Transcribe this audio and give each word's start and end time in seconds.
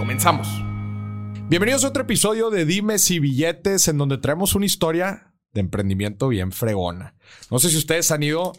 Comenzamos. 0.00 0.48
Bienvenidos 1.50 1.84
a 1.84 1.88
otro 1.88 2.04
episodio 2.04 2.48
de 2.48 2.64
Dimes 2.64 3.10
y 3.10 3.18
Billetes, 3.18 3.86
en 3.86 3.98
donde 3.98 4.16
traemos 4.16 4.54
una 4.54 4.64
historia 4.64 5.34
de 5.52 5.60
emprendimiento 5.60 6.28
bien 6.28 6.52
fregona. 6.52 7.14
No 7.50 7.58
sé 7.58 7.68
si 7.68 7.76
ustedes 7.76 8.10
han 8.10 8.22
ido 8.22 8.54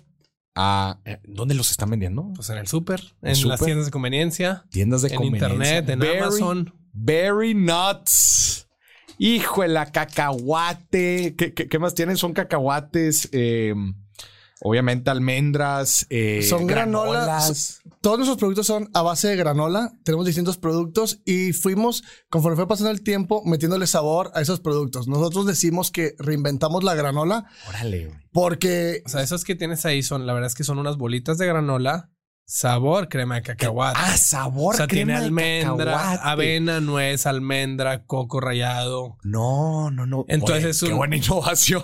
a. 0.54 0.99
Eh, 1.04 1.20
¿Dónde 1.23 1.55
los 1.55 1.72
están 1.72 1.90
vendiendo? 1.90 2.32
Pues 2.35 2.52
en 2.52 2.59
el 2.59 2.68
súper, 2.68 3.02
en 3.23 3.48
las 3.48 3.59
tiendas 3.59 3.88
de 3.88 3.91
conveniencia. 3.91 4.66
Tiendas 4.70 5.02
de 5.02 5.08
en 5.08 5.16
conveniencia. 5.16 5.80
internet, 5.80 5.90
en 5.90 6.22
Amazon. 6.22 6.73
Berry 6.94 7.55
Nuts. 7.55 8.68
Hijo 9.18 9.63
de 9.63 9.70
la 9.70 9.91
cacahuate. 9.91 11.35
¿Qué, 11.35 11.80
más 11.80 11.96
tienen? 11.96 12.18
Son 12.18 12.34
cacahuates. 12.34 13.30
Eh, 13.32 13.73
Obviamente 14.63 15.10
almendras, 15.10 16.05
eh, 16.12 16.44
son 16.44 16.68
granolas. 16.68 17.80
Todos 18.02 18.18
nuestros 18.18 18.40
productos 18.40 18.66
son 18.66 18.90
a 18.96 19.04
base 19.04 19.28
de 19.28 19.36
granola. 19.36 19.91
Tenemos 20.04 20.26
distintos 20.26 20.58
productos 20.58 21.22
y 21.23 21.54
fuimos, 21.54 22.04
conforme 22.32 22.55
fue 22.55 22.68
pasando 22.68 22.90
el 22.90 23.04
tiempo, 23.04 23.44
metiéndole 23.46 23.85
sabor 23.85 24.32
a 24.34 24.41
esos 24.41 24.60
productos. 24.60 25.08
Nosotros 25.08 25.46
decimos 25.46 25.91
que 25.91 26.16
reinventamos 26.18 26.84
la 26.84 26.96
granola. 26.96 27.46
Órale. 27.70 28.12
Porque... 28.32 29.04
O 29.05 29.10
sea, 29.10 29.21
esos 29.21 29.43
que 29.43 29.54
tienes 29.54 29.85
ahí 29.85 30.02
son, 30.02 30.26
la 30.26 30.34
verdad 30.34 30.48
es 30.48 30.55
que 30.55 30.63
son 30.63 30.80
unas 30.80 30.98
bolitas 30.98 31.38
de 31.38 31.46
granola. 31.46 32.10
Sabor 32.43 33.08
crema 33.08 33.35
de 33.35 33.43
cacahuate. 33.43 33.99
Ah, 34.02 34.18
sabor 34.18 34.74
o 34.74 34.77
sea, 34.77 34.88
tiene 34.88 35.13
almendra, 35.13 36.15
avena, 36.15 36.82
nuez, 36.82 37.27
almendra, 37.27 38.04
coco 38.05 38.41
rallado. 38.41 39.18
No, 39.24 39.91
no, 39.91 40.08
no. 40.08 40.26
Entonces 40.27 40.65
es 40.65 40.82
un... 40.82 40.90
Qué 40.90 40.96
buena 40.96 41.18
innovación. 41.18 41.84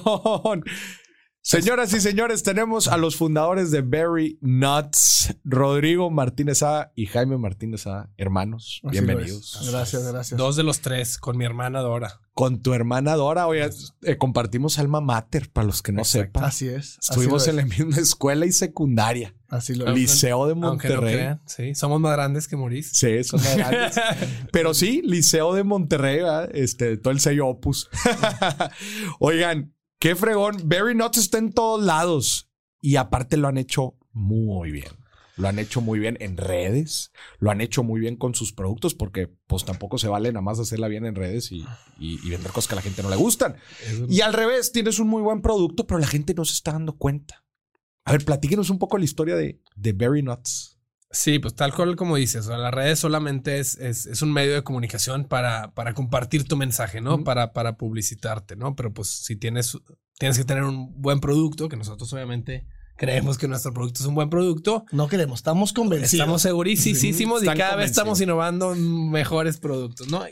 Señoras 1.48 1.94
y 1.94 2.02
señores, 2.02 2.44
tenemos 2.44 2.90
a 2.90 2.98
los 2.98 3.16
fundadores 3.16 3.72
de 3.72 3.82
Berry 3.82 4.38
Nuts, 4.42 5.34
Rodrigo 5.46 6.12
Martínez 6.12 6.62
A 6.62 6.92
y 6.94 7.06
Jaime 7.06 7.38
Martínez 7.38 7.88
A, 7.88 8.10
hermanos. 8.18 8.82
bienvenidos. 8.84 9.58
Gracias, 9.72 10.12
gracias. 10.12 10.38
Dos 10.38 10.58
de 10.58 10.64
los 10.64 10.82
tres, 10.82 11.18
con 11.18 11.38
mi 11.38 11.46
hermana 11.46 11.80
Dora. 11.80 12.20
Con 12.34 12.62
tu 12.62 12.74
hermana 12.74 13.16
Dora, 13.16 13.48
oye, 13.48 13.70
eh, 14.02 14.18
compartimos 14.18 14.78
alma 14.78 15.00
mater, 15.00 15.50
para 15.50 15.66
los 15.66 15.82
que 15.82 15.94
no 15.94 16.04
sepan. 16.04 16.44
Así 16.44 16.68
es. 16.68 16.98
Estuvimos 17.00 17.48
en 17.48 17.56
la 17.56 17.66
misma 17.66 17.96
escuela 17.96 18.46
y 18.46 18.52
secundaria. 18.52 19.34
Así 19.48 19.74
lo 19.74 19.88
es. 19.88 19.96
Liceo 19.96 20.48
de 20.48 20.56
Monterrey. 20.56 21.38
sí, 21.46 21.74
somos 21.76 22.02
más 22.02 22.12
grandes 22.12 22.50
que 22.50 22.58
Maurice. 22.58 22.90
Sí, 22.94 23.24
somos 23.24 23.46
más 23.46 23.58
grandes. 23.58 23.96
Pero 24.52 24.74
sí, 24.74 25.02
Liceo 25.02 25.54
de 25.54 25.64
Monterrey, 25.64 26.20
este, 26.52 26.98
todo 26.98 27.12
el 27.14 27.22
sello 27.22 27.48
Opus. 27.48 27.90
Oigan, 29.22 29.77
Qué 30.00 30.16
fregón. 30.16 30.58
Berry 30.66 30.96
Nuts 30.96 31.18
está 31.18 31.38
en 31.38 31.52
todos 31.52 31.84
lados. 31.84 32.50
Y 32.82 32.98
aparte 32.98 33.38
lo 33.38 33.48
han 33.48 33.58
hecho 33.58 33.96
muy 34.12 34.72
bien. 34.72 34.92
Lo 35.36 35.48
han 35.48 35.60
hecho 35.60 35.82
muy 35.82 36.00
bien 36.00 36.18
en 36.20 36.38
redes. 36.38 37.12
Lo 37.40 37.52
han 37.52 37.62
hecho 37.62 37.84
muy 37.84 38.00
bien 38.00 38.16
con 38.16 38.34
sus 38.36 38.54
productos 38.54 38.96
porque 38.96 39.28
pues 39.48 39.66
tampoco 39.66 39.98
se 39.98 40.08
vale 40.08 40.32
nada 40.32 40.42
más 40.42 40.60
hacerla 40.60 40.88
bien 40.88 41.06
en 41.06 41.16
redes 41.16 41.52
y, 41.52 41.66
vender 42.30 42.52
cosas 42.52 42.68
que 42.68 42.74
a 42.74 42.78
la 42.78 42.82
gente 42.82 43.04
no 43.04 43.10
le 43.10 43.16
gustan. 43.16 43.56
Y 44.10 44.22
al 44.22 44.34
revés, 44.34 44.72
tienes 44.72 45.00
un 45.00 45.08
muy 45.08 45.22
buen 45.22 45.42
producto, 45.42 45.86
pero 45.86 46.00
la 46.00 46.08
gente 46.08 46.34
no 46.34 46.46
se 46.46 46.54
está 46.54 46.72
dando 46.72 46.98
cuenta. 46.98 47.46
A 48.04 48.14
ver, 48.14 48.26
platíquenos 48.26 48.70
un 48.70 48.80
poco 48.80 48.98
la 48.98 49.06
historia 49.06 49.36
de, 49.36 49.62
de 49.76 49.94
Berry 49.94 50.24
Nuts. 50.24 50.77
Sí, 51.10 51.40
pues 51.40 51.56
tal 51.56 51.74
cual 51.74 51.96
como 51.96 52.18
dices, 52.18 52.48
las 52.48 52.74
redes 52.74 53.00
solamente 53.00 53.60
es, 53.60 53.78
es, 53.78 54.22
un 54.22 54.34
medio 54.34 54.54
de 54.54 54.64
comunicación 54.64 55.26
para, 55.26 55.72
para 55.74 55.94
compartir 55.94 56.46
tu 56.46 56.58
mensaje, 56.58 57.00
¿no? 57.00 57.24
para, 57.24 57.54
para 57.54 57.78
publicitarte, 57.78 58.58
¿no? 58.58 58.76
Pero 58.76 58.94
pues 58.94 59.10
si 59.10 59.38
tienes, 59.38 59.78
tienes 60.20 60.38
que 60.38 60.44
tener 60.44 60.64
un 60.64 61.02
buen 61.02 61.22
producto, 61.22 61.70
que 61.70 61.78
nosotros 61.78 62.12
obviamente 62.12 62.68
creemos 62.98 63.38
que 63.38 63.48
nuestro 63.48 63.74
producto 63.74 64.02
es 64.02 64.08
un 64.08 64.16
buen 64.16 64.30
producto. 64.30 64.86
No 64.92 65.08
queremos, 65.08 65.40
estamos 65.40 65.72
convencidos. 65.72 66.14
Estamos 66.14 66.42
segurísimos 66.42 67.44
y 67.44 67.46
cada 67.46 67.78
vez 67.78 67.92
estamos 67.92 68.20
innovando 68.20 68.76
mejores 68.76 69.58
productos, 69.60 70.10
¿no? 70.10 70.26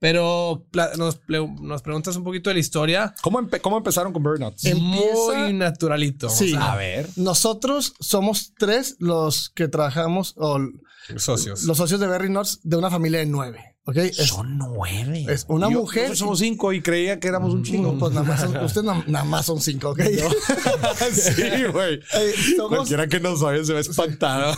Pero 0.00 0.64
nos, 0.96 1.20
nos, 1.60 1.82
preguntas 1.82 2.14
un 2.16 2.24
poquito 2.24 2.50
de 2.50 2.54
la 2.54 2.60
historia. 2.60 3.14
¿Cómo, 3.20 3.40
cómo 3.60 3.78
empezaron 3.78 4.12
con 4.12 4.22
Burnouts? 4.22 4.72
Muy 4.74 5.52
naturalito. 5.52 6.28
Sí. 6.28 6.54
a 6.58 6.76
ver. 6.76 7.08
Nosotros 7.16 7.94
somos 7.98 8.52
tres 8.56 8.96
los 9.00 9.50
que 9.50 9.66
trabajamos, 9.66 10.34
o 10.36 10.58
los 10.58 11.22
socios. 11.22 11.64
Los 11.64 11.78
socios 11.78 11.98
de 11.98 12.06
Berry 12.06 12.30
Nuts 12.30 12.60
de 12.62 12.76
una 12.76 12.90
familia 12.90 13.18
de 13.18 13.26
nueve. 13.26 13.76
¿okay? 13.88 14.12
son 14.12 14.58
nueve. 14.58 15.26
Es 15.28 15.46
una 15.48 15.70
mujer. 15.70 16.14
somos 16.14 16.38
cinco 16.38 16.72
y 16.72 16.82
creía 16.82 17.18
que 17.18 17.28
éramos 17.28 17.54
un 17.54 17.62
chingo. 17.62 17.98
pues 17.98 18.12
nada 18.12 18.26
más 18.26 18.40
son, 18.40 18.56
ustedes 18.56 18.84
nada 18.84 19.24
más 19.24 19.46
son 19.46 19.60
cinco, 19.60 19.90
¿ok? 19.90 20.00
sí, 21.12 21.64
güey. 21.72 22.00
Eh, 22.18 22.34
Cualquiera 22.68 23.06
que 23.06 23.20
nos 23.20 23.42
oye 23.42 23.64
se 23.64 23.72
ve 23.72 23.80
espantado. 23.80 24.54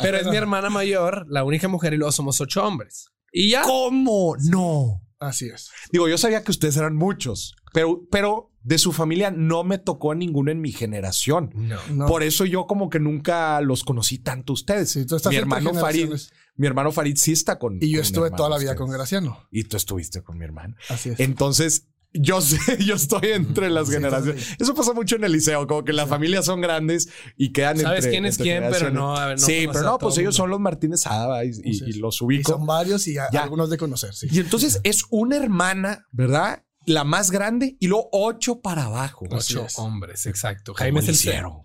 Pero 0.00 0.18
es 0.18 0.26
mi 0.26 0.36
hermana 0.42 0.70
mayor, 0.70 1.26
la 1.28 1.44
única 1.44 1.68
mujer, 1.68 1.94
y 1.94 1.96
luego 1.96 2.12
somos 2.12 2.40
ocho 2.40 2.64
hombres. 2.64 3.10
Y 3.32 3.50
ya. 3.50 3.62
¿Cómo? 3.62 4.36
No. 4.38 5.02
Así 5.18 5.46
es. 5.46 5.70
Digo, 5.90 6.08
yo 6.08 6.18
sabía 6.18 6.42
que 6.42 6.50
ustedes 6.50 6.76
eran 6.76 6.96
muchos, 6.96 7.54
pero, 7.72 8.06
pero 8.10 8.50
de 8.64 8.78
su 8.78 8.92
familia 8.92 9.30
no 9.30 9.62
me 9.64 9.78
tocó 9.78 10.14
ninguno 10.14 10.50
en 10.50 10.60
mi 10.60 10.72
generación. 10.72 11.50
No. 11.90 12.06
Por 12.06 12.22
eso 12.22 12.44
yo 12.44 12.66
como 12.66 12.90
que 12.90 12.98
nunca 12.98 13.60
los 13.60 13.84
conocí 13.84 14.18
tanto 14.18 14.52
ustedes. 14.52 14.90
Sí, 14.90 15.06
tú 15.06 15.16
estás 15.16 15.30
mi 15.30 15.36
hermano 15.36 15.72
Farid, 15.74 16.10
mi 16.56 16.66
hermano 16.66 16.90
Farid 16.92 17.16
sí 17.16 17.32
está 17.32 17.58
con. 17.58 17.78
Y 17.80 17.90
yo 17.90 18.00
estuve 18.00 18.30
toda 18.30 18.48
la 18.48 18.58
vida 18.58 18.74
con 18.74 18.90
Graciano. 18.90 19.46
Y 19.50 19.64
tú 19.64 19.76
estuviste 19.76 20.22
con 20.22 20.38
mi 20.38 20.44
hermano. 20.44 20.76
Así 20.88 21.10
es. 21.10 21.20
Entonces, 21.20 21.88
yo 22.14 22.40
sé, 22.40 22.58
yo 22.84 22.94
estoy 22.94 23.30
entre 23.30 23.70
las 23.70 23.90
generaciones. 23.90 24.56
Eso 24.58 24.74
pasa 24.74 24.92
mucho 24.92 25.16
en 25.16 25.24
el 25.24 25.32
liceo, 25.32 25.66
como 25.66 25.84
que 25.84 25.92
las 25.92 26.08
familias 26.08 26.44
son 26.44 26.60
grandes 26.60 27.08
y 27.36 27.52
quedan 27.52 27.78
¿Sabes 27.78 28.06
quién 28.06 28.26
es 28.26 28.38
quién, 28.38 28.64
pero 28.70 28.90
no, 28.90 29.16
a 29.16 29.26
ver, 29.28 29.40
no 29.40 29.46
Sí, 29.46 29.66
pero 29.72 29.84
no, 29.84 29.98
pues 29.98 30.18
ellos 30.18 30.34
son 30.34 30.50
los 30.50 30.60
Martínez 30.60 31.06
Ada 31.06 31.44
y, 31.44 31.92
los 31.94 32.20
ubico. 32.20 32.52
son 32.52 32.66
varios 32.66 33.06
y 33.06 33.16
algunos 33.18 33.70
de 33.70 33.78
conocer, 33.78 34.14
sí. 34.14 34.28
Y 34.30 34.40
entonces 34.40 34.80
es 34.84 35.04
una 35.10 35.36
hermana, 35.36 36.06
¿verdad? 36.10 36.64
La 36.84 37.04
más 37.04 37.30
grande 37.30 37.76
y 37.78 37.86
luego 37.86 38.08
ocho 38.12 38.60
para 38.60 38.84
abajo. 38.84 39.26
Ocho 39.30 39.66
hombres, 39.76 40.26
exacto. 40.26 40.74
Jaime 40.74 41.00
es 41.00 41.08
el 41.08 41.16
cero. 41.16 41.64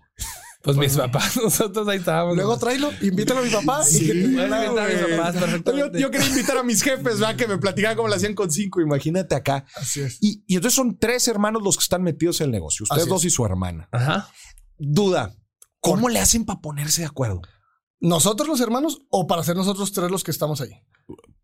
Pues 0.62 0.76
mis 0.76 0.96
papás, 0.96 1.36
nosotros 1.42 1.86
ahí 1.86 1.98
estábamos. 1.98 2.34
Luego 2.34 2.58
tráelo, 2.58 2.90
invítalo 3.00 3.40
a 3.40 3.42
mi 3.44 3.50
papá. 3.50 3.84
Sí, 3.84 4.10
y 4.10 4.32
Yo, 4.34 6.10
quería 6.10 6.26
invitar 6.26 6.58
a 6.58 6.62
mis 6.64 6.82
jefes, 6.82 7.20
¿verdad? 7.20 7.36
Que 7.36 7.46
me 7.46 7.58
platicaban 7.58 7.96
cómo 7.96 8.08
lo 8.08 8.14
hacían 8.14 8.34
con 8.34 8.50
cinco. 8.50 8.80
Imagínate 8.80 9.34
acá. 9.36 9.64
Así 9.76 10.00
es. 10.00 10.18
Y, 10.20 10.42
entonces 10.48 10.74
son 10.74 10.98
tres 10.98 11.28
hermanos 11.28 11.62
los 11.62 11.76
que 11.76 11.82
están 11.82 12.02
metidos 12.02 12.40
en 12.40 12.46
el 12.46 12.52
negocio. 12.52 12.84
Ustedes 12.84 13.06
dos 13.06 13.24
y 13.24 13.30
su 13.30 13.44
hermana. 13.44 13.88
Ajá. 13.92 14.28
Duda. 14.76 15.34
¿Cómo 15.80 16.08
le 16.08 16.18
hacen 16.18 16.44
para 16.44 16.60
ponerse 16.60 17.02
de 17.02 17.06
acuerdo? 17.06 17.40
¿Nosotros 18.00 18.48
los 18.48 18.60
hermanos 18.60 18.98
o 19.10 19.26
para 19.26 19.44
ser 19.44 19.56
nosotros 19.56 19.92
tres 19.92 20.10
los 20.10 20.24
que 20.24 20.32
estamos 20.32 20.60
ahí? 20.60 20.72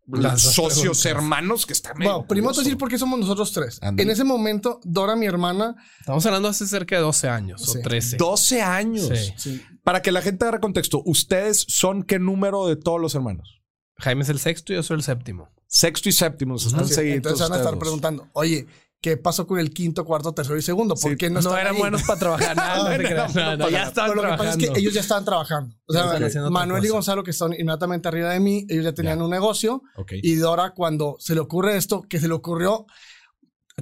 Los 0.07 0.41
socios 0.41 1.05
hermanos 1.05 1.65
que 1.65 1.73
están 1.73 1.95
Bueno, 1.97 2.27
primero 2.27 2.53
te 2.53 2.59
decir 2.59 2.77
por 2.77 2.89
qué 2.89 2.97
somos 2.97 3.19
nosotros 3.19 3.51
tres. 3.51 3.79
En 3.81 4.09
ese 4.09 4.23
momento, 4.23 4.79
Dora, 4.83 5.15
mi 5.15 5.25
hermana. 5.25 5.75
Estamos 5.99 6.25
hablando 6.25 6.47
hace 6.47 6.67
cerca 6.67 6.95
de 6.95 7.01
12 7.01 7.27
años 7.27 7.67
o 7.67 7.79
13. 7.79 8.17
12 8.17 8.61
años. 8.61 9.09
Sí. 9.37 9.61
Para 9.83 10.01
que 10.01 10.11
la 10.11 10.21
gente 10.21 10.43
agarre 10.45 10.59
contexto, 10.59 11.01
¿ustedes 11.05 11.65
son 11.67 12.03
qué 12.03 12.19
número 12.19 12.67
de 12.67 12.75
todos 12.75 13.01
los 13.01 13.15
hermanos? 13.15 13.61
Jaime 13.97 14.23
es 14.23 14.29
el 14.29 14.39
sexto 14.39 14.73
y 14.73 14.75
yo 14.75 14.83
soy 14.83 14.97
el 14.97 15.03
séptimo. 15.03 15.49
Sexto 15.67 16.09
y 16.09 16.11
séptimo, 16.11 16.55
están 16.55 16.87
seguidos. 16.87 17.17
Entonces 17.17 17.49
van 17.49 17.53
a 17.53 17.61
estar 17.61 17.77
preguntando, 17.79 18.27
oye, 18.33 18.67
¿Qué 19.05 19.17
pasó 19.17 19.45
con 19.45 19.59
el 19.59 19.69
quinto, 19.69 20.03
cuarto, 20.03 20.33
tercero 20.33 20.57
y 20.57 20.63
segundo? 20.63 20.95
¿Por 20.95 21.15
qué 21.15 21.29
no, 21.29 21.39
no 21.39 21.55
eran 21.55 21.77
buenos 21.77 22.01
para 22.01 22.37
no, 23.55 23.69
ya 23.69 23.83
estaban 23.83 24.15
Lo 24.15 24.23
que 24.23 24.29
pasa 24.29 24.49
es 24.49 24.57
que 24.57 24.71
ellos 24.79 24.95
ya 24.95 25.01
estaban 25.01 25.23
trabajando. 25.23 25.75
O 25.85 25.93
sea, 25.93 26.49
Manuel 26.49 26.83
y 26.83 26.87
Gonzalo, 26.87 27.23
que 27.23 27.29
están 27.29 27.53
inmediatamente 27.53 28.07
arriba 28.07 28.31
de 28.31 28.39
mí, 28.39 28.65
ellos 28.67 28.83
ya 28.83 28.93
tenían 28.95 29.21
un 29.21 29.29
negocio. 29.29 29.83
Y 30.09 30.33
Dora, 30.37 30.73
cuando 30.73 31.17
se 31.19 31.35
le 31.35 31.41
ocurre 31.41 31.77
esto, 31.77 32.01
que 32.01 32.19
se 32.19 32.27
le 32.27 32.33
ocurrió 32.33 32.87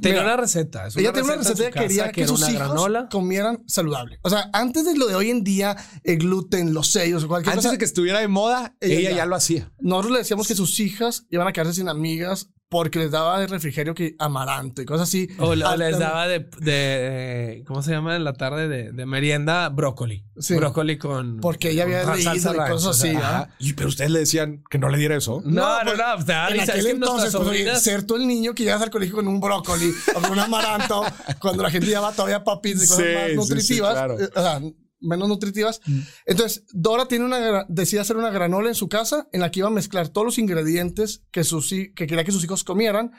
Tenía 0.01 0.23
una 0.23 0.35
receta. 0.35 0.87
ella 0.93 1.13
tenía 1.13 1.35
una 1.35 1.35
receta 1.35 1.71
que 1.71 1.79
quería 1.79 2.11
que, 2.11 2.27
sus 2.27 2.49
hijos 2.49 2.75
comieran 3.09 3.63
saludable. 3.65 4.19
O 4.23 4.29
sea, 4.29 4.49
antes 4.51 4.83
de 4.83 4.97
lo 4.97 5.07
de 5.07 5.15
hoy 5.15 5.29
en 5.29 5.45
día, 5.45 5.77
el 6.03 6.17
gluten, 6.17 6.73
los 6.73 6.91
sellos, 6.91 7.25
cualquier 7.27 7.53
antes 7.53 7.63
cosa. 7.63 7.71
de 7.71 7.77
que 7.77 7.85
estuviera 7.85 8.19
de 8.19 8.27
moda, 8.27 8.75
ella, 8.81 9.11
ya, 9.11 9.25
lo 9.25 9.37
hacía. 9.37 9.71
Nosotros 9.79 10.11
le 10.11 10.17
decíamos 10.17 10.49
que 10.49 10.55
sus 10.55 10.81
hijas 10.81 11.27
iban 11.29 11.47
a 11.47 11.53
quedarse 11.53 11.75
sin 11.75 11.87
amigas 11.87 12.49
porque 12.73 12.97
les 12.97 13.11
daba 13.11 13.39
de 13.39 13.45
refrigerio 13.45 13.93
que 13.93 14.15
amaranto 14.17 14.81
y 14.81 14.85
cosas 14.85 15.07
así. 15.07 15.29
O, 15.37 15.53
le- 15.53 15.63
o 15.63 15.77
les 15.77 15.99
daba 15.99 16.27
de, 16.27 16.39
de- 16.59 17.63
¿cómo 17.67 17.83
se 17.83 17.91
llama 17.91 18.15
en 18.15 18.23
la 18.23 18.33
tarde 18.33 18.67
de, 18.67 18.91
de 18.91 19.05
merienda? 19.05 19.69
Brócoli. 19.69 20.25
Sí. 20.39 20.55
Brócoli 20.55 20.97
con. 20.97 21.39
Porque 21.39 21.69
ella 21.69 21.83
había 21.83 22.03
leído 22.15 22.31
salsa 22.31 22.51
y 22.53 22.69
cosas 22.71 22.85
o 22.87 22.93
sea, 22.93 23.09
así, 23.11 23.17
ajá. 23.17 23.37
¿ah? 23.41 23.49
Y, 23.59 23.73
pero 23.73 23.89
ustedes 23.89 24.09
le 24.09 24.19
decían 24.19 24.63
que 24.69 24.79
no 24.79 24.89
le 24.89 24.97
diera 24.97 25.15
eso. 25.15 25.41
No, 25.45 25.83
no, 25.83 25.91
pues, 25.91 25.97
no, 26.27 26.47
En 26.47 26.53
risa. 26.53 26.63
aquel 26.71 26.77
Es 26.79 26.85
que 26.85 26.91
entonces, 26.91 27.35
pues, 27.35 27.47
oye, 27.47 27.63
sobrinas- 27.65 27.81
ser 27.81 28.03
tú 28.07 28.15
el 28.15 28.27
niño 28.27 28.55
que 28.55 28.63
llegas 28.63 28.81
al 28.81 28.89
colegio 28.89 29.15
con 29.15 29.27
un 29.27 29.39
brócoli 29.39 29.91
o 30.15 30.19
con 30.21 30.31
un 30.31 30.39
amaranto, 30.39 31.03
cuando 31.39 31.61
la 31.61 31.69
gente 31.69 31.85
lleva 31.87 32.11
todavía 32.11 32.43
papitas 32.43 32.83
y 32.85 32.87
cosas 32.87 33.05
Sí, 33.05 33.13
más 33.13 33.23
sí, 33.25 33.29
sí, 33.29 33.35
nutritivas, 33.35 33.93
claro. 33.93 34.19
eh, 34.19 34.29
o 34.35 34.41
sea, 34.41 34.59
menos 35.03 35.27
nutritivas. 35.27 35.81
Entonces, 36.25 36.63
Dora 36.71 37.07
tiene 37.07 37.25
una, 37.25 37.65
decide 37.67 38.01
hacer 38.01 38.17
una 38.17 38.31
granola 38.31 38.69
en 38.69 38.75
su 38.75 38.89
casa 38.89 39.27
en 39.31 39.41
la 39.41 39.51
que 39.51 39.59
iba 39.59 39.67
a 39.67 39.71
mezclar 39.71 40.09
todos 40.09 40.25
los 40.25 40.38
ingredientes 40.39 41.23
que, 41.31 41.44
sus, 41.44 41.69
que 41.69 41.94
quería 41.94 42.23
que 42.23 42.31
sus 42.31 42.44
hijos 42.44 42.63
comieran 42.63 43.11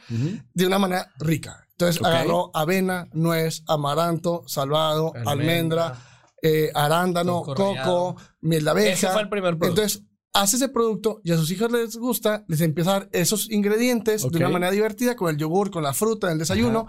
de 0.53 0.67
una 0.67 0.79
manera 0.79 1.13
rica. 1.19 1.67
Entonces, 1.73 2.01
Ok. 2.01 2.07
agarró 2.09 2.51
avena, 2.55 3.09
nuez, 3.13 3.63
amaranto, 3.67 4.45
salvado, 4.47 5.13
Almendra. 5.27 5.87
almendra, 5.87 6.03
eh, 6.43 6.71
arándano, 6.75 7.43
Coco 7.43 8.17
miel 8.41 8.65
de 8.65 8.71
abeja. 8.71 8.93
Ese 8.93 9.09
fue 9.09 9.23
el 9.23 9.29
primer 9.29 9.57
producto. 9.59 9.83
Entonces, 9.83 10.05
hace 10.33 10.57
ese 10.57 10.69
producto 10.69 11.21
y 11.25 11.33
a 11.33 11.37
sus 11.37 11.51
hijos 11.51 11.71
les 11.73 11.97
gusta, 11.97 12.45
les 12.49 12.61
empieza 12.61 12.91
a 12.91 13.01
dar 13.01 13.09
esos 13.13 13.51
ingredientes 13.51 14.23
de 14.31 14.39
una 14.39 14.49
manera 14.51 14.73
divertida, 14.73 15.17
con 15.17 15.31
el 15.31 15.37
yogur, 15.37 15.71
con 15.71 15.83
la 15.83 15.95
fruta, 15.95 16.27
en 16.29 16.35
el 16.35 16.39
desayuno. 16.41 16.87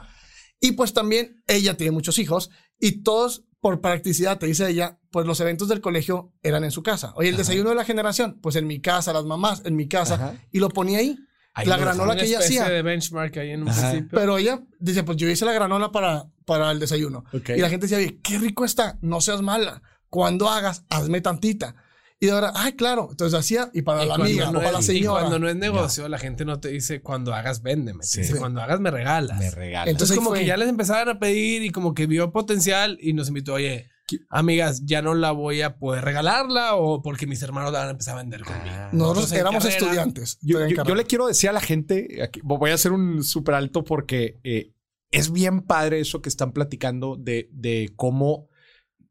Y 0.60 0.72
pues 0.74 0.94
también 0.94 1.44
ella 1.48 1.76
tiene 1.78 1.92
muchos 1.92 2.18
hijos 2.18 2.50
y 2.80 3.04
todos, 3.04 3.44
por 3.66 3.82
practicidad, 3.82 4.38
te 4.38 4.46
dice 4.46 4.70
ella, 4.70 5.00
pues 5.10 5.26
los 5.26 5.40
eventos 5.40 5.68
del 5.68 5.82
colegio 5.82 6.32
eran 6.44 6.64
en 6.64 6.70
su 6.70 6.84
casa. 6.84 7.14
Oye, 7.16 7.30
el 7.30 7.36
desayuno 7.36 7.72
de 7.72 7.76
la 7.76 7.84
generación, 7.84 8.38
pues 8.40 8.56
en 8.58 8.68
mi 8.68 8.80
casa, 8.80 9.12
las 9.12 9.26
mamás, 9.26 9.64
en 9.66 9.76
mi 9.76 9.88
casa. 9.88 10.14
Ajá. 10.14 10.36
Y 10.52 10.60
lo 10.60 10.70
ponía 10.70 11.00
ahí. 11.00 11.18
Ahí 11.52 11.66
la 11.66 11.76
granola 11.76 12.12
Una 12.12 12.22
que 12.22 12.28
ella 12.28 12.38
hacía. 12.38 12.70
de 12.70 12.84
benchmark 12.84 13.36
ahí 13.38 13.50
en 13.50 13.64
un. 13.64 14.08
Pero 14.12 14.38
ella 14.38 14.62
dice, 14.80 15.04
pues 15.04 15.18
yo 15.18 15.28
hice 15.28 15.46
la 15.46 15.54
granola 15.54 15.92
para, 15.92 16.28
para 16.46 16.70
el 16.70 16.80
desayuno. 16.80 17.26
Y 17.34 17.60
la 17.60 17.70
gente 17.72 17.88
decía, 17.88 17.98
oye, 17.98 18.20
qué 18.22 18.38
rico 18.38 18.66
está, 18.66 19.00
no 19.02 19.20
seas 19.20 19.42
mala. 19.42 19.82
Cuando 20.12 20.48
hagas, 20.48 20.86
hazme 20.92 21.22
tantita. 21.22 21.76
Y 22.20 22.30
ahora, 22.30 22.52
ay, 22.56 22.74
claro. 22.74 23.08
Entonces 23.12 23.38
hacía, 23.38 23.70
y 23.74 23.82
para 23.82 24.04
Y 24.04 24.08
la 24.08 24.16
cuando 24.16 24.26
amiga, 24.26 24.46
no 24.52 24.60
o 24.60 24.62
para 24.62 24.72
la 24.72 24.80
es- 24.80 24.90
Y 24.90 24.94
señora. 25.00 25.20
cuando 25.20 25.40
no 25.40 25.50
es 25.50 25.56
negocio, 25.56 26.08
la 26.08 26.18
gente 26.18 26.46
no 26.46 26.60
te 26.60 26.70
dice 26.70 27.02
cuando 27.02 27.34
hagas, 27.34 27.62
véndeme. 27.62 28.00
Te 28.00 28.08
Sí. 28.08 28.22
dice 28.22 28.38
cuando 28.38 28.62
hagas, 28.62 28.80
me 28.80 28.90
regalas. 28.90 29.38
Me 29.38 29.52
regala. 29.52 29.92
Entonces, 29.92 30.16
como 30.18 30.30
fue. 30.30 30.40
que 30.40 30.46
ya 30.46 30.56
les 30.58 30.70
empezaban 30.70 31.10
a 31.10 31.20
pedir 31.20 31.64
y 31.64 31.72
como 31.72 31.94
que 31.94 32.08
vio 32.08 32.32
potencial 32.32 32.98
y 33.02 33.14
nos 33.14 33.28
invitó, 33.28 33.54
oye, 33.56 33.90
amigas, 34.30 34.84
ya 34.86 35.02
no 35.02 35.14
la 35.14 35.32
voy 35.32 35.62
a 35.62 35.78
poder 35.78 36.06
regalarla 36.06 36.76
o 36.76 37.02
porque 37.02 37.28
mis 37.28 37.42
hermanos 37.42 37.72
la 37.74 37.80
van 37.80 37.88
a 37.90 37.92
empezar 37.92 38.14
a 38.16 38.18
vender 38.22 38.44
conmigo. 38.44 38.66
Ah. 38.70 38.90
Nosotros 38.94 39.32
éramos 39.34 39.64
carrera- 39.64 39.80
estudiantes. 39.84 40.38
Yo, 40.42 40.60
le 40.96 41.04
quiero 41.06 41.28
decir 41.28 41.50
a 41.50 41.54
la 41.54 41.62
gente, 41.62 42.22
aquí, 42.24 42.40
voy 42.44 42.72
a 42.72 42.76
hacer 42.76 42.92
un 42.94 43.24
súper 43.24 43.56
alto 43.56 43.84
porque 43.84 44.40
eh, 44.44 44.72
es 45.12 45.32
bien 45.32 45.62
padre 45.62 46.00
eso 46.00 46.22
que 46.22 46.30
están 46.30 46.52
platicando 46.54 47.18
de, 47.18 47.50
de 47.52 47.92
cómo 47.96 48.48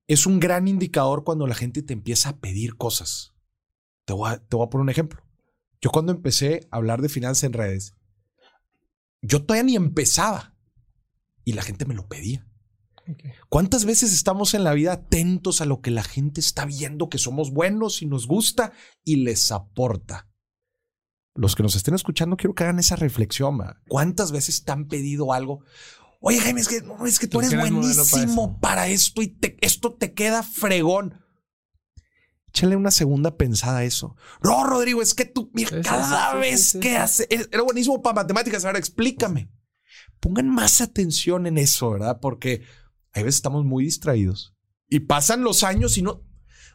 es 0.07 0.27
un 0.27 0.41
gran 0.41 0.69
indicador 0.69 1.25
cuando 1.25 1.47
la 1.47 1.55
gente 1.55 1.83
te 1.83 1.93
empieza 1.93 2.31
a 2.31 2.37
pedir 2.39 2.77
cosas. 2.77 3.35
Te 4.05 4.13
voy 4.13 4.31
a, 4.31 4.39
te 4.39 4.57
voy 4.57 4.67
a 4.67 4.71
poner 4.71 4.83
un 4.83 4.91
ejemplo. 4.91 5.23
Yo 5.81 5.91
cuando 5.91 6.13
empecé 6.13 6.67
a 6.71 6.77
hablar 6.77 7.03
de 7.03 7.09
finanzas 7.09 7.45
en 7.45 7.53
redes, 7.53 7.95
yo 9.23 9.45
todavía 9.45 9.65
ni 9.65 9.77
empezaba 9.77 10.55
y 11.45 11.53
la 11.53 11.63
gente 11.63 11.87
me 11.87 11.95
lo 11.95 12.09
pedía. 12.09 12.47
¿Cuántas 13.49 13.85
veces 13.85 14.13
estamos 14.13 14.55
en 14.55 14.65
la 14.65 14.73
vida 14.73 14.93
atentos 14.93 15.61
a 15.61 15.67
lo 15.67 15.81
que 15.83 15.91
la 15.91 16.03
gente 16.03 16.41
está 16.41 16.65
viendo, 16.65 17.09
que 17.09 17.19
somos 17.19 17.53
buenos 17.53 18.01
y 18.01 18.07
nos 18.07 18.27
gusta 18.27 18.73
y 19.05 19.17
les 19.17 19.53
aporta? 19.53 20.29
Los 21.35 21.55
que 21.55 21.63
nos 21.63 21.75
estén 21.75 21.95
escuchando, 21.95 22.37
quiero 22.37 22.55
que 22.55 22.65
hagan 22.65 22.79
esa 22.79 22.97
reflexión. 22.97 23.59
¿Cuántas 23.89 24.33
veces 24.33 24.65
te 24.65 24.73
han 24.73 24.87
pedido 24.87 25.33
algo? 25.33 25.65
Oye, 26.27 26.41
Jaime, 26.41 26.61
es 26.63 26.69
que, 26.69 26.81
no, 26.81 27.05
es 27.07 27.19
que 27.19 27.27
tú, 27.27 27.33
Tú 27.39 27.41
eres 27.41 27.51
para 27.55 27.71
buenísimo 27.71 28.45
eso". 28.47 28.59
para, 28.61 28.89
esto 28.89 29.21
y 29.23 29.29
te- 29.29 29.59
esto 29.61 29.93
te 29.95 30.15
queda 30.15 30.43
fregón. 30.43 31.21
Échale 32.49 32.77
una 32.77 32.91
segunda 32.93 33.37
pensada 33.37 33.79
a 33.79 33.85
eso. 33.85 34.17
No, 34.43 34.65
Rodrigo, 34.65 35.03
es 35.03 35.13
que 35.15 35.25
tú, 35.25 35.51
mira, 35.55 35.81
cada 35.83 36.35
vez 36.35 36.79
que 36.81 36.97
hace, 36.97 37.27
era 37.31 37.63
buenísimo 37.63 38.01
para 38.01 38.15
matemáticas, 38.15 38.65
ahora 38.65 38.79
explícame. 38.79 39.51
Pongan 40.21 40.49
más 40.49 40.81
atención 40.81 41.47
en 41.47 41.59
eso, 41.59 41.91
¿verdad? 41.91 42.21
Porque 42.23 42.63
a 43.13 43.19
veces 43.21 43.37
estamos 43.37 43.65
muy 43.65 43.85
distraídos 43.85 44.55
y 44.89 45.01
pasan 45.01 45.43
los 45.43 45.65
años 45.65 45.99
y 45.99 46.03
no. 46.03 46.23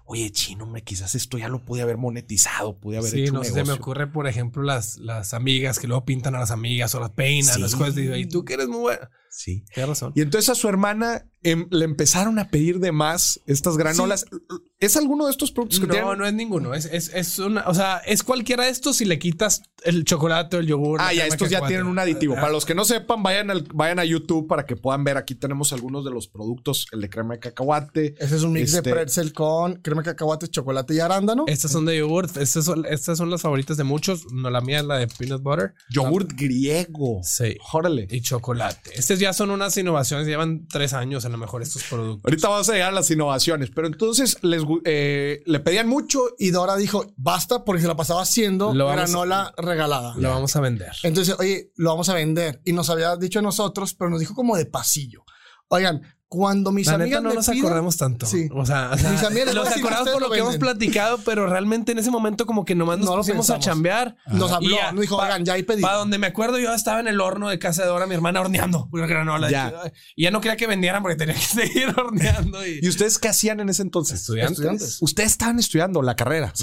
Oye, 0.06 0.32
chino, 0.32 0.66
me 0.66 0.84
quizás 0.84 1.14
esto 1.16 1.38
ya 1.38 1.48
lo 1.50 1.64
pude 1.64 1.84
haber 1.84 1.98
monetizado, 1.98 2.80
pude 2.80 2.98
haber 2.98 3.12
Sí, 3.12 3.22
hecho 3.24 3.34
no 3.34 3.40
un 3.40 3.46
sé, 3.46 3.52
se 3.52 3.58
me 3.58 3.62
negocio. 3.66 3.82
ocurre, 3.82 4.08
por 4.08 4.28
ejemplo, 4.28 4.64
las, 4.64 4.98
las 4.98 5.36
amigas 5.36 5.78
que 5.78 5.88
luego 5.88 6.04
pintan 6.04 6.34
a 6.36 6.40
las 6.40 6.50
amigas 6.52 6.94
o 6.96 7.00
las 7.00 7.12
peinan, 7.12 7.56
Sí. 7.56 7.62
las 7.62 7.76
cosas. 7.76 7.96
Y 7.98 8.26
tú 8.26 8.44
que 8.44 8.56
eres 8.56 8.68
muy 8.68 8.80
buena. 8.80 9.10
Sí. 9.30 9.64
Tienes 9.74 9.90
razón. 9.90 10.12
Y 10.16 10.22
entonces 10.22 10.50
a 10.50 10.56
su 10.56 10.68
hermana 10.68 11.26
em, 11.44 11.68
le 11.72 11.86
empezaron 11.86 12.40
a 12.40 12.50
pedir 12.50 12.80
de 12.80 12.92
más 12.92 13.40
estas 13.46 13.78
granolas. 13.78 14.26
¿Es 14.80 14.96
alguno 14.98 15.26
de 15.26 15.32
estos 15.32 15.52
productos 15.52 15.80
que 15.80 15.88
No, 15.88 15.94
tienen? 15.94 16.18
no 16.18 16.26
es 16.26 16.34
ninguno. 16.34 16.74
Es, 16.74 16.86
es, 16.86 17.12
es 17.14 17.38
una, 17.40 17.64
o 17.68 17.74
sea, 17.74 17.98
es 18.06 18.24
cualquiera 18.24 18.66
de 18.66 18.72
estos 18.72 18.98
si 18.98 19.06
le 19.06 19.20
quitas 19.20 19.62
el 19.84 20.04
chocolate 20.06 20.58
o 20.58 20.60
el 20.60 20.68
yogur. 20.68 21.00
Ah, 21.02 21.14
ya, 21.14 21.26
estos 21.28 21.50
ya 21.50 21.66
tienen 21.68 21.86
un 21.88 22.00
aditivo. 22.00 22.36
Para 22.36 22.50
los 22.50 22.66
que 22.66 22.76
no 22.76 22.86
sepan, 22.86 23.22
vayan, 23.24 23.52
al, 23.52 23.64
vayan 23.74 24.00
a 24.00 24.06
YouTube 24.06 24.48
para 24.48 24.66
que 24.66 24.76
puedan 24.76 25.04
ver. 25.04 25.18
Aquí 25.18 25.36
tenemos 25.36 25.72
algunos 25.74 26.04
de 26.06 26.12
los 26.12 26.28
productos. 26.28 26.88
El 26.92 27.02
de 27.02 27.10
crema 27.10 27.36
de 27.36 27.40
cacahuate. 27.40 28.16
Ese 28.20 28.36
es 28.38 28.44
un 28.44 28.54
mix 28.54 28.74
Este- 28.74 28.90
de 28.90 28.96
pretzel 28.96 29.32
con 29.34 29.76
crema 29.82 30.02
de 30.02 30.06
cacahuate, 30.12 30.48
chocolate 30.48 30.94
y 30.96 31.00
arándano. 31.00 31.44
Estas 31.48 31.72
son 31.72 31.86
de 31.86 31.98
yogur. 31.98 32.26
Estas 32.40 32.66
son, 32.66 32.86
estas 32.86 33.18
son 33.18 33.30
las 33.30 33.42
favoritas 33.42 33.78
de 33.78 33.84
muchos. 33.84 34.32
No, 34.32 34.50
la 34.50 34.62
mía 34.62 34.80
es 34.80 34.86
la 34.86 34.98
de 34.98 35.08
peanut 35.08 35.42
butter. 35.44 35.74
Yogurt 35.90 36.32
griego. 36.36 37.20
Sí. 37.24 37.58
Órale. 37.74 38.08
Y 38.10 38.22
chocolate. 38.22 38.92
Ya 39.20 39.34
son 39.34 39.52
unas 39.52 39.76
innovaciones. 39.78 40.26
Llevan 40.28 40.68
tres 40.68 40.94
años 40.94 41.26
a 41.26 41.30
lo 41.30 41.38
mejor 41.38 41.62
estos 41.62 41.84
productos. 41.84 42.24
Ahorita 42.26 42.50
vamos 42.50 42.70
a 42.70 42.74
llegar 42.74 42.90
a 42.90 42.96
las 42.96 43.12
innovaciones. 43.12 43.70
Pero 43.76 43.88
entonces 43.88 44.38
les, 44.42 44.64
eh, 44.86 45.42
le 45.46 45.60
pedían 45.60 45.88
mucho. 45.88 46.22
Y 46.40 46.52
Dora 46.52 46.76
dijo, 46.76 47.14
basta 47.18 47.64
porque 47.66 47.82
se 47.82 47.88
la 47.88 47.96
pasaba 47.96 48.22
haciendo 48.22 48.74
Lo 48.74 48.86
vamos 48.86 49.02
a- 49.02 49.04
granola 49.06 49.54
regalada. 49.58 50.16
Lo 50.18 50.30
vamos 50.30 50.56
a 50.56 50.62
vender. 50.62 50.92
Entonces, 51.04 51.36
oye, 51.40 51.72
lo 51.76 51.90
vamos 51.92 52.10
a 52.10 52.14
vender. 52.14 52.62
Y 52.66 52.74
nos 52.74 52.90
había 52.90 53.16
dicho 53.18 53.40
a 53.40 53.42
nosotros, 53.42 53.94
pero 53.94 54.10
nos 54.10 54.20
dijo 54.20 54.34
como 54.34 54.56
de 54.58 54.66
pasillo. 54.66 55.24
Oigan, 55.68 56.02
cuando 56.32 56.72
mis 56.72 56.86
La 56.86 56.94
amigas 56.94 57.10
neta 57.10 57.22
no 57.22 57.30
me 57.30 57.36
nos 57.38 57.48
piden- 57.50 57.60
acordamos 57.66 57.98
tanto. 57.98 58.28
Sí. 58.28 58.48
O 58.54 58.64
sea, 58.64 58.92
o 58.94 58.98
sea, 59.00 59.10
Mis 59.10 59.24
amigas 59.24 59.56
nos 59.56 59.68
acordamos 59.68 60.10
por 60.10 60.22
lo 60.22 60.28
lo 60.28 60.34
que 60.34 60.40
hemos 60.40 60.58
platicado, 60.58 61.18
pero 61.26 61.48
realmente 61.48 61.92
en 61.92 61.98
ese 61.98 62.12
momento 62.12 62.46
como 62.46 62.66
que 62.66 62.76
nomás 62.76 63.00
nos 63.00 63.08
No 63.10 63.16
pusimos 63.16 63.50
a 63.50 63.58
chambear. 63.58 64.16
Nos 64.28 64.52
habló, 64.52 64.70
ya, 64.76 64.92
nos 64.92 65.02
dijo, 65.02 65.18
pa- 65.18 65.24
oigan, 65.26 65.44
ya 65.44 65.54
hay 65.54 65.64
pedido. 65.64 65.88
Para 65.88 65.98
donde 65.98 66.20
me 66.20 66.28
acuerdo, 66.28 66.60
yo 66.60 66.72
estaba 66.74 67.00
en 67.00 67.08
el 67.08 67.20
horno 67.20 67.50
de 67.50 67.58
casa 67.58 67.82
de 67.82 67.88
Dora, 67.88 68.06
mi 68.06 68.14
hermana 68.14 68.42
horneando 68.42 68.88
una 68.92 69.08
granola. 69.08 69.50
Ya. 69.50 69.74
Y 70.16 70.24
ya 70.26 70.32
no 70.32 70.40
quería 70.40 70.56
que 70.56 70.68
vendieran 70.68 71.02
porque 71.02 71.18
tenía 71.18 71.34
que 71.34 71.40
seguir 71.42 71.94
horneando. 72.00 72.64
Y... 72.64 72.80
¿Y 72.82 72.88
ustedes 72.88 73.18
qué 73.18 73.30
hacían 73.30 73.60
en 73.60 73.70
ese 73.70 73.82
entonces? 73.82 74.20
Estudiantes. 74.22 74.52
Estudiantes. 74.60 74.98
Ustedes 75.02 75.32
estaban 75.32 75.58
estudiando 75.58 76.04
la 76.04 76.16
carrera. 76.16 76.54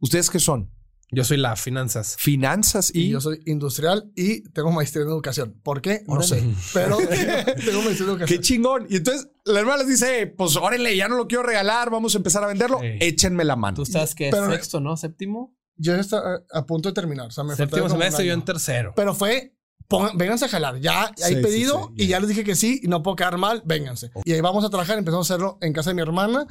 ¿Ustedes 0.00 0.28
qué 0.28 0.40
son? 0.40 0.70
Yo 1.10 1.22
soy 1.24 1.36
la 1.36 1.54
finanzas. 1.56 2.16
Finanzas 2.18 2.90
y... 2.94 3.02
Y 3.02 3.08
yo 3.10 3.20
soy 3.20 3.40
industrial 3.46 4.10
y 4.16 4.42
tengo 4.50 4.72
maestría 4.72 5.02
en 5.04 5.10
educación. 5.10 5.60
¿Por 5.62 5.80
qué? 5.80 6.02
No 6.08 6.14
Órale. 6.14 6.26
sé. 6.28 6.44
Pero 6.72 6.96
tengo 7.64 7.82
maestría 7.82 7.84
en 7.84 7.96
Qué 7.96 8.02
educación. 8.04 8.40
chingón. 8.42 8.86
Y 8.90 8.96
entonces 8.96 9.28
la 9.44 9.60
hermana 9.60 9.78
les 9.84 9.88
dice, 9.88 10.26
pues 10.26 10.56
órale, 10.56 10.96
ya 10.96 11.06
no 11.08 11.16
lo 11.16 11.28
quiero 11.28 11.42
regalar, 11.44 11.90
vamos 11.90 12.14
a 12.14 12.18
empezar 12.18 12.42
a 12.42 12.46
venderlo. 12.48 12.80
Sí. 12.80 12.86
Échenme 13.00 13.44
la 13.44 13.54
mano. 13.56 13.76
Tú 13.76 13.82
estás 13.82 14.14
que 14.14 14.30
Pero- 14.30 14.50
sexto, 14.50 14.80
¿no? 14.80 14.96
Séptimo. 14.96 15.54
Yo 15.76 15.94
ya 15.94 16.00
estaba 16.00 16.40
a 16.52 16.66
punto 16.66 16.88
de 16.88 16.94
terminar. 16.94 17.26
O 17.26 17.30
sea, 17.32 17.42
me 17.44 17.56
Séptimo 17.56 17.88
semestre, 17.88 18.24
yo 18.24 18.32
en 18.32 18.44
tercero. 18.44 18.92
Pero 18.94 19.12
fue, 19.12 19.53
pongan- 19.88 20.16
vénganse 20.16 20.44
a 20.46 20.48
jalar. 20.48 20.78
Ya 20.80 21.12
hay 21.24 21.34
Sí, 21.36 21.40
pedido 21.42 21.88
sí, 21.88 21.94
sí, 21.98 22.04
y 22.04 22.06
ya 22.08 22.20
les 22.20 22.28
dije 22.28 22.44
que 22.44 22.54
sí 22.56 22.80
y 22.82 22.88
no 22.88 23.02
puedo 23.02 23.16
quedar 23.16 23.36
mal, 23.38 23.62
vénganse. 23.64 24.10
Y 24.24 24.32
ahí 24.32 24.40
vamos 24.40 24.64
a 24.64 24.70
trabajar. 24.70 24.96
Empezamos 24.98 25.30
a 25.30 25.34
hacerlo 25.34 25.58
en 25.60 25.72
casa 25.72 25.90
de 25.90 25.94
mi 25.94 26.02
hermana, 26.02 26.46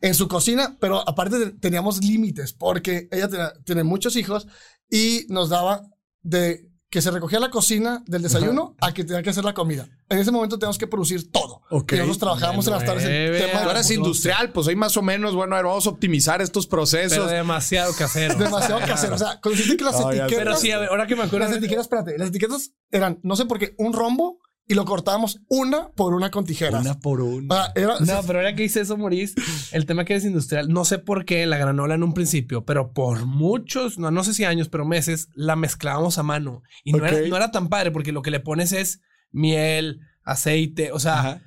en 0.00 0.14
su 0.14 0.28
cocina, 0.28 0.76
pero 0.80 1.06
aparte 1.08 1.50
teníamos 1.60 2.02
límites 2.04 2.52
porque 2.52 3.08
ella 3.10 3.28
tiene 3.64 3.84
muchos 3.84 4.16
hijos 4.16 4.46
y 4.90 5.26
nos 5.28 5.48
daba 5.50 5.82
de 6.22 6.69
que 6.90 7.00
se 7.00 7.10
recogía 7.12 7.38
la 7.38 7.50
cocina 7.50 8.02
del 8.06 8.22
desayuno 8.22 8.74
a 8.80 8.92
que 8.92 9.04
tenía 9.04 9.22
que 9.22 9.30
hacer 9.30 9.44
la 9.44 9.54
comida. 9.54 9.88
En 10.08 10.18
ese 10.18 10.32
momento 10.32 10.58
teníamos 10.58 10.76
que 10.76 10.88
producir 10.88 11.30
todo. 11.30 11.62
Ok. 11.70 11.92
Y 11.92 11.96
nosotros 11.96 12.18
trabajábamos 12.18 12.66
en 12.66 12.72
las 12.72 12.84
tardes 12.84 13.04
en 13.04 13.10
Nueve 13.10 13.38
tema 13.38 13.52
Tú 13.52 13.58
computación. 13.58 13.98
industrial, 13.98 14.52
pues 14.52 14.66
ahí 14.66 14.74
más 14.74 14.96
o 14.96 15.02
menos, 15.02 15.34
bueno, 15.36 15.54
a 15.54 15.58
ver, 15.58 15.66
vamos 15.66 15.86
a 15.86 15.90
optimizar 15.90 16.42
estos 16.42 16.66
Pero 16.66 16.78
procesos. 16.78 17.30
demasiado 17.30 17.94
casero. 17.94 18.34
Demasiado 18.38 18.80
casero. 18.80 19.14
O 19.14 19.18
sea, 19.18 19.40
consiste 19.40 19.76
que 19.76 19.84
las 19.84 20.00
etiquetas... 20.00 20.32
Pero 20.36 20.56
sí, 20.56 20.72
a 20.72 20.78
ver, 20.80 20.88
ahora 20.88 21.06
que 21.06 21.14
me 21.14 21.22
acuerdo. 21.22 21.46
Las 21.46 21.56
etiquetas, 21.56 21.82
espérate, 21.82 22.18
las 22.18 22.30
etiquetas 22.30 22.72
eran, 22.90 23.20
no 23.22 23.36
sé 23.36 23.46
por 23.46 23.60
qué, 23.60 23.74
un 23.78 23.92
rombo 23.92 24.40
y 24.70 24.74
lo 24.74 24.84
cortábamos 24.84 25.40
una 25.48 25.88
por 25.90 26.14
una 26.14 26.30
con 26.30 26.44
tijeras. 26.44 26.80
Una 26.84 27.00
por 27.00 27.20
una. 27.20 27.72
era- 27.74 27.98
No, 27.98 28.22
pero 28.26 28.38
ahora 28.38 28.54
que 28.54 28.62
hice 28.62 28.80
eso, 28.82 28.96
Maurice, 28.96 29.34
el 29.72 29.84
tema 29.84 30.04
que 30.04 30.12
eres 30.12 30.24
industrial, 30.24 30.68
no 30.68 30.84
sé 30.84 30.98
por 30.98 31.24
qué 31.24 31.44
la 31.46 31.58
granola 31.58 31.96
en 31.96 32.04
un 32.04 32.14
principio, 32.14 32.64
pero 32.64 32.92
por 32.92 33.26
muchos, 33.26 33.98
no, 33.98 34.10
no 34.12 34.22
sé 34.22 34.32
si 34.32 34.44
años, 34.44 34.68
pero 34.68 34.84
meses, 34.84 35.28
la 35.34 35.56
mezclábamos 35.56 36.18
a 36.18 36.22
mano. 36.22 36.62
Y 36.84 36.92
no, 36.92 37.04
era, 37.04 37.28
no 37.28 37.36
era 37.36 37.50
tan 37.50 37.68
padre 37.68 37.90
porque 37.90 38.12
lo 38.12 38.22
que 38.22 38.30
le 38.30 38.38
pones 38.38 38.70
es 38.72 39.00
miel, 39.32 40.00
aceite, 40.22 40.92
o 40.92 41.00
sea, 41.00 41.18
Ajá. 41.18 41.42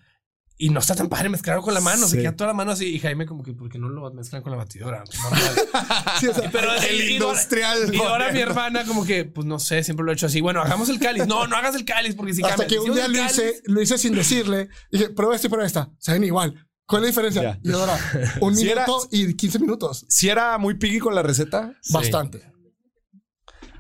Y 0.58 0.70
no 0.70 0.80
está 0.80 0.96
tan 0.96 1.10
padre 1.10 1.30
mezclarlo 1.30 1.62
con 1.64 1.74
la 1.74 1.82
mano. 1.82 2.06
Sí. 2.06 2.12
Se 2.12 2.18
queda 2.22 2.36
toda 2.36 2.50
la 2.50 2.54
mano 2.54 2.72
así. 2.72 2.86
Y 2.86 3.00
Jaime, 3.00 3.26
como 3.26 3.44
que, 3.44 3.54
¿por 3.54 3.70
qué 3.70 3.80
no 3.80 3.90
lo 3.90 4.12
mezclan 4.14 4.42
con 4.42 4.52
la 4.52 4.58
batidora? 4.58 5.04
Normal. 5.24 5.42
Sí, 6.20 6.28
o 6.28 6.34
sea, 6.34 6.50
Pero 6.52 6.72
El 6.74 7.02
y- 7.10 7.14
industrial. 7.16 7.94
Y 7.94 7.98
ahora 7.98 8.32
mi 8.32 8.40
hermana, 8.40 8.86
como 8.86 9.04
que, 9.04 9.26
pues 9.26 9.46
no 9.48 9.60
sé, 9.60 9.84
siempre 9.84 10.06
lo 10.06 10.12
he 10.12 10.14
hecho 10.16 10.28
así. 10.28 10.42
Bueno, 10.42 10.62
hagamos 10.62 10.88
el 10.90 11.00
cáliz. 11.00 11.26
No, 11.28 11.48
no 11.48 11.56
hagas 11.56 11.76
el 11.76 11.84
cáliz 11.86 12.16
porque 12.16 12.34
si 12.34 12.42
hasta 12.44 12.56
cambia. 12.56 12.68
que 12.68 12.80
un 12.80 12.94
día 12.96 13.08
lo 13.08 13.16
cáliz. 13.18 13.32
hice, 13.34 13.62
lo 13.66 13.82
hice 13.82 13.98
sin 13.98 14.14
decirle. 14.14 14.70
Dije, 14.92 15.10
prueba 15.10 15.36
esta 15.36 15.48
y 15.48 15.50
prueba 15.50 15.66
esta. 15.66 15.90
Saben 15.98 16.24
igual. 16.24 16.68
¿Cuál 16.86 17.02
es 17.02 17.04
la 17.04 17.08
diferencia? 17.08 17.42
Ya. 17.42 17.60
Y 17.64 17.74
ahora, 17.74 17.98
un 18.42 18.56
Si 18.56 18.70
era- 18.70 18.86
minuto 18.86 19.08
y 19.12 19.34
15 19.36 19.60
minutos. 19.60 20.06
Si 20.08 20.30
era 20.30 20.58
muy 20.60 20.76
piqui 20.76 21.00
con 21.00 21.16
la 21.16 21.24
receta. 21.24 21.74
Sí. 21.82 21.94
Bastante. 21.94 22.44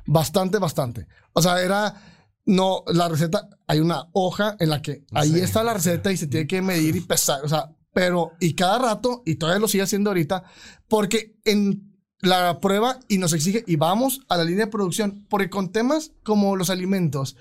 Bastante, 0.05 0.57
bastante. 0.57 1.07
O 1.33 1.41
sea, 1.41 1.61
era. 1.61 1.93
No, 2.45 2.83
la 2.87 3.07
receta, 3.07 3.47
hay 3.67 3.79
una 3.79 4.07
hoja 4.11 4.55
en 4.59 4.69
la 4.69 4.81
que 4.81 5.05
ahí 5.13 5.39
está 5.39 5.63
la 5.63 5.73
receta 5.73 6.11
y 6.11 6.17
se 6.17 6.27
tiene 6.27 6.45
que 6.47 6.61
medir 6.61 6.95
y 6.95 7.01
pesar. 7.01 7.43
O 7.45 7.47
sea, 7.47 7.69
pero, 7.93 8.31
y 8.39 8.53
cada 8.53 8.79
rato, 8.79 9.21
y 9.25 9.35
todavía 9.35 9.61
lo 9.61 9.67
sigue 9.67 9.83
haciendo 9.83 10.09
ahorita, 10.09 10.43
porque 10.89 11.37
en 11.45 11.93
la 12.19 12.59
prueba 12.59 12.99
y 13.07 13.17
nos 13.17 13.33
exige, 13.33 13.63
y 13.67 13.75
vamos 13.77 14.21
a 14.29 14.37
la 14.37 14.43
línea 14.43 14.65
de 14.65 14.71
producción, 14.71 15.25
porque 15.29 15.49
con 15.49 15.71
temas 15.71 16.11
como 16.23 16.55
los 16.55 16.69
alimentos, 16.69 17.35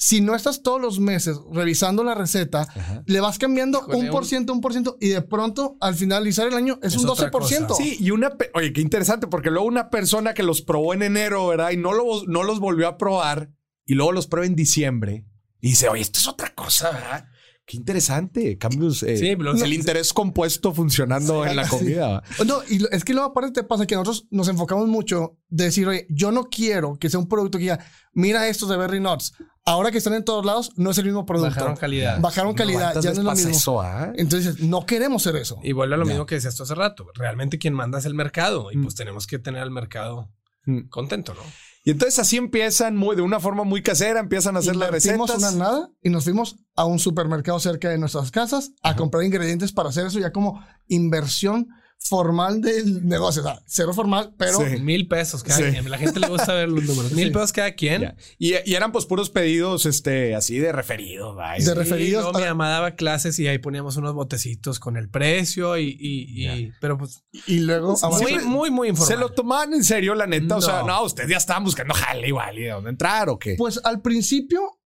si 0.00 0.20
no 0.20 0.34
estás 0.36 0.62
todos 0.62 0.80
los 0.80 1.00
meses 1.00 1.36
revisando 1.52 2.04
la 2.04 2.14
receta, 2.14 2.62
Ajá. 2.62 3.02
le 3.06 3.20
vas 3.20 3.36
cambiando 3.38 3.78
Híjole, 3.80 3.98
un 3.98 4.08
por 4.10 4.24
ciento, 4.26 4.52
un 4.52 4.60
por 4.60 4.72
ciento, 4.72 4.96
y 5.00 5.08
de 5.08 5.22
pronto, 5.22 5.76
al 5.80 5.94
finalizar 5.96 6.46
el 6.46 6.54
año, 6.54 6.78
es, 6.82 6.94
Es 6.94 7.00
un 7.02 7.08
otra 7.08 7.30
12%. 7.32 7.66
cosa. 7.66 7.74
Sí, 7.82 7.96
y 8.00 8.10
una. 8.12 8.30
pe- 8.30 8.50
Oye, 8.54 8.72
qué 8.72 8.80
interesante, 8.80 9.26
porque 9.26 9.50
luego 9.50 9.66
una 9.66 9.90
persona 9.90 10.34
que 10.34 10.44
los 10.44 10.62
probó 10.62 10.94
en 10.94 11.02
enero, 11.02 11.48
¿verdad? 11.48 11.70
Y 11.72 11.76
no, 11.76 11.92
lo, 11.92 12.04
no 12.28 12.44
los 12.44 12.60
volvió 12.60 12.86
a 12.86 12.96
probar, 12.96 13.50
y 13.88 13.94
luego 13.94 14.12
los 14.12 14.28
prueba 14.28 14.46
en 14.46 14.54
diciembre, 14.54 15.24
y 15.60 15.70
dice, 15.70 15.88
oye, 15.88 16.02
esto 16.02 16.20
es 16.20 16.28
otra 16.28 16.54
cosa, 16.54 16.92
¿verdad? 16.92 17.26
Qué 17.66 17.76
interesante. 17.76 18.56
Cambios. 18.56 19.02
eh, 19.02 19.16
Sí, 19.18 19.26
el 19.28 19.72
interés 19.74 20.14
compuesto 20.14 20.72
funcionando 20.72 21.44
en 21.44 21.54
la 21.56 21.64
Sí. 21.68 21.70
comida. 21.70 22.22
No, 22.46 22.60
y 22.66 22.82
es 22.92 23.04
que 23.04 23.12
luego 23.12 23.28
aparte 23.28 23.50
te 23.52 23.62
pasa 23.62 23.86
que 23.86 23.94
nosotros 23.94 24.26
nos 24.30 24.48
enfocamos 24.48 24.88
mucho 24.88 25.36
de 25.48 25.64
decir, 25.64 25.86
oye, 25.86 26.06
yo 26.08 26.30
no 26.32 26.44
quiero 26.48 26.96
que 26.98 27.10
sea 27.10 27.20
un 27.20 27.28
producto 27.28 27.58
que 27.58 27.64
diga, 27.64 27.84
mira 28.14 28.48
estos 28.48 28.68
de 28.70 28.76
Berry 28.78 29.00
Nuts. 29.00 29.34
Ahora 29.66 29.90
que 29.90 29.98
están 29.98 30.14
en 30.14 30.24
todos 30.24 30.46
lados, 30.46 30.72
no 30.76 30.92
es 30.92 30.96
el 30.98 31.04
mismo 31.04 31.26
producto. 31.26 31.50
Bajaron 31.56 31.76
calidad. 31.76 32.18
Bajaron 32.20 32.54
calidad, 32.54 32.92
¿Cuántas 32.94 33.04
ya 33.04 33.10
no 33.12 33.18
es 33.18 33.24
lo 33.24 33.32
mismo. 33.32 33.50
eso, 33.50 33.80
ah? 33.82 34.12
Entonces, 34.16 34.60
no 34.60 34.86
queremos 34.86 35.22
ser 35.24 35.36
eso. 35.36 35.58
Y 35.62 35.72
vuelve 35.72 35.94
a 35.96 35.98
lo 35.98 36.04
Ya. 36.06 36.12
mismo 36.12 36.24
que 36.24 36.36
decías 36.36 36.56
tú 36.56 36.62
hace 36.62 36.74
rato. 36.74 37.06
Realmente 37.14 37.58
quien 37.58 37.74
manda 37.74 37.98
es 37.98 38.06
el 38.06 38.14
mercado. 38.14 38.72
Y 38.72 38.78
pues 38.78 38.94
tenemos 38.94 39.26
que 39.26 39.38
tener 39.38 39.60
al 39.60 39.70
mercado 39.70 40.30
Mm. 40.64 40.88
contento, 40.88 41.34
¿no? 41.34 41.40
Y 41.88 41.92
entonces 41.92 42.18
así 42.18 42.36
empiezan 42.36 42.96
muy, 42.98 43.16
de 43.16 43.22
una 43.22 43.40
forma 43.40 43.64
muy 43.64 43.82
casera, 43.82 44.20
empiezan 44.20 44.56
a 44.56 44.58
hacer 44.58 44.76
las 44.76 44.90
recetas. 44.90 45.38
una 45.38 45.52
nada 45.52 45.90
y 46.02 46.10
nos 46.10 46.24
fuimos 46.24 46.56
a 46.76 46.84
un 46.84 46.98
supermercado 46.98 47.58
cerca 47.60 47.88
de 47.88 47.96
nuestras 47.96 48.30
casas 48.30 48.72
a 48.82 48.94
comprar 48.94 49.24
ingredientes 49.24 49.72
para 49.72 49.88
hacer 49.88 50.06
eso 50.06 50.18
ya 50.18 50.30
como 50.30 50.62
inversión 50.86 51.68
formal 52.00 52.62
del 52.62 53.06
negocio. 53.06 53.42
O 53.42 53.44
sea, 53.44 53.60
cero 53.66 53.92
formal, 53.92 54.32
pero 54.38 54.58
Sí. 54.58 54.80
Mil 54.80 55.08
pesos 55.08 55.42
cada 55.42 55.58
Sí. 55.58 55.64
quien. 55.72 55.90
La 55.90 55.98
gente 55.98 56.20
le 56.20 56.28
gusta 56.28 56.54
ver 56.54 56.68
los 56.68 56.82
números. 56.84 57.12
Mil 57.12 57.26
Sí. 57.28 57.34
pesos 57.34 57.52
cada 57.52 57.72
quien. 57.74 58.14
Y, 58.38 58.54
y 58.64 58.74
eran 58.74 58.92
pues 58.92 59.04
puros 59.04 59.28
pedidos 59.28 59.84
este, 59.84 60.34
así 60.34 60.58
de 60.58 60.72
referidos. 60.72 61.36
¿va? 61.36 61.54
De 61.54 61.60
Sí, 61.60 61.70
referidos 61.74 62.22
luego 62.22 62.38
a- 62.38 62.40
mi 62.40 62.46
mamá 62.46 62.70
daba 62.70 62.92
clases 62.92 63.38
y 63.38 63.46
ahí 63.48 63.58
poníamos 63.58 63.96
unos 63.98 64.14
botecitos 64.14 64.80
con 64.80 64.96
el 64.96 65.10
precio 65.10 65.76
y, 65.76 65.88
y- 66.00 66.46
y- 66.48 66.72
pero 66.80 66.96
pues 66.96 67.24
y 67.46 67.58
luego 67.60 67.94
muy, 68.22 68.38
muy, 68.44 68.70
muy 68.70 68.86
¿Se 68.88 68.90
informal. 68.92 69.20
lo 69.20 69.28
tomaban 69.32 69.74
en 69.74 69.84
serio, 69.84 70.14
la 70.14 70.26
neta? 70.26 70.56
O 70.56 70.62
sea, 70.62 70.80
No. 70.80 70.86
no, 70.86 71.02
ustedes 71.04 71.28
ya 71.28 71.36
estaban 71.36 71.64
buscando 71.64 71.92
jale 71.94 72.28
igual 72.28 72.58
y 72.58 72.62
de 72.62 72.70
dónde 72.70 72.90
entrar 72.90 73.28
o 73.28 73.38
qué. 73.38 73.54
Pues 73.58 73.80
al 73.84 74.00
principio, 74.00 74.77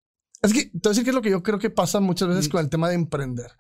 es 0.44 0.54
que 0.54 0.66
te 0.66 0.72
voy 0.74 0.82
a 0.86 0.90
decir 0.90 1.04
que 1.04 1.10
es 1.12 1.16
lo 1.16 1.22
que 1.22 1.30
yo 1.30 1.44
creo 1.44 1.60
que 1.60 1.70
pasa 1.70 2.00
muchas 2.00 2.28
veces 2.30 2.48
Mm. 2.48 2.52
con 2.52 2.62
el 2.62 2.70
tema 2.70 2.90
de 2.90 2.96
emprender. 2.96 3.52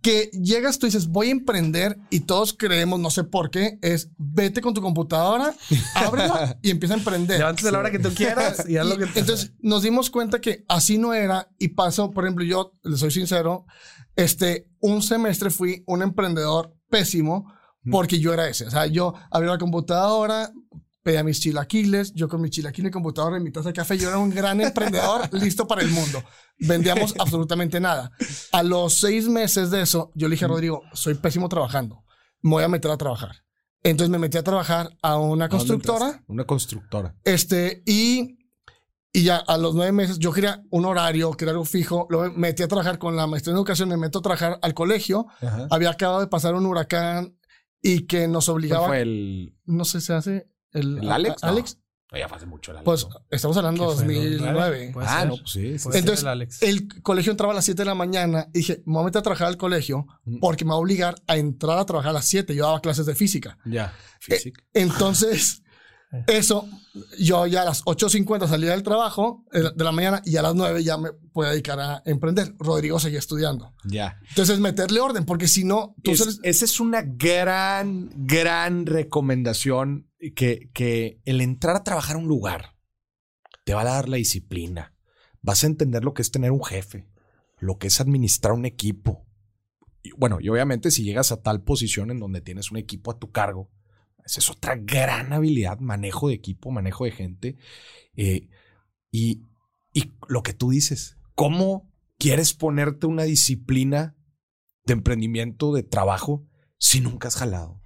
Que 0.00 0.30
llegas, 0.32 0.78
tú 0.78 0.86
dices, 0.86 1.08
voy 1.08 1.28
a 1.28 1.32
emprender 1.32 1.98
y 2.10 2.20
todos 2.20 2.52
creemos, 2.52 3.00
no 3.00 3.10
sé 3.10 3.24
por 3.24 3.50
qué, 3.50 3.78
es 3.82 4.10
vete 4.18 4.60
con 4.60 4.72
tu 4.74 4.80
computadora, 4.80 5.54
ábrela 5.96 6.56
y 6.62 6.70
empieza 6.70 6.94
a 6.94 6.98
emprender. 6.98 7.38
Levántate 7.38 7.68
a 7.68 7.72
la 7.72 7.78
hora 7.80 7.90
que 7.90 7.98
tú 7.98 8.10
quieras 8.14 8.64
y 8.68 8.76
haz 8.76 8.86
lo 8.86 8.94
Y 8.94 8.98
que 8.98 9.06
te- 9.06 9.20
entonces 9.20 9.52
nos 9.60 9.82
dimos 9.82 10.10
cuenta 10.10 10.40
que 10.40 10.64
así 10.68 10.96
no 10.98 11.12
era 11.12 11.48
y 11.58 11.68
pasó, 11.68 12.10
por 12.12 12.24
ejemplo, 12.24 12.44
yo 12.44 12.72
les 12.84 13.00
soy 13.00 13.10
sincero, 13.10 13.66
este, 14.14 14.68
un 14.80 15.02
semestre 15.02 15.50
fui 15.50 15.82
un 15.86 16.02
emprendedor 16.02 16.74
pésimo 16.88 17.52
porque 17.90 18.18
yo 18.20 18.32
era 18.34 18.48
ese. 18.48 18.66
O 18.66 18.70
sea, 18.70 18.86
yo 18.86 19.14
abría 19.30 19.52
la 19.52 19.58
computadora, 19.58 20.52
pedía 21.08 21.24
mis 21.24 21.40
chilaquiles, 21.40 22.12
yo 22.12 22.28
con 22.28 22.42
mi 22.42 22.50
chilaquiles 22.50 22.90
y 22.90 22.92
computadora 22.92 23.38
en 23.38 23.42
mi 23.42 23.50
taza 23.50 23.70
de 23.70 23.72
café, 23.72 23.96
yo 23.96 24.10
era 24.10 24.18
un 24.18 24.28
gran 24.28 24.60
emprendedor 24.60 25.26
listo 25.32 25.66
para 25.66 25.80
el 25.80 25.88
mundo. 25.88 26.22
Vendíamos 26.58 27.14
absolutamente 27.18 27.80
nada. 27.80 28.12
A 28.52 28.62
los 28.62 28.92
seis 28.92 29.26
meses 29.26 29.70
de 29.70 29.80
eso, 29.80 30.12
yo 30.14 30.28
le 30.28 30.34
dije 30.34 30.44
a 30.44 30.48
Rodrigo, 30.48 30.82
soy 30.92 31.14
pésimo 31.14 31.48
trabajando, 31.48 32.04
me 32.42 32.50
voy 32.50 32.64
a 32.64 32.68
meter 32.68 32.90
a 32.90 32.98
trabajar. 32.98 33.36
Entonces 33.82 34.10
me 34.10 34.18
metí 34.18 34.36
a 34.36 34.42
trabajar 34.42 34.90
a 35.00 35.16
una 35.16 35.46
¿A 35.46 35.48
dónde 35.48 35.48
constructora. 35.48 36.22
Una 36.26 36.44
constructora. 36.44 37.14
Este, 37.24 37.82
y, 37.86 38.36
y 39.10 39.22
ya 39.22 39.38
a 39.38 39.56
los 39.56 39.74
nueve 39.74 39.92
meses 39.92 40.18
yo 40.18 40.30
quería 40.30 40.62
un 40.68 40.84
horario, 40.84 41.32
quería 41.32 41.52
algo 41.52 41.64
fijo. 41.64 42.06
Luego 42.10 42.34
me 42.34 42.48
metí 42.48 42.62
a 42.62 42.68
trabajar 42.68 42.98
con 42.98 43.16
la 43.16 43.26
maestría 43.26 43.52
en 43.52 43.56
educación, 43.56 43.88
me 43.88 43.96
meto 43.96 44.18
a 44.18 44.22
trabajar 44.22 44.58
al 44.60 44.74
colegio. 44.74 45.26
Ajá. 45.40 45.68
Había 45.70 45.88
acabado 45.88 46.20
de 46.20 46.26
pasar 46.26 46.54
un 46.54 46.66
huracán 46.66 47.38
y 47.80 48.06
que 48.06 48.28
nos 48.28 48.44
¿Cuál 48.44 48.56
obligaba. 48.56 48.88
fue 48.88 49.00
el, 49.00 49.56
No 49.64 49.86
sé, 49.86 50.02
se 50.02 50.12
hace. 50.12 50.50
El, 50.72 50.98
el 50.98 51.10
Alex? 51.10 51.42
No. 51.42 51.48
Alex. 51.48 51.78
No, 52.10 52.18
ya 52.18 52.26
fue 52.28 52.38
hace 52.38 52.46
mucho 52.46 52.70
el 52.70 52.78
Alex. 52.78 52.84
Pues 52.86 53.04
¿no? 53.08 53.10
estamos 53.30 53.56
hablando 53.58 53.94
de 53.94 53.98
¿Qué 53.98 54.04
fue? 54.04 54.14
2009. 54.30 54.90
Puede 54.94 55.06
Ah, 55.06 55.18
ser. 55.20 55.28
no, 55.28 55.36
pues 55.36 55.50
sí. 55.50 55.60
sí. 55.60 55.66
Puede 55.68 55.78
ser 55.78 55.96
Entonces, 55.96 56.22
el 56.22 56.28
Alex. 56.28 56.62
El 56.62 57.02
colegio 57.02 57.30
entraba 57.32 57.52
a 57.52 57.56
las 57.56 57.64
7 57.66 57.82
de 57.82 57.86
la 57.86 57.94
mañana 57.94 58.48
y 58.54 58.58
dije, 58.58 58.82
me 58.86 58.94
voy 58.94 59.02
a 59.02 59.04
meter 59.06 59.20
a 59.20 59.22
trabajar 59.22 59.48
al 59.48 59.56
colegio 59.58 60.06
Mm. 60.24 60.38
porque 60.40 60.64
me 60.64 60.70
va 60.70 60.76
a 60.76 60.80
obligar 60.80 61.16
a 61.26 61.36
entrar 61.36 61.78
a 61.78 61.84
trabajar 61.84 62.10
a 62.10 62.14
las 62.14 62.24
7. 62.24 62.54
Yo 62.54 62.64
daba 62.64 62.80
clases 62.80 63.04
de 63.06 63.14
física. 63.14 63.58
Ya. 63.66 63.92
Física. 64.20 64.62
Entonces, 64.72 65.62
eso, 66.26 66.66
yo 67.18 67.46
ya 67.46 67.60
a 67.60 67.64
las 67.66 67.84
8.50 67.84 68.48
salía 68.48 68.70
del 68.70 68.82
trabajo 68.82 69.44
eh, 69.52 69.64
de 69.76 69.84
la 69.84 69.92
mañana 69.92 70.22
y 70.24 70.36
a 70.38 70.42
las 70.42 70.54
9 70.54 70.82
ya 70.82 70.96
me 70.96 71.10
podía 71.12 71.50
dedicar 71.50 71.78
a 71.78 72.02
emprender. 72.06 72.54
Rodrigo 72.58 72.98
seguía 72.98 73.18
estudiando. 73.18 73.74
ya. 73.84 74.18
Entonces, 74.30 74.58
meterle 74.60 75.00
orden, 75.00 75.26
porque 75.26 75.46
si 75.46 75.64
no, 75.64 75.94
tú 76.02 76.12
Es- 76.12 76.20
sales- 76.20 76.40
esa 76.42 76.64
es 76.64 76.80
una 76.80 77.02
gran, 77.02 78.08
gran 78.16 78.86
recomendación 78.86 80.07
que, 80.34 80.70
que 80.72 81.20
el 81.24 81.40
entrar 81.40 81.76
a 81.76 81.84
trabajar 81.84 82.16
a 82.16 82.18
un 82.18 82.28
lugar 82.28 82.76
te 83.64 83.74
va 83.74 83.82
a 83.82 83.84
dar 83.84 84.08
la 84.08 84.16
disciplina. 84.16 84.94
Vas 85.42 85.64
a 85.64 85.66
entender 85.66 86.04
lo 86.04 86.14
que 86.14 86.22
es 86.22 86.30
tener 86.30 86.50
un 86.50 86.64
jefe, 86.64 87.08
lo 87.58 87.78
que 87.78 87.88
es 87.88 88.00
administrar 88.00 88.52
un 88.52 88.64
equipo. 88.64 89.26
Bueno, 90.16 90.38
y 90.40 90.48
obviamente 90.48 90.90
si 90.90 91.04
llegas 91.04 91.32
a 91.32 91.42
tal 91.42 91.62
posición 91.62 92.10
en 92.10 92.18
donde 92.18 92.40
tienes 92.40 92.70
un 92.70 92.78
equipo 92.78 93.10
a 93.10 93.18
tu 93.18 93.30
cargo, 93.30 93.70
esa 94.24 94.40
es 94.40 94.50
otra 94.50 94.76
gran 94.76 95.32
habilidad, 95.32 95.78
manejo 95.78 96.28
de 96.28 96.34
equipo, 96.34 96.70
manejo 96.70 97.04
de 97.04 97.12
gente. 97.12 97.56
Eh, 98.16 98.48
y, 99.10 99.46
y 99.92 100.12
lo 100.28 100.42
que 100.42 100.52
tú 100.52 100.70
dices, 100.70 101.16
¿cómo 101.34 101.90
quieres 102.18 102.52
ponerte 102.52 103.06
una 103.06 103.22
disciplina 103.22 104.16
de 104.84 104.92
emprendimiento, 104.94 105.72
de 105.72 105.82
trabajo, 105.82 106.46
si 106.78 107.00
nunca 107.00 107.28
has 107.28 107.36
jalado? 107.36 107.77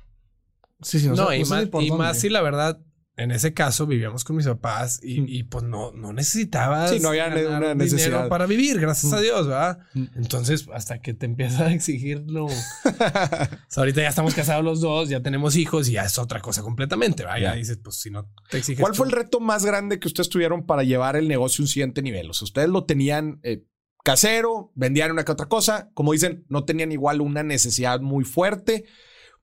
Sí, 0.82 0.98
sí, 1.00 1.08
No, 1.08 1.28
sé- 1.28 1.38
y, 1.38 1.44
más, 1.44 1.68
y 1.80 1.90
más 1.90 2.18
si 2.18 2.28
la 2.28 2.42
verdad, 2.42 2.80
en 3.16 3.30
ese 3.30 3.52
caso 3.52 3.86
vivíamos 3.86 4.24
con 4.24 4.36
mis 4.36 4.46
papás 4.46 4.98
y, 5.02 5.20
Mm. 5.20 5.24
y, 5.28 5.42
pues 5.44 5.64
no, 5.64 5.92
no 5.92 6.12
necesitabas 6.14 6.90
Sí, 6.90 6.98
no 6.98 7.10
había 7.10 7.28
ganar 7.28 7.74
una 7.74 7.84
dinero 7.84 8.26
para 8.30 8.46
vivir, 8.46 8.80
gracias 8.80 9.12
a 9.12 9.18
Mm. 9.18 9.20
Dios, 9.22 9.46
¿verdad? 9.46 9.78
Mm. 9.94 10.04
Entonces, 10.16 10.66
hasta 10.72 11.00
que 11.02 11.12
te 11.12 11.26
empieza 11.26 11.66
a 11.66 11.72
exigirlo. 11.72 12.46
o 12.46 12.50
sea, 12.88 13.50
ahorita 13.76 14.00
ya 14.02 14.08
estamos 14.08 14.34
casados 14.34 14.64
los 14.64 14.80
dos, 14.80 15.08
ya 15.10 15.20
tenemos 15.22 15.56
hijos 15.56 15.88
y 15.88 15.92
ya 15.92 16.04
es 16.04 16.18
otra 16.18 16.40
cosa 16.40 16.62
completamente, 16.62 17.22
¿verdad? 17.24 17.38
Ya. 17.38 17.54
dices, 17.54 17.78
pues 17.82 17.96
si 17.96 18.10
no 18.10 18.30
te 18.50 18.58
exiges. 18.58 18.80
¿Cuál 18.80 18.94
fue 18.94 19.06
el 19.06 19.12
reto 19.12 19.40
más 19.40 19.64
grande 19.64 19.98
que 19.98 20.08
ustedes 20.08 20.28
tuvieron 20.30 20.64
para 20.66 20.82
llevar 20.82 21.16
el 21.16 21.28
negocio 21.28 21.62
a 21.62 21.64
un 21.64 21.68
siguiente 21.68 22.00
nivel? 22.02 22.30
O 22.30 22.34
sea, 22.34 22.46
ustedes 22.46 22.68
lo 22.70 22.84
tenían 22.84 23.40
eh, 23.42 23.64
casero, 24.04 24.72
vendían 24.74 25.12
una 25.12 25.24
que 25.24 25.32
otra 25.32 25.46
cosa, 25.46 25.90
como 25.94 26.12
dicen, 26.12 26.44
no 26.48 26.64
tenían 26.64 26.90
igual 26.92 27.20
una 27.20 27.42
necesidad 27.42 28.00
muy 28.00 28.24
fuerte, 28.24 28.84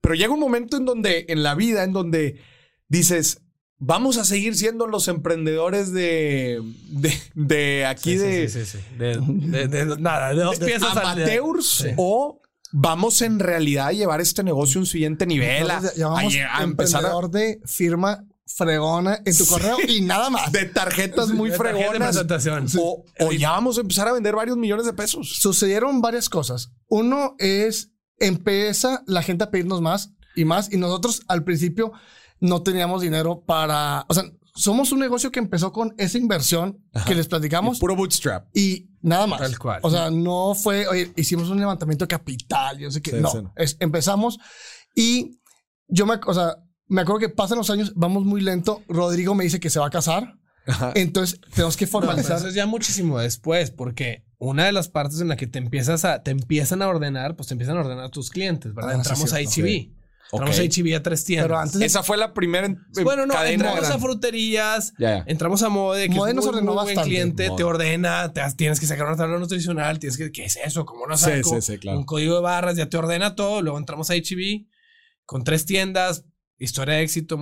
pero 0.01 0.15
llega 0.15 0.33
un 0.33 0.39
momento 0.39 0.77
en 0.77 0.85
donde, 0.85 1.25
en 1.29 1.43
la 1.43 1.55
vida, 1.55 1.83
en 1.83 1.93
donde 1.93 2.39
dices, 2.87 3.41
vamos 3.77 4.17
a 4.17 4.25
seguir 4.25 4.55
siendo 4.55 4.87
los 4.87 5.07
emprendedores 5.07 5.91
de, 5.93 6.61
de, 6.89 7.13
de 7.35 7.85
aquí 7.85 8.11
Sí, 8.13 8.17
sí, 8.19 8.23
de, 8.25 8.49
sí, 8.49 8.65
sí, 8.65 8.77
sí. 8.77 8.97
De, 8.97 9.17
de- 9.67 9.67
de- 9.85 9.97
nada, 9.99 10.33
de 10.33 10.75
amateurs 10.75 11.67
Sí. 11.69 11.87
o 11.97 12.41
vamos 12.71 13.21
en 13.21 13.39
realidad 13.39 13.87
a 13.87 13.91
llevar 13.93 14.21
este 14.21 14.43
negocio 14.43 14.79
a 14.79 14.81
un 14.81 14.85
siguiente 14.85 15.25
nivel, 15.25 15.69
a, 15.71 15.75
Entonces, 15.77 16.03
a 16.51 16.63
empezar 16.63 17.05
a, 17.05 17.27
de 17.27 17.59
firma 17.65 18.25
fregona 18.45 19.19
en 19.25 19.37
tu 19.37 19.45
correo 19.45 19.77
y 19.87 20.01
nada 20.01 20.29
más. 20.29 20.51
de 20.51 20.65
tarjetas 20.65 21.29
muy 21.29 21.51
De 21.51 21.57
tarjeta 21.57 21.77
de 21.77 21.83
fregonas. 21.85 22.09
presentación. 22.15 22.65
O, 22.79 23.05
o 23.19 23.31
ya 23.31 23.51
vamos 23.51 23.77
a 23.77 23.81
empezar 23.81 24.07
a 24.07 24.11
vender 24.13 24.35
varios 24.35 24.57
millones 24.57 24.85
de 24.85 24.93
pesos. 24.93 25.37
Sucedieron 25.39 26.01
varias 26.01 26.29
cosas. 26.29 26.71
Uno 26.87 27.35
es, 27.39 27.91
empieza 28.19 29.03
la 29.07 29.21
gente 29.21 29.43
a 29.43 29.51
pedirnos 29.51 29.81
más 29.81 30.13
y 30.35 30.45
más 30.45 30.71
y 30.71 30.77
nosotros 30.77 31.21
al 31.27 31.43
principio 31.43 31.91
no 32.39 32.63
teníamos 32.63 33.01
dinero 33.01 33.43
para, 33.45 34.05
o 34.07 34.13
sea, 34.13 34.23
somos 34.55 34.91
un 34.91 34.99
negocio 34.99 35.31
que 35.31 35.39
empezó 35.39 35.71
con 35.71 35.93
esa 35.97 36.17
inversión 36.17 36.83
que 37.05 37.15
les 37.15 37.27
platicamos 37.27 37.79
Puro 37.79 37.95
bootstrap. 37.95 38.47
y 38.55 38.89
Nada 39.01 39.27
más. 39.27 39.39
Tal 39.39 39.57
cual. 39.57 39.79
O 39.83 39.89
sea, 39.89 40.09
no 40.11 40.53
fue, 40.55 40.85
oye, 40.87 41.13
hicimos 41.15 41.49
un 41.49 41.57
levantamiento 41.59 42.03
de 42.03 42.09
capital, 42.09 42.77
yo 42.77 42.91
sé. 42.91 43.01
Sí, 43.03 43.11
no, 43.21 43.29
sí, 43.31 43.37
no. 43.41 43.53
es- 43.55 43.77
empezamos 43.79 44.37
y 44.93 45.39
yo 45.87 46.05
me, 46.05 46.19
o 46.25 46.33
sea, 46.33 46.57
me 46.87 47.01
acuerdo 47.01 47.19
que 47.19 47.29
pasan 47.29 47.57
los 47.59 47.69
años, 47.69 47.93
vamos 47.95 48.25
muy 48.25 48.41
lento. 48.41 48.81
Rodrigo 48.89 49.35
me 49.35 49.45
dice 49.45 49.59
que 49.61 49.69
se 49.69 49.79
va 49.79 49.87
a 49.87 49.91
casar. 49.91 50.33
Ajá. 50.67 50.91
Entonces 50.95 51.39
tenemos 51.53 51.75
que 51.77 51.85
No, 51.85 51.91
pero 51.91 52.01
formalizar. 52.07 52.37
eso 52.37 52.47
es 52.47 52.53
ya 52.53 52.65
muchísimo 52.65 53.19
después, 53.19 53.71
porque 53.71 54.23
una 54.37 54.65
de 54.65 54.71
las 54.71 54.87
partes 54.87 55.19
en 55.21 55.27
la 55.27 55.35
que 55.35 55.47
te 55.47 55.59
empiezas 55.59 56.05
a, 56.05 56.23
te 56.23 56.31
empiezan 56.31 56.81
a 56.81 56.87
ordenar, 56.87 57.35
pues 57.35 57.47
te 57.47 57.53
empiezan 57.55 57.77
a 57.77 57.81
ordenar 57.81 58.09
tus 58.09 58.29
clientes, 58.29 58.73
¿verdad? 58.73 58.91
Ah, 58.91 58.93
sí, 58.95 58.99
Entramos 58.99 59.33
a. 59.33 59.37
HB. 59.39 59.91
Entramos 60.31 60.59
Ok. 60.59 60.61
a 60.61 60.63
HB 60.69 60.95
a 60.95 61.01
tres 61.01 61.25
tiendas. 61.25 61.45
Pero 61.47 61.57
antes 61.59 61.81
Esa 61.81 62.03
fue 62.03 62.15
la 62.15 62.35
primera 62.35 62.67
en- 62.67 62.77
bueno, 63.03 63.25
no, 63.25 63.33
entramos 63.43 63.79
a 63.79 63.87
grande. 63.87 63.99
fruterías, 64.05 64.93
Ya, 64.99 65.17
ya. 65.17 65.23
entramos 65.25 65.63
a 65.63 65.69
Mode, 65.69 66.07
que 66.07 66.13
Mode 66.15 66.29
es 66.31 66.35
nos 66.35 66.45
muy, 66.45 66.53
ordenó 66.53 66.65
muy 66.67 66.83
buen 66.83 66.85
bastante. 66.95 67.09
cliente, 67.09 67.43
te 67.45 67.49
Mode. 67.49 67.63
ordena, 67.63 68.31
te, 68.31 68.41
tienes 68.55 68.79
que 68.79 68.85
sacar 68.85 69.07
una 69.07 69.15
tabla 69.17 69.39
nutricional, 69.39 69.97
tienes 69.97 70.17
que, 70.17 70.31
¿qué 70.31 70.45
es 70.45 70.55
eso? 70.63 70.85
¿Cómo 70.85 71.07
no 71.07 71.17
Sí, 71.17 71.25
saco? 71.25 71.59
sí, 71.59 71.61
sí, 71.73 71.77
claro. 71.79 71.97
Un 71.97 72.05
código 72.05 72.35
de 72.35 72.41
barras, 72.41 72.77
ya 72.77 72.87
te 72.87 72.95
ordena 72.97 73.33
todo, 73.35 73.63
luego 73.63 73.79
entramos 73.79 74.11
a 74.11 74.13
HB 74.13 74.67
con 75.25 75.43
tres 75.43 75.65
tiendas, 75.65 76.25
historia 76.59 76.93
de 76.95 77.01
éxito, 77.01 77.39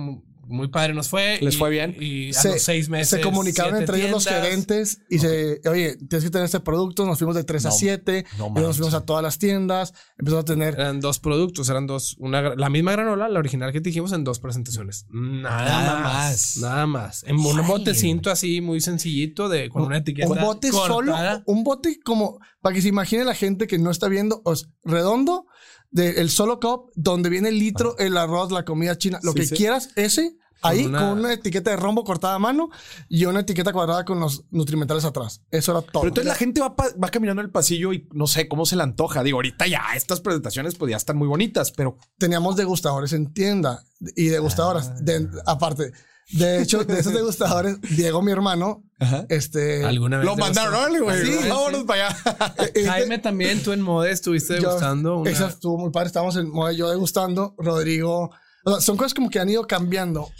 muy 0.48 0.68
padre 0.68 0.94
nos 0.94 1.08
fue. 1.08 1.38
¿Les 1.40 1.54
y- 1.54 1.58
fue 1.58 1.70
bien? 1.70 1.96
Y 2.00 2.30
a 2.30 2.32
se, 2.32 2.48
los 2.50 2.62
seis 2.62 2.88
meses. 2.88 3.08
se 3.08 3.20
comunicaron 3.20 3.72
siete 3.76 3.84
entre 3.84 3.98
ellos 3.98 4.10
los 4.10 4.26
gerentes 4.26 5.00
y 5.08 5.18
se, 5.18 5.60
oye, 5.68 5.96
tienes 5.96 6.24
que 6.24 6.30
tener 6.30 6.46
este 6.46 6.60
producto. 6.60 7.06
Nos 7.06 7.18
fuimos 7.18 7.36
de 7.36 7.44
3 7.44 7.66
a 7.66 7.68
No, 7.68 7.74
7. 7.74 8.24
no 8.38 8.46
y 8.56 8.60
nos 8.60 8.76
fuimos 8.76 8.94
a 8.94 9.04
todas 9.04 9.22
las 9.22 9.38
tiendas. 9.38 9.94
Empezamos 10.18 10.42
a 10.42 10.46
tener. 10.46 10.74
Eran 10.74 11.00
dos 11.00 11.18
productos, 11.18 11.68
eran 11.68 11.86
dos, 11.86 12.16
una, 12.18 12.54
la 12.56 12.70
misma 12.70 12.92
granola, 12.92 13.28
la 13.28 13.38
original 13.38 13.72
que 13.72 13.80
te 13.80 13.90
dijimos 13.90 14.12
en 14.12 14.24
dos 14.24 14.40
presentaciones. 14.40 15.06
Nada, 15.10 15.64
Nada 15.64 16.00
más, 16.00 16.02
más. 16.04 16.56
Nada 16.58 16.86
más. 16.86 17.24
En 17.24 17.36
un 17.36 17.66
botecito 17.66 18.30
así 18.30 18.60
muy 18.60 18.80
sencillito 18.80 19.48
de 19.48 19.68
con 19.68 19.82
una 19.82 19.98
etiqueta. 19.98 20.28
Un 20.28 20.40
bote 20.40 20.70
solo, 20.70 21.12
cortada. 21.12 21.42
un 21.46 21.64
bote 21.64 21.98
como 22.04 22.38
para 22.60 22.74
que 22.74 22.82
se 22.82 22.88
imagine 22.88 23.24
la 23.24 23.34
gente 23.34 23.66
que 23.66 23.78
no 23.78 23.90
está 23.90 24.08
viendo, 24.08 24.42
o 24.44 24.56
sea, 24.56 24.68
redondo, 25.92 26.14
de 26.14 26.20
el 26.20 26.30
solo 26.30 26.60
cup, 26.60 26.90
donde 26.94 27.28
viene 27.30 27.48
el 27.48 27.58
litro, 27.58 27.96
el 27.98 28.16
arroz, 28.16 28.50
la 28.52 28.64
comida 28.64 28.96
china, 28.98 29.18
lo 29.22 29.32
Sí, 29.32 29.38
que 29.40 29.46
sí. 29.46 29.54
quieras, 29.56 29.90
ese, 29.96 30.36
ahí 30.60 30.86
una- 30.86 30.98
con 31.00 31.18
una 31.20 31.32
etiqueta 31.32 31.70
de 31.70 31.76
rombo 31.76 32.02
cortada 32.04 32.34
a 32.34 32.38
mano 32.40 32.68
y 33.08 33.24
una 33.26 33.40
etiqueta 33.40 33.72
cuadrada 33.72 34.04
con 34.04 34.18
los 34.20 34.44
nutrimentales 34.50 35.04
atrás. 35.04 35.42
Eso 35.50 35.70
era 35.72 35.82
todo. 35.82 36.02
Pero 36.02 36.08
entonces 36.08 36.26
la 36.28 36.34
gente 36.34 36.60
va, 36.60 36.74
caminando 37.10 37.40
en 37.42 37.46
el 37.46 37.52
pasillo 37.52 37.92
y 37.92 38.08
no 38.12 38.26
sé 38.26 38.48
cómo 38.48 38.66
se 38.66 38.74
le 38.76 38.82
antoja. 38.82 39.22
Digo, 39.22 39.38
ahorita 39.38 39.66
ya 39.68 39.82
estas 39.94 40.20
presentaciones 40.20 40.74
pues 40.74 40.90
ya 40.90 40.96
están 40.96 41.16
muy 41.16 41.28
bonitas, 41.28 41.70
pero 41.72 41.96
Teníamos 42.18 42.56
degustadores 42.56 43.12
en 43.12 43.32
tienda 43.32 43.84
y 44.16 44.26
degustadoras. 44.26 44.88
Ah. 44.88 44.96
de- 45.00 45.28
aparte, 45.46 45.92
de 46.30 46.62
hecho, 46.62 46.84
de 46.84 47.00
esos 47.00 47.12
degustadores, 47.12 47.80
Diego, 47.80 48.20
mi 48.22 48.32
hermano, 48.32 48.84
este. 49.28 49.84
Alguna 49.84 50.18
vez. 50.18 50.26
lo 50.26 50.36
mandaron, 50.36 51.02
güey. 51.02 51.24
Sí, 51.24 51.48
vámonos 51.48 51.84
para 51.84 52.08
allá. 52.08 52.54
eh, 52.74 52.84
Jaime 52.84 53.18
también, 53.18 53.62
tú 53.62 53.72
en 53.72 53.80
Mode 53.80 54.10
estuviste 54.10 54.56
Yo- 54.56 54.68
degustando 54.68 55.18
una- 55.18 55.30
Eso 55.30 55.46
estuvo 55.46 55.78
muy 55.78 55.90
padre. 55.90 56.08
Estábamos 56.08 56.36
en 56.36 56.50
moda 56.50 56.72
yo 56.72 56.90
degustando, 56.90 57.54
Rodrigo. 57.58 58.30
O 58.64 58.70
sea, 58.70 58.80
son 58.80 58.96
cosas 58.96 59.14
como 59.14 59.30
que 59.30 59.38
han 59.38 59.48
ido 59.48 59.66
cambiando. 59.66 60.30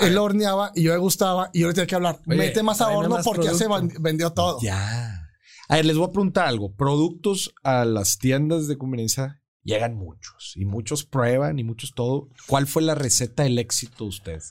Él 0.00 0.18
horneaba 0.18 0.72
y 0.74 0.84
yo 0.84 0.92
degustaba 0.92 1.50
y 1.52 1.60
yo 1.60 1.68
le 1.68 1.74
tenía 1.74 1.86
que 1.86 1.94
hablar. 1.94 2.20
Oye, 2.26 2.36
Mete 2.36 2.62
más 2.62 2.80
a 2.80 2.88
horno 2.88 3.16
más 3.16 3.24
porque 3.24 3.46
ya 3.46 3.54
se 3.54 3.66
vendió 4.00 4.32
todo. 4.32 4.58
Ya. 4.62 5.28
A 5.68 5.76
ver, 5.76 5.84
les 5.84 5.96
voy 5.96 6.08
a 6.08 6.12
preguntar 6.12 6.46
algo. 6.46 6.74
Productos 6.74 7.52
a 7.62 7.84
las 7.84 8.18
tiendas 8.18 8.66
de 8.66 8.76
conveniencia 8.78 9.40
llegan 9.62 9.94
muchos 9.94 10.54
y 10.56 10.64
muchos 10.64 11.04
prueban 11.04 11.58
y 11.58 11.64
muchos 11.64 11.92
todo. 11.94 12.28
¿Cuál 12.46 12.66
fue 12.66 12.82
la 12.82 12.94
receta 12.94 13.42
del 13.44 13.58
éxito 13.58 14.04
de 14.04 14.08
ustedes? 14.08 14.50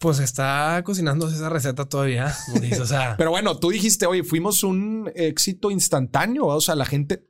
Pues 0.00 0.18
está 0.18 0.82
cocinándose 0.84 1.36
esa 1.36 1.48
receta 1.48 1.84
todavía, 1.86 2.34
Mauricio, 2.48 2.82
O 2.82 2.86
sea, 2.86 3.14
Pero 3.18 3.30
bueno, 3.30 3.56
tú 3.58 3.70
dijiste, 3.70 4.06
oye, 4.06 4.22
fuimos 4.24 4.62
un 4.62 5.10
éxito 5.14 5.70
instantáneo. 5.70 6.46
O 6.46 6.60
sea, 6.60 6.74
la 6.74 6.84
gente. 6.86 7.24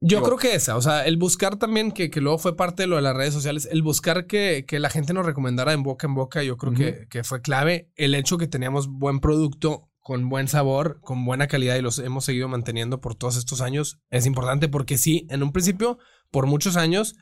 Yo 0.00 0.18
Digo- 0.18 0.26
creo 0.26 0.38
que 0.38 0.54
esa, 0.54 0.76
o 0.76 0.82
sea, 0.82 1.06
el 1.06 1.16
buscar 1.16 1.56
también, 1.56 1.90
que, 1.90 2.10
que 2.10 2.20
luego 2.20 2.36
fue 2.38 2.56
parte 2.56 2.82
de 2.82 2.86
lo 2.88 2.96
de 2.96 3.02
las 3.02 3.16
redes 3.16 3.32
sociales, 3.32 3.66
el 3.72 3.82
buscar 3.82 4.26
que, 4.26 4.66
que 4.68 4.78
la 4.78 4.90
gente 4.90 5.14
nos 5.14 5.24
recomendara 5.24 5.72
en 5.72 5.82
boca 5.82 6.06
en 6.06 6.14
boca, 6.14 6.42
yo 6.42 6.58
creo 6.58 6.74
que, 6.74 7.06
que 7.08 7.24
fue 7.24 7.40
clave. 7.40 7.90
El 7.96 8.14
hecho 8.14 8.36
que 8.36 8.46
teníamos 8.46 8.88
buen 8.88 9.20
producto, 9.20 9.88
con 10.00 10.28
buen 10.28 10.46
sabor, 10.48 11.00
con 11.00 11.24
buena 11.24 11.46
calidad 11.46 11.76
y 11.76 11.80
los 11.80 11.98
hemos 12.00 12.26
seguido 12.26 12.48
manteniendo 12.48 13.00
por 13.00 13.14
todos 13.14 13.38
estos 13.38 13.62
años, 13.62 13.98
es 14.10 14.26
importante 14.26 14.68
porque 14.68 14.98
sí, 14.98 15.26
en 15.30 15.42
un 15.42 15.52
principio, 15.52 15.96
por 16.30 16.46
muchos 16.46 16.76
años, 16.76 17.14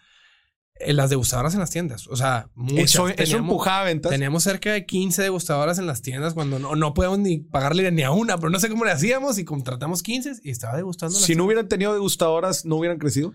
eh, 0.84 0.92
las 0.92 1.10
degustadoras 1.10 1.54
en 1.54 1.60
las 1.60 1.70
tiendas, 1.70 2.06
o 2.08 2.16
sea, 2.16 2.48
muchas. 2.54 2.78
Eso, 2.84 3.08
eso 3.08 3.16
Teníamos- 3.16 3.50
empujaba 3.50 3.84
ventas. 3.84 4.10
Teníamos 4.10 4.42
cerca 4.42 4.72
de 4.72 4.84
15 4.86 5.22
degustadoras 5.22 5.78
en 5.78 5.86
las 5.86 6.02
tiendas 6.02 6.34
cuando 6.34 6.58
no, 6.58 6.74
no 6.76 6.94
podíamos 6.94 7.18
ni 7.20 7.38
pagarle 7.38 7.90
ni 7.92 8.02
a 8.02 8.10
una, 8.10 8.36
pero 8.38 8.50
no 8.50 8.58
sé 8.60 8.68
cómo 8.68 8.84
le 8.84 8.90
hacíamos 8.92 9.38
y 9.38 9.44
contratamos 9.44 10.02
15 10.02 10.32
y 10.42 10.50
estaba 10.50 10.76
degustando. 10.76 11.14
las 11.14 11.24
Si 11.24 11.34
no 11.34 11.44
hubieran 11.44 11.68
tenido 11.68 11.92
degustadoras, 11.92 12.64
no 12.64 12.76
hubieran 12.76 12.98
crecido. 12.98 13.32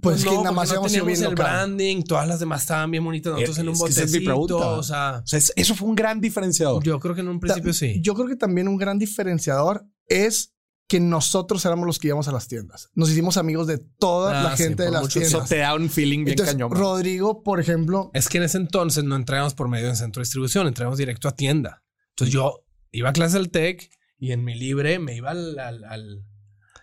Pues, 0.00 0.18
es 0.18 0.24
que 0.24 0.30
no, 0.30 0.38
nada 0.44 0.52
más 0.52 0.72
no 0.72 0.82
teníamos 0.82 1.06
bien 1.18 1.24
el 1.24 1.34
branding, 1.34 2.02
todas 2.04 2.26
las 2.26 2.38
demás 2.40 2.62
estaban 2.62 2.90
bien 2.90 3.04
bonitas, 3.04 3.32
nosotros 3.32 3.58
Eh, 3.58 3.60
en 3.60 3.68
un 3.68 3.74
es 3.74 3.80
esa 3.80 3.88
es 4.04 4.12
mi 4.12 4.24
botecito, 4.24 4.30
pregunta. 4.56 4.68
o 4.78 4.82
sea, 4.82 5.20
O 5.22 5.26
sea, 5.26 5.38
es- 5.38 5.52
eso 5.56 5.74
fue 5.74 5.88
un 5.88 5.94
gran 5.96 6.20
diferenciador. 6.20 6.82
yo 6.82 6.98
creo 7.00 7.14
que 7.14 7.20
en 7.22 7.28
un 7.28 7.40
principio 7.40 7.72
Ta- 7.72 7.78
sí. 7.78 8.00
Yo 8.00 8.14
creo 8.14 8.26
que 8.28 8.36
también 8.36 8.68
un 8.68 8.76
gran 8.78 8.98
diferenciador 8.98 9.84
es 10.06 10.54
que 10.90 10.98
nosotros 10.98 11.64
éramos 11.64 11.86
los 11.86 12.00
que 12.00 12.08
íbamos 12.08 12.26
a 12.26 12.32
las 12.32 12.48
tiendas. 12.48 12.90
Nos 12.96 13.08
hicimos 13.10 13.36
amigos 13.36 13.68
de 13.68 13.78
toda 13.78 14.40
Ah, 14.40 14.42
la 14.42 14.56
sí, 14.56 14.64
gente 14.64 14.82
de 14.82 14.90
las 14.90 15.02
mucho 15.02 15.20
Eso 15.20 15.28
tiendas. 15.38 15.48
te 15.48 15.58
da 15.58 15.74
un 15.76 15.88
feeling 15.88 16.24
bien 16.24 16.30
Entonces, 16.30 16.54
cañón. 16.56 16.72
Rodrigo, 16.72 17.44
por 17.44 17.60
ejemplo, 17.60 18.10
Es 18.12 18.28
que 18.28 18.38
en 18.38 18.42
ese 18.42 18.58
entonces 18.58 19.04
no 19.04 19.14
entrábamos 19.14 19.54
por 19.54 19.68
medio 19.68 19.86
de 19.86 19.94
centro 19.94 20.18
de 20.20 20.24
distribución, 20.24 20.66
entrábamos 20.66 20.98
directo 20.98 21.28
a 21.28 21.36
tienda. 21.36 21.84
Entonces 22.08 22.34
yo 22.34 22.64
iba 22.90 23.08
a 23.10 23.12
clase 23.12 23.38
del 23.38 23.50
TEC 23.52 23.88
y 24.18 24.32
en 24.32 24.42
mi 24.42 24.56
libre 24.58 24.98
me 24.98 25.14
iba 25.14 25.30
al, 25.30 25.56
al, 25.60 25.84
al, 25.84 26.24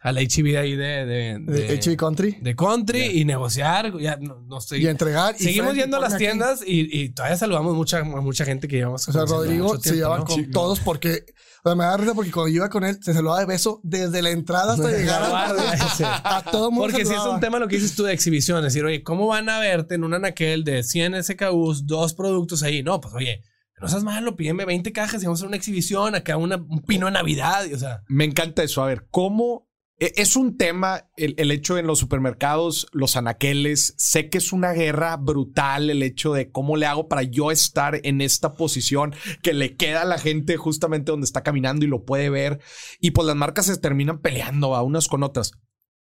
al 0.08 0.17
HB 0.17 0.43
de 0.43 0.58
ahí 0.58 0.76
de, 0.76 1.06
de, 1.06 1.39
de 1.39 1.80
HB 1.82 1.96
Country, 1.98 2.38
de 2.41 2.56
country 2.56 3.04
y 3.20 3.26
negociar. 3.26 3.98
Ya 4.00 4.17
no, 4.17 4.41
no 4.48 4.58
estoy. 4.60 4.84
y 4.84 4.88
entregar. 4.88 5.36
y 5.39 5.43
Seguimos 5.43 5.76
yendo 5.76 5.98
a 5.98 6.00
las 6.00 6.17
tiendas 6.17 6.62
y, 6.65 6.88
y 7.02 7.10
todavía 7.10 7.38
saludamos 7.38 7.76
mucha, 7.76 8.00
a 8.00 8.04
mucha 8.04 8.46
gente 8.46 8.67
que 8.67 8.78
llevamos. 8.78 9.08
O 9.08 9.12
sea, 9.12 9.26
Rodrigo 9.26 9.78
se 9.80 9.96
llevaba 9.96 10.20
¿no? 10.20 10.26
con 10.26 10.50
todos 10.52 10.80
porque. 10.80 11.26
O 11.63 11.70
sea, 11.70 11.76
me 11.76 11.84
da 11.84 11.98
risa 11.98 12.13
porque 12.13 12.32
cuando 12.32 12.50
yo 12.50 12.58
iba 12.58 12.70
con 12.70 12.86
él, 12.86 12.98
se 13.02 13.13
saludaba 13.13 13.39
de 13.41 13.46
beso 13.48 13.82
desde 13.84 14.22
la 14.22 14.30
entrada 14.30 14.74
hasta 14.74 14.89
llegar 14.98 15.22
a, 15.24 16.38
a 16.38 16.43
todo 16.43 16.72
mundo. 16.72 16.89
Porque 16.91 17.06
si 17.06 17.13
es 17.13 17.20
un 17.20 17.39
tema 17.39 17.60
lo 17.60 17.67
que 17.67 17.76
dices 17.76 17.96
tú 17.96 18.04
de 18.04 18.13
exhibición, 18.13 18.60
es 18.60 18.63
decir, 18.65 18.86
oye, 18.86 19.04
¿cómo 19.04 19.28
van 19.28 19.50
a 19.50 19.60
verte 19.60 19.96
en 19.96 20.04
un 20.04 20.13
anaquel 20.13 20.63
de 20.63 20.84
100 20.84 21.24
SKUs, 21.24 21.86
dos 21.86 22.13
productos 22.13 22.63
ahí? 22.63 22.84
No, 22.84 23.02
pues 23.02 23.13
oye, 23.15 23.41
no 23.82 23.88
seas 23.88 24.04
malo, 24.04 24.36
pídeme 24.36 24.65
20 24.65 24.91
cajas 24.93 25.22
y 25.22 25.26
vamos 25.26 25.39
a 25.39 25.41
hacer 25.41 25.48
una 25.50 25.58
exhibición, 25.58 26.15
acá 26.15 26.38
una- 26.38 26.56
un 26.56 26.82
pino 26.84 27.08
de 27.08 27.12
Navidad, 27.12 27.65
y, 27.65 27.74
o 27.74 27.80
sea. 27.80 28.02
Me 28.08 28.24
encanta 28.26 28.63
eso. 28.63 28.82
A 28.82 28.88
ver, 28.88 29.08
¿cómo? 29.12 29.66
E- 30.00 30.14
Es 30.18 30.36
un 30.36 30.58
tema 30.58 31.10
el, 31.18 31.36
el 31.38 31.52
hecho 31.52 31.78
en 31.78 31.88
los 31.88 32.00
supermercados, 32.00 32.88
los 32.92 33.16
anaqueles. 33.16 33.94
Sé 33.98 34.30
que 34.30 34.38
es 34.38 34.54
una 34.54 34.72
guerra 34.74 35.16
brutal 35.18 35.90
el 35.90 36.04
hecho 36.04 36.34
de 36.34 36.52
cómo 36.52 36.78
le 36.78 36.86
hago 36.86 37.08
para 37.08 37.24
yo 37.24 37.52
estar 37.52 38.00
en 38.04 38.22
esta 38.22 38.54
posición 38.56 39.14
que 39.42 39.54
le 39.54 39.76
queda 39.76 40.02
a 40.04 40.06
la 40.06 40.18
gente 40.20 40.58
justamente 40.58 41.12
donde 41.12 41.26
está 41.26 41.44
caminando 41.44 41.86
y 41.86 41.90
lo 41.90 42.06
puede 42.06 42.30
ver. 42.30 42.60
Y 43.00 43.12
pues 43.12 43.28
las 43.28 43.36
marcas 43.36 43.66
se 43.68 43.78
terminan 43.78 44.20
peleando 44.20 44.76
a 44.76 44.84
unas 44.84 45.08
con 45.08 45.24
otras. 45.24 45.52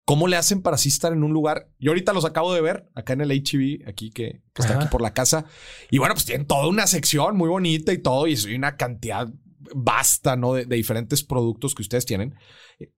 ¿Cómo 0.05 0.27
le 0.27 0.37
hacen 0.37 0.63
para 0.63 0.75
así 0.75 0.89
estar 0.89 1.13
en 1.13 1.23
un 1.23 1.33
lugar? 1.33 1.69
Yo 1.79 1.93
ahorita 1.93 2.13
los 2.13 2.25
acabo 2.25 2.53
de 2.53 2.61
ver 2.61 2.91
acá 2.97 3.13
en 3.13 3.21
el 3.21 3.31
HB, 3.31 3.89
aquí 3.89 4.11
que, 4.11 4.43
que 4.53 4.63
está 4.63 4.75
Ajá. 4.75 4.83
aquí 4.83 4.91
por 4.91 5.01
la 5.01 5.15
casa. 5.15 5.45
Y 5.93 5.99
bueno, 5.99 6.15
pues 6.15 6.25
tienen 6.27 6.45
toda 6.49 6.67
una 6.67 6.89
sección 6.89 7.37
muy 7.37 7.49
bonita 7.49 7.93
y 7.93 7.99
todo, 7.99 8.27
y 8.27 8.35
hay 8.35 8.55
una 8.57 8.77
cantidad 8.77 9.29
vasta, 9.75 10.37
¿no? 10.37 10.55
De, 10.55 10.66
de 10.66 10.77
diferentes 10.77 11.22
productos 11.22 11.75
que 11.75 11.83
ustedes 11.83 12.07
tienen. 12.07 12.35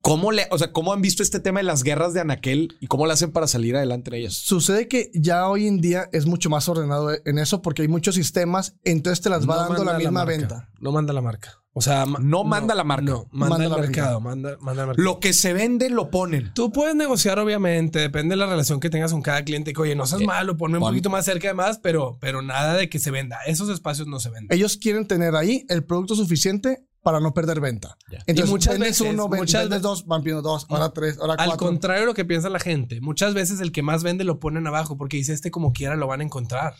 ¿Cómo 0.00 0.32
le, 0.32 0.46
o 0.50 0.58
sea, 0.58 0.72
cómo 0.72 0.92
han 0.92 1.02
visto 1.02 1.22
este 1.22 1.40
tema 1.40 1.60
de 1.60 1.64
las 1.64 1.82
guerras 1.82 2.14
de 2.14 2.20
Anaquel 2.20 2.76
y 2.80 2.86
cómo 2.86 3.06
le 3.06 3.12
hacen 3.12 3.32
para 3.32 3.46
salir 3.46 3.76
adelante 3.76 4.10
en 4.10 4.20
ellas? 4.20 4.34
Sucede 4.34 4.88
que 4.88 5.10
ya 5.14 5.48
hoy 5.48 5.66
en 5.66 5.80
día 5.80 6.08
es 6.12 6.26
mucho 6.26 6.50
más 6.50 6.68
ordenado 6.68 7.10
en 7.24 7.38
eso 7.38 7.62
porque 7.62 7.82
hay 7.82 7.88
muchos 7.88 8.14
sistemas, 8.14 8.76
entonces 8.84 9.20
te 9.20 9.30
las 9.30 9.48
va 9.48 9.56
no 9.56 9.68
dando 9.68 9.84
la 9.84 9.98
misma 9.98 10.24
venta. 10.24 10.70
No 10.80 10.92
manda 10.92 11.12
la 11.12 11.20
marca. 11.20 11.63
O 11.76 11.80
sea, 11.80 12.04
No 12.20 12.44
manda 12.44 12.74
la 12.76 12.84
marca. 12.84 13.02
No, 13.04 13.26
manda, 13.32 13.48
Manda 13.58 13.64
el 13.64 13.70
la 13.72 13.76
mercado, 13.78 14.20
manda, 14.20 14.56
manda 14.60 14.82
el 14.82 14.88
mercado. 14.88 15.04
Lo 15.04 15.18
que 15.18 15.32
se 15.32 15.52
vende 15.52 15.90
lo 15.90 16.08
ponen. 16.08 16.52
Tú 16.54 16.70
puedes 16.70 16.94
negociar, 16.94 17.38
obviamente, 17.40 17.98
depende 17.98 18.34
de 18.34 18.36
la 18.36 18.46
relación 18.46 18.78
que 18.78 18.90
tengas 18.90 19.10
con 19.10 19.22
cada 19.22 19.42
cliente. 19.44 19.72
Que, 19.72 19.80
oye, 19.82 19.96
no 19.96 20.06
seas 20.06 20.22
Eh, 20.22 20.24
malo, 20.26 20.56
ponme 20.56 20.78
un 20.78 20.84
poquito 20.84 21.10
más 21.10 21.24
cerca 21.24 21.48
de 21.48 21.54
más, 21.54 21.78
pero, 21.78 22.16
pero 22.20 22.42
nada 22.42 22.74
de 22.74 22.88
que 22.88 23.00
se 23.00 23.10
venda. 23.10 23.38
Esos 23.46 23.68
espacios 23.70 24.06
no 24.06 24.20
se 24.20 24.30
venden. 24.30 24.56
Ellos 24.56 24.76
quieren 24.76 25.08
tener 25.08 25.34
ahí 25.34 25.66
el 25.68 25.82
producto 25.84 26.14
suficiente 26.14 26.86
para 27.02 27.18
no 27.18 27.34
perder 27.34 27.60
venta. 27.60 27.98
Entonces, 28.26 28.46
Y 28.48 28.50
muchas 28.52 28.78
veces, 28.78 29.00
uno, 29.12 29.26
muchas 29.28 29.62
vendes 29.64 29.80
ve- 29.82 29.88
dos, 29.88 30.06
van 30.06 30.22
pidiendo 30.22 30.42
dos, 30.48 30.66
ahora 30.70 30.90
tres, 30.90 31.18
ahora 31.18 31.34
Al 31.34 31.48
cuatro. 31.48 31.66
contrario 31.66 32.02
de 32.02 32.06
lo 32.06 32.14
que 32.14 32.24
piensa 32.24 32.48
la 32.50 32.60
gente, 32.60 33.00
muchas 33.00 33.34
veces 33.34 33.60
el 33.60 33.72
que 33.72 33.82
más 33.82 34.04
vende 34.04 34.22
lo 34.22 34.38
ponen 34.38 34.66
abajo 34.68 34.96
porque 34.96 35.16
dice 35.16 35.32
este 35.34 35.50
como 35.50 35.72
quiera 35.72 35.96
lo 35.96 36.06
van 36.06 36.20
a 36.20 36.24
encontrar. 36.24 36.74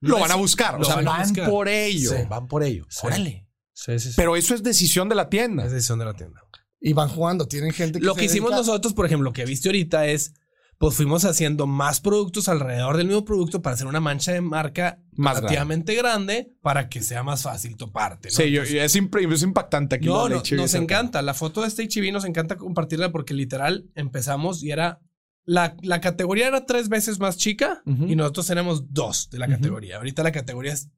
Lo 0.00 0.18
van 0.20 0.30
a 0.30 0.36
buscar. 0.36 0.80
O 0.80 0.84
sea, 0.84 0.94
van 0.96 1.08
a 1.08 1.10
van 1.10 1.22
buscar. 1.28 1.50
por 1.50 1.68
ello. 1.68 2.10
Sí. 2.10 2.16
Van 2.30 2.46
por 2.48 2.62
ello. 2.62 2.86
Órale. 3.02 3.46
Sí, 3.74 3.98
sí, 3.98 4.08
sí. 4.10 4.14
Pero 4.16 4.36
eso 4.36 4.54
es 4.54 4.62
decisión 4.62 5.08
de 5.08 5.14
la 5.14 5.28
tienda. 5.28 5.64
es 5.64 5.72
decisión 5.72 5.98
de 5.98 6.04
la 6.04 6.14
tienda. 6.14 6.40
Y 6.80 6.92
van 6.94 7.08
jugando, 7.08 7.46
tienen 7.46 7.72
gente 7.72 8.00
que 8.00 8.04
Lo 8.06 8.14
se 8.14 8.20
que 8.20 8.26
hicimos 8.26 8.50
dedica- 8.50 8.66
nosotros, 8.66 8.92
por 8.94 9.06
ejemplo, 9.06 9.24
lo 9.30 9.32
que 9.32 9.44
viste 9.44 9.68
ahorita 9.68 10.06
es 10.06 10.34
pues 10.78 10.96
fuimos 10.96 11.24
haciendo 11.24 11.68
más 11.68 12.00
productos 12.00 12.48
alrededor 12.48 12.96
del 12.96 13.06
mismo 13.06 13.24
producto 13.24 13.62
para 13.62 13.74
hacer 13.74 13.86
una 13.86 14.00
mancha 14.00 14.32
de 14.32 14.40
marca 14.40 14.98
Más 15.12 15.36
relativamente 15.36 15.94
grande. 15.94 16.56
para 16.60 16.88
que 16.88 17.02
sea 17.02 17.22
más 17.22 17.42
fácil 17.42 17.76
toparte. 17.76 18.30
¿no? 18.30 18.34
Sí, 18.34 18.50
yo- 18.50 18.62
es, 18.64 18.96
impre- 18.96 19.32
es 19.32 19.42
impactante 19.44 19.94
aquí. 19.94 20.06
no, 20.06 20.28
lo 20.28 20.40
de 20.42 20.56
no, 20.56 20.62
nos 20.62 20.74
encanta. 20.74 21.22
La 21.22 21.34
foto 21.34 21.60
de 21.62 21.68
este 21.68 21.84
HB 21.84 22.10
nos 22.12 22.24
encanta 22.24 22.56
compartirla 22.56 23.12
porque 23.12 23.32
literal 23.32 23.88
empezamos 23.94 24.64
y 24.64 24.72
era. 24.72 24.98
La, 25.44 25.76
la 25.82 26.00
categoría 26.00 26.48
era 26.48 26.66
tres 26.66 26.88
veces 26.88 27.20
más 27.20 27.36
chica 27.36 27.82
y 27.86 28.16
nosotros 28.16 28.46
tenemos 28.48 28.92
dos 28.92 29.28
de 29.30 29.38
la 29.38 29.46
categoría. 29.48 29.98
Ahorita 29.98 30.24
la 30.24 30.32
categoría 30.32 30.72
es 30.72 30.88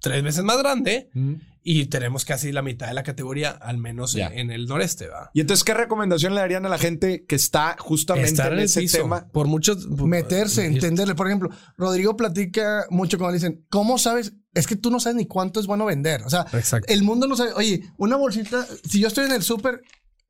tres 0.00 0.22
veces 0.22 0.42
más 0.44 0.58
grande 0.58 1.08
Mm. 1.14 1.34
y 1.62 1.86
tenemos 1.86 2.24
casi 2.24 2.52
la 2.52 2.62
mitad 2.62 2.88
de 2.88 2.94
la 2.94 3.02
categoría, 3.02 3.50
al 3.50 3.76
menos 3.78 4.14
en, 4.16 4.32
en 4.32 4.50
el 4.50 4.66
noreste, 4.66 5.08
¿va? 5.08 5.30
Y 5.34 5.40
entonces, 5.40 5.62
¿qué 5.62 5.74
recomendación 5.74 6.34
le 6.34 6.40
darían 6.40 6.64
a 6.66 6.68
la 6.70 6.78
gente 6.78 7.24
que 7.26 7.36
está 7.36 7.76
justamente 7.78 8.30
Estar 8.30 8.52
en, 8.54 8.60
ese 8.60 8.80
piso. 8.80 8.98
tema? 8.98 9.28
Por 9.28 9.46
muchos. 9.46 9.86
Meterse, 9.88 10.64
entenderle. 10.64 11.14
Por 11.14 11.26
ejemplo, 11.26 11.50
Rodrigo 11.76 12.16
platica 12.16 12.86
mucho 12.90 13.18
cuando 13.18 13.32
le 13.32 13.36
dicen, 13.38 13.64
¿cómo 13.68 13.98
sabes? 13.98 14.32
Es 14.54 14.66
que 14.66 14.74
tú 14.76 14.90
no 14.90 14.98
sabes 15.00 15.16
ni 15.16 15.26
cuánto 15.26 15.60
es 15.60 15.66
bueno 15.66 15.84
vender. 15.84 16.22
O 16.22 16.30
sea, 16.30 16.44
Exacto. 16.54 16.92
el 16.92 17.02
mundo 17.02 17.26
no 17.28 17.36
sabe, 17.36 17.52
oye, 17.52 17.82
una 17.98 18.16
bolsita, 18.16 18.66
si 18.88 18.98
yo 19.00 19.08
estoy 19.08 19.26
en 19.26 19.32
el 19.32 19.42
súper, 19.42 19.82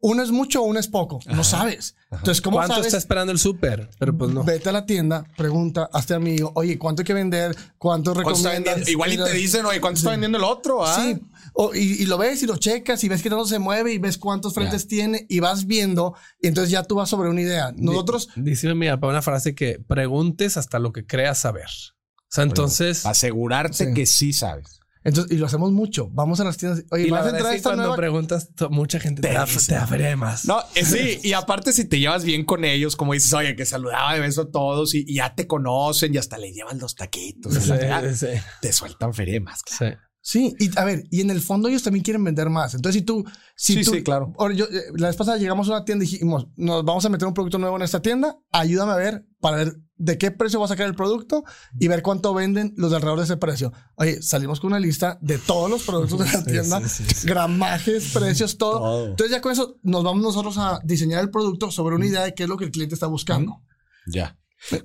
uno 0.02 0.22
es 0.22 0.30
mucho 0.30 0.62
o 0.62 0.64
uno 0.64 0.80
es 0.80 0.88
poco. 0.88 1.20
No 1.26 1.44
sabes. 1.44 1.94
Entonces, 2.10 2.40
¿cómo 2.40 2.56
¿Cuánto 2.56 2.74
sabes? 2.74 2.86
está 2.88 2.98
esperando 2.98 3.32
el 3.32 3.38
súper? 3.38 3.88
Pero 3.98 4.16
pues 4.16 4.30
no. 4.32 4.42
Vete 4.44 4.68
a 4.70 4.72
la 4.72 4.86
tienda, 4.86 5.24
pregunta, 5.36 5.88
hazte 5.92 6.14
amigo, 6.14 6.52
oye, 6.54 6.78
¿cuánto 6.78 7.02
hay 7.02 7.06
que 7.06 7.14
vender? 7.14 7.54
¿Cuánto 7.78 8.14
¿Cuánto 8.14 8.32
está 8.32 8.50
recomiendas? 8.54 8.88
Igual 8.88 9.12
y 9.12 9.16
te 9.18 9.32
dicen, 9.34 9.66
oye, 9.66 9.80
¿cuánto 9.80 9.98
está 9.98 10.10
vendiendo 10.10 10.38
el 10.38 10.44
otro? 10.44 10.84
ah? 10.84 11.00
Sí, 11.02 11.20
o- 11.52 11.74
y, 11.74 12.02
y 12.02 12.06
lo 12.06 12.16
ves 12.18 12.42
y 12.42 12.46
lo 12.46 12.56
checas 12.56 13.04
y 13.04 13.08
ves 13.08 13.22
que 13.22 13.30
todo 13.30 13.44
se 13.46 13.58
mueve 13.58 13.92
y 13.92 13.98
ves 13.98 14.16
cuántos 14.18 14.54
frentes 14.54 14.86
tiene 14.88 15.26
y 15.28 15.40
vas 15.40 15.66
viendo 15.66 16.14
y 16.40 16.48
entonces 16.48 16.70
ya 16.70 16.82
tú 16.82 16.94
vas 16.96 17.08
sobre 17.10 17.28
una 17.28 17.42
idea. 17.42 17.72
Nosotros, 17.76 18.28
Dice 18.36 18.74
mi 18.74 18.88
papá 18.88 19.06
una 19.08 19.22
frase 19.22 19.54
que 19.54 19.78
preguntes 19.86 20.56
hasta 20.56 20.78
lo 20.78 20.92
que 20.92 21.04
creas 21.06 21.40
saber. 21.40 21.66
O 21.66 22.32
sea, 22.32 22.44
entonces. 22.44 23.04
Asegurarte 23.06 23.86
Sí. 23.88 23.94
que 23.94 24.06
sí 24.06 24.32
sabes. 24.32 24.79
Entonces, 25.02 25.32
y 25.32 25.38
lo 25.38 25.46
hacemos 25.46 25.72
mucho. 25.72 26.08
Vamos 26.12 26.40
a 26.40 26.44
las 26.44 26.56
tiendas. 26.56 26.84
Oye, 26.90 27.04
Y 27.04 27.10
la 27.10 27.16
vas 27.16 27.20
a 27.22 27.24
verdad 27.32 27.38
entrar 27.38 27.46
a 27.46 27.50
es 27.50 27.52
que 27.54 27.56
esta 27.58 27.68
cuando 27.70 27.82
nueva. 27.84 27.96
preguntas, 27.96 28.48
mucha 28.70 29.00
gente 29.00 29.22
te, 29.22 29.28
Te 29.28 29.34
da, 29.34 29.46
te 29.46 29.74
da 29.74 29.86
feria 29.86 30.08
de 30.08 30.16
más. 30.16 30.44
No, 30.44 30.60
eh, 30.74 30.84
sí, 30.84 31.18
y 31.22 31.32
aparte 31.32 31.72
si 31.72 31.84
te 31.86 31.98
llevas 31.98 32.24
bien 32.24 32.44
con 32.44 32.64
ellos, 32.64 32.96
como 32.96 33.12
dices, 33.14 33.32
oye, 33.32 33.56
que 33.56 33.64
saludaba 33.66 34.14
de 34.14 34.20
beso 34.20 34.42
a 34.42 34.50
todos 34.50 34.94
y, 34.94 35.04
y 35.06 35.14
ya 35.16 35.34
te 35.34 35.46
conocen 35.46 36.14
y 36.14 36.18
hasta 36.18 36.36
le 36.38 36.52
llevan 36.52 36.78
los 36.78 36.94
taquitos, 36.94 37.54
Sí, 37.54 37.68
la 37.70 38.14
sí, 38.14 38.26
te 38.60 38.72
sueltan 38.72 39.14
feria 39.14 39.40
más. 39.40 39.62
claro. 39.62 39.96
sí. 39.96 39.98
Sí, 40.22 40.54
y 40.58 40.78
a 40.78 40.84
ver, 40.84 41.04
y 41.10 41.22
en 41.22 41.30
el 41.30 41.40
fondo 41.40 41.70
ellos 41.70 41.82
también 41.82 42.02
quieren 42.04 42.22
vender 42.22 42.50
más. 42.50 42.74
Entonces, 42.74 43.00
si 43.00 43.06
tú, 43.06 43.24
si 43.56 43.76
Sí, 43.76 43.82
tú, 43.84 43.92
sí, 43.92 44.02
claro. 44.02 44.34
Ahora, 44.38 44.52
yo, 44.54 44.66
eh, 44.66 44.82
la 44.96 45.06
vez 45.06 45.16
pasada 45.16 45.38
llegamos 45.38 45.66
a 45.68 45.70
una 45.72 45.84
tienda 45.86 46.04
y 46.04 46.08
dijimos, 46.08 46.46
nos 46.56 46.84
vamos 46.84 47.02
a 47.06 47.08
meter 47.08 47.26
un 47.26 47.32
producto 47.32 47.56
nuevo 47.56 47.74
en 47.76 47.82
esta 47.82 48.02
tienda, 48.02 48.36
ayúdame 48.52 48.92
a 48.92 48.96
ver 48.96 49.24
para 49.40 49.56
ver 49.56 49.76
de 50.02 50.16
qué 50.16 50.30
precio 50.30 50.58
va 50.58 50.64
a 50.64 50.68
sacar 50.68 50.86
el 50.86 50.94
producto 50.94 51.44
y 51.78 51.86
ver 51.88 52.02
cuánto 52.02 52.32
venden 52.32 52.72
los 52.76 52.90
de 52.90 52.96
alrededor 52.96 53.18
de 53.18 53.24
ese 53.26 53.36
precio. 53.36 53.70
Oye, 53.96 54.22
salimos 54.22 54.58
con 54.58 54.68
una 54.68 54.80
lista 54.80 55.18
de 55.20 55.36
todos 55.38 55.70
los 55.70 55.82
productos 55.82 56.18
de 56.20 56.24
la 56.24 56.38
Sí, 56.38 56.44
tienda, 56.50 56.88
sí, 56.88 57.04
sí, 57.04 57.14
sí. 57.14 57.26
gramajes, 57.28 58.10
precios, 58.12 58.56
todo. 58.56 58.78
Todo. 58.78 59.06
Entonces 59.08 59.30
ya 59.36 59.42
con 59.42 59.52
eso 59.52 59.76
nos 59.82 60.02
vamos 60.02 60.22
nosotros 60.22 60.56
a 60.56 60.80
diseñar 60.84 61.22
el 61.22 61.30
producto 61.30 61.70
sobre 61.70 61.94
una 61.96 62.06
idea 62.06 62.22
de 62.22 62.34
qué 62.34 62.44
es 62.44 62.48
lo 62.48 62.56
que 62.56 62.64
el 62.64 62.70
cliente 62.70 62.94
está 62.94 63.06
buscando. 63.06 63.62
Ya. 64.06 64.38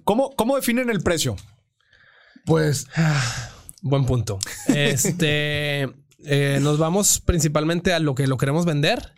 ¿Cómo, 0.04 0.32
¿Cómo 0.36 0.56
definen 0.58 0.89
el 0.89 1.01
precio? 1.01 1.36
Pues 2.45 2.86
Buen 3.82 4.06
punto. 4.06 4.39
Este, 4.67 5.84
eh, 6.25 6.60
nos 6.62 6.78
vamos 6.78 7.21
principalmente 7.21 7.93
a 7.93 7.99
lo 7.99 8.15
que 8.15 8.28
lo 8.28 8.38
queremos 8.38 8.65
vender 8.65 9.13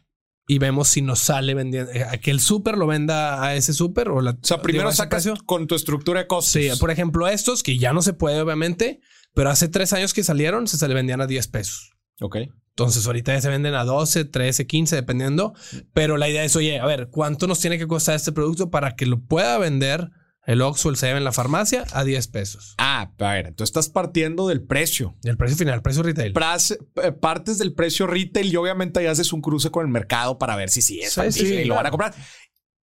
y 0.47 0.59
vemos 0.59 0.87
si 0.87 1.01
nos 1.01 1.19
sale 1.19 1.53
vendiendo, 1.53 1.91
eh, 1.91 2.03
a 2.03 2.17
que 2.17 2.31
el 2.31 2.39
súper 2.39 2.77
lo 2.77 2.87
venda 2.87 3.43
a 3.43 3.55
ese 3.55 3.73
súper 3.73 4.07
o 4.09 4.21
la. 4.21 4.31
O 4.31 4.37
sea, 4.41 4.61
primero 4.61 4.91
sacas 4.93 5.27
con 5.45 5.67
tu 5.67 5.75
estructura 5.75 6.21
de 6.21 6.27
costos. 6.27 6.53
Sí, 6.53 6.69
por 6.79 6.89
ejemplo, 6.89 7.27
estos 7.27 7.63
que 7.63 7.77
ya 7.77 7.91
no 7.91 8.01
se 8.01 8.13
puede, 8.13 8.39
obviamente, 8.39 9.01
pero 9.33 9.49
hace 9.49 9.67
tres 9.67 9.91
años 9.91 10.13
que 10.13 10.23
salieron 10.23 10.67
se 10.67 10.77
se 10.77 10.87
le 10.87 10.93
vendían 10.93 11.19
a 11.19 11.27
10 11.27 11.47
pesos. 11.49 11.91
Ok. 12.21 12.37
Entonces 12.69 13.05
ahorita 13.05 13.33
ya 13.33 13.41
se 13.41 13.49
venden 13.49 13.73
a 13.73 13.83
12, 13.83 14.25
13, 14.25 14.67
15, 14.67 14.95
dependiendo. 14.95 15.53
Pero 15.93 16.15
la 16.15 16.29
idea 16.29 16.43
es, 16.43 16.55
oye, 16.55 16.79
a 16.79 16.85
ver, 16.85 17.09
¿cuánto 17.11 17.47
nos 17.47 17.59
tiene 17.59 17.77
que 17.77 17.87
costar 17.87 18.15
este 18.15 18.31
producto 18.31 18.69
para 18.69 18.95
que 18.95 19.05
lo 19.05 19.19
pueda 19.19 19.57
vender 19.57 20.11
el 20.47 20.61
Oxxo, 20.63 20.89
el 20.89 20.95
Seven 20.95 21.17
en 21.17 21.23
la 21.23 21.31
farmacia 21.31 21.85
a 21.91 22.03
10 22.03 22.27
pesos? 22.29 22.73
Ah, 22.79 23.11
a 23.19 23.31
ver, 23.33 23.45
entonces 23.47 23.69
estás 23.69 23.89
partiendo 23.89 24.47
del 24.47 24.63
precio. 24.63 25.15
Y 25.23 25.29
el 25.29 25.37
precio 25.37 25.55
final, 25.57 25.75
el 25.75 25.81
precio 25.83 26.01
retail. 26.01 26.33
Pras- 26.33 26.77
eh, 27.03 27.11
partes 27.11 27.59
del 27.59 27.73
precio 27.73 28.07
retail 28.07 28.51
y 28.51 28.55
obviamente 28.55 28.99
ahí 28.99 29.05
haces 29.05 29.31
un 29.33 29.41
cruce 29.41 29.69
con 29.69 29.85
el 29.85 29.91
mercado 29.91 30.39
para 30.39 30.55
ver 30.55 30.69
si 30.71 30.81
sí 30.81 30.99
es 31.01 31.13
Sí, 31.13 31.31
sí, 31.31 31.45
y 31.53 31.65
lo 31.65 31.75
van 31.75 31.85
a 31.85 31.91
comprar. 31.91 32.15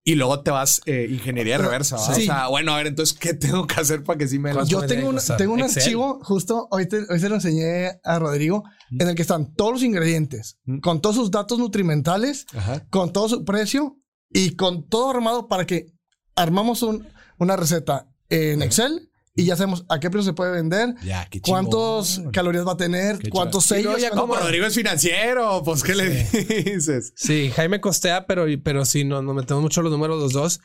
Y 0.06 0.16
luego 0.16 0.42
te 0.42 0.50
vas 0.50 0.82
eh, 0.84 1.06
ingeniería 1.10 1.56
reversa. 1.56 1.96
Sí. 1.96 2.12
O 2.12 2.24
sea, 2.26 2.48
bueno, 2.48 2.74
a 2.74 2.76
ver, 2.76 2.88
entonces, 2.88 3.16
¿qué 3.18 3.32
tengo 3.32 3.66
que 3.66 3.80
hacer 3.80 4.02
para 4.04 4.18
que 4.18 4.28
sí 4.28 4.38
me 4.38 4.52
¿Cuánto 4.52 4.70
yo 4.70 4.80
me 4.80 4.86
tengo, 4.86 5.08
un- 5.08 5.18
tengo 5.38 5.54
un 5.54 5.60
Excel. 5.60 5.82
archivo, 5.82 6.20
justo 6.22 6.68
hoy, 6.70 6.86
te- 6.86 7.06
hoy 7.10 7.18
se 7.18 7.30
lo 7.30 7.36
enseñé 7.36 7.92
a 8.04 8.18
Rodrigo, 8.18 8.64
en 8.90 9.08
el 9.08 9.14
que 9.14 9.22
están 9.22 9.54
todos 9.54 9.72
los 9.72 9.82
ingredientes, 9.82 10.58
Mm. 10.66 10.80
con 10.80 11.00
todos 11.00 11.16
sus 11.16 11.30
datos 11.30 11.58
nutrimentales, 11.58 12.44
Ajá. 12.54 12.84
con 12.90 13.14
todo 13.14 13.30
su 13.30 13.44
precio 13.46 13.96
y 14.30 14.50
con 14.56 14.86
todo 14.86 15.10
armado 15.10 15.48
para 15.48 15.64
que 15.64 15.86
armamos 16.36 16.82
un- 16.82 17.06
una 17.38 17.56
receta 17.56 18.06
en 18.30 18.62
Excel 18.62 19.08
y 19.36 19.44
ya 19.46 19.56
sabemos 19.56 19.84
a 19.88 19.98
qué 19.98 20.10
precio 20.10 20.30
se 20.30 20.32
puede 20.34 20.52
vender, 20.52 20.94
Ya, 21.02 21.26
qué 21.28 21.40
cuántos 21.40 22.22
calorías 22.32 22.66
va 22.66 22.72
a 22.72 22.76
tener, 22.76 23.18
Qué 23.18 23.30
cuántos 23.30 23.64
sellos. 23.64 23.84
luego 23.84 23.98
ya 23.98 24.10
como 24.10 24.36
Rodrigo 24.36 24.64
es 24.66 24.74
financiero, 24.74 25.62
pues, 25.64 25.82
¿qué 25.82 25.94
le 25.94 26.08
dices? 26.64 27.12
Sí, 27.16 27.50
Jaime 27.54 27.80
costea, 27.80 28.26
pero, 28.26 28.46
pero 28.62 28.84
sí, 28.84 29.02
no, 29.04 29.22
nos 29.22 29.34
metemos 29.34 29.62
mucho 29.62 29.82
los 29.82 29.90
números 29.90 30.20
los 30.20 30.32
dos. 30.32 30.60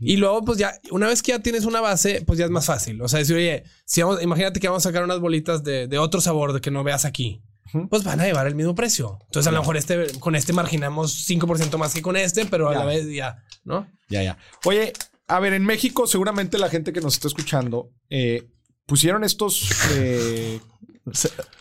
Y 0.00 0.16
luego, 0.16 0.42
pues 0.44 0.58
ya, 0.58 0.72
una 0.90 1.06
vez 1.06 1.22
que 1.22 1.30
ya 1.32 1.38
tienes 1.38 1.66
una 1.66 1.80
base, 1.80 2.22
pues 2.26 2.36
ya 2.38 2.46
es 2.46 2.50
más 2.50 2.66
fácil. 2.66 3.00
O 3.02 3.06
sea, 3.08 3.20
decir, 3.20 3.36
oye, 3.36 3.62
si 3.84 4.02
vamos, 4.02 4.20
imagínate 4.22 4.58
que 4.58 4.66
vamos 4.68 4.84
a 4.84 4.88
sacar 4.88 5.04
unas 5.04 5.20
bolitas 5.20 5.62
de, 5.62 5.86
de 5.86 5.98
otro 5.98 6.20
sabor 6.20 6.52
de 6.52 6.60
que 6.60 6.70
no 6.72 6.82
veas 6.82 7.04
aquí. 7.04 7.42
Pues 7.90 8.02
van 8.04 8.20
a 8.20 8.24
llevar 8.24 8.46
el 8.48 8.54
mismo 8.56 8.74
precio. 8.74 9.18
Entonces, 9.26 9.46
a 9.48 9.52
lo 9.52 9.60
mejor 9.60 9.76
este, 9.76 10.06
con 10.18 10.34
este 10.34 10.52
marginamos 10.52 11.28
5% 11.28 11.76
más 11.76 11.92
que 11.94 12.02
con 12.02 12.16
este, 12.16 12.44
pero 12.46 12.68
a 12.68 12.72
Ya. 12.72 12.78
la 12.80 12.84
vez 12.86 13.06
ya, 13.08 13.44
¿no? 13.64 13.86
Ya, 14.08 14.22
ya. 14.22 14.38
Oye, 14.64 14.92
a 15.26 15.40
ver, 15.40 15.52
en 15.54 15.64
México, 15.64 16.06
seguramente 16.06 16.58
la 16.58 16.68
gente 16.68 16.92
que 16.92 17.00
nos 17.00 17.14
está 17.14 17.28
escuchando 17.28 17.90
eh, 18.10 18.48
pusieron 18.86 19.24
estos. 19.24 19.70
eh, 19.92 20.60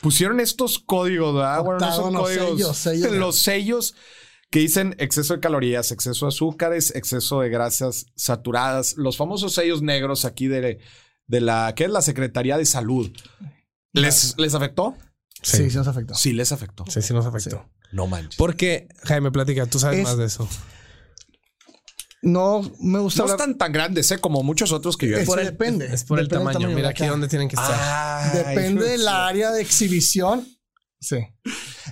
pusieron 0.02 0.40
estos 0.40 0.80
códigos, 0.80 1.36
¿verdad? 1.36 1.64
Bueno, 1.64 1.80
no 1.80 1.96
son 1.96 2.14
códigos. 2.14 2.50
sellos, 2.58 2.78
sellos. 2.78 3.12
Los 3.14 3.40
sellos 3.40 3.96
que 4.50 4.60
dicen 4.60 4.96
exceso 5.00 5.34
de 5.34 5.40
calorías, 5.40 5.92
exceso 5.92 6.26
de 6.26 6.30
azúcares, 6.30 6.94
exceso 6.96 7.42
de 7.42 7.50
grasas 7.50 8.06
saturadas, 8.16 8.96
los 8.98 9.18
famosos 9.18 9.54
sellos 9.54 9.82
negros 9.82 10.26
aquí 10.26 10.48
de, 10.48 10.80
de 11.28 11.42
la, 11.42 11.74
¿qué 11.76 11.86
es 11.86 11.90
la 11.90 12.02
Secretaría 12.02 12.58
de 12.58 12.66
Salud? 12.66 13.12
¿Les, 13.94 14.36
¿Les 14.38 14.54
afectó? 14.54 14.96
Sí, 15.42 15.70
sí 15.70 15.78
nos 15.78 15.88
afectó. 15.88 16.14
Sí, 16.16 16.34
les 16.34 16.52
afectó. 16.52 16.86
Sí, 16.88 17.02
sí 17.02 17.14
nos 17.14 17.26
afectó. 17.26 17.68
No 17.92 18.08
manches. 18.08 18.36
Porque, 18.38 18.88
Jaime, 19.04 19.32
platica, 19.32 19.66
tú 19.66 19.80
sabes 19.80 20.00
Es- 20.00 20.04
más 20.06 20.18
de 20.18 20.26
eso. 20.26 20.48
No 22.24 22.62
me 22.80 23.00
gusta 23.00 23.20
No 23.20 23.24
hablar. 23.26 23.40
están 23.40 23.58
tan 23.58 23.72
grandes, 23.74 24.10
¿eh? 24.12 24.18
Como 24.18 24.42
muchos 24.44 24.72
otros 24.72 24.96
que 24.98 25.08
yo 25.08 25.18
he 25.18 25.22
Es- 25.22 25.28
visto. 25.28 25.36
depende. 25.42 25.94
Es 25.94 26.04
por 26.06 26.20
el 26.20 26.28
Depende 26.30 26.54
tamaño. 26.54 26.70
Mira 26.74 26.90
aquí 26.90 27.06
dónde 27.06 27.28
tienen 27.28 27.50
que 27.50 27.56
estar. 27.58 27.76
Ay, 27.78 28.38
Depende 28.38 28.86
del 28.88 29.08
área 29.08 29.52
de 29.52 29.62
exhibición. 29.62 30.48
Sí. 31.02 31.18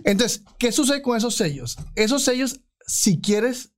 Entonces, 0.05 0.43
¿qué 0.57 0.71
sucede 0.71 1.01
con 1.01 1.17
esos 1.17 1.35
sellos? 1.35 1.77
Esos 1.95 2.23
sellos, 2.23 2.61
si 2.87 3.19
quieres, 3.19 3.73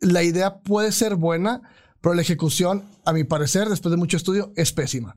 la 0.00 0.24
idea 0.24 0.58
puede 0.62 0.90
ser 0.90 1.14
buena, 1.14 1.62
pero 2.02 2.14
la 2.14 2.22
ejecución, 2.22 2.84
a 3.04 3.12
mi 3.12 3.22
parecer, 3.22 3.68
después 3.68 3.90
de 3.92 3.96
mucho 3.96 4.16
estudio, 4.16 4.52
es 4.56 4.72
pésima. 4.72 5.16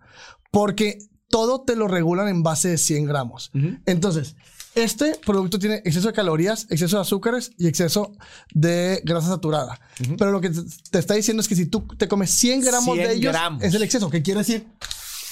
Porque 0.51 0.99
todo 1.29 1.63
te 1.63 1.75
lo 1.75 1.87
regulan 1.87 2.27
en 2.27 2.43
base 2.43 2.69
de 2.69 2.77
100 2.77 3.05
gramos. 3.07 3.49
Entonces, 3.87 4.35
este 4.83 5.19
producto 5.25 5.59
tiene 5.59 5.75
exceso 5.85 6.07
de 6.07 6.13
calorías, 6.13 6.67
exceso 6.69 6.97
de 6.97 7.01
azúcares 7.01 7.51
y 7.57 7.67
exceso 7.67 8.13
de 8.53 9.01
grasa 9.03 9.27
saturada. 9.27 9.79
Pero 10.17 10.31
lo 10.31 10.41
que 10.41 10.49
te, 10.49 10.99
está 10.99 11.15
diciendo 11.15 11.41
es 11.41 11.47
que 11.47 11.55
si 11.55 11.65
tú 11.65 11.87
te 11.97 12.07
comes 12.07 12.31
100 12.31 12.61
gramos 12.61 12.95
100 12.95 13.07
de 13.07 13.13
ellos, 13.13 13.33
gramos. 13.33 13.63
es 13.63 13.73
el 13.73 13.83
exceso. 13.83 14.09
¿Qué 14.09 14.21
quiere 14.21 14.39
decir? 14.39 14.67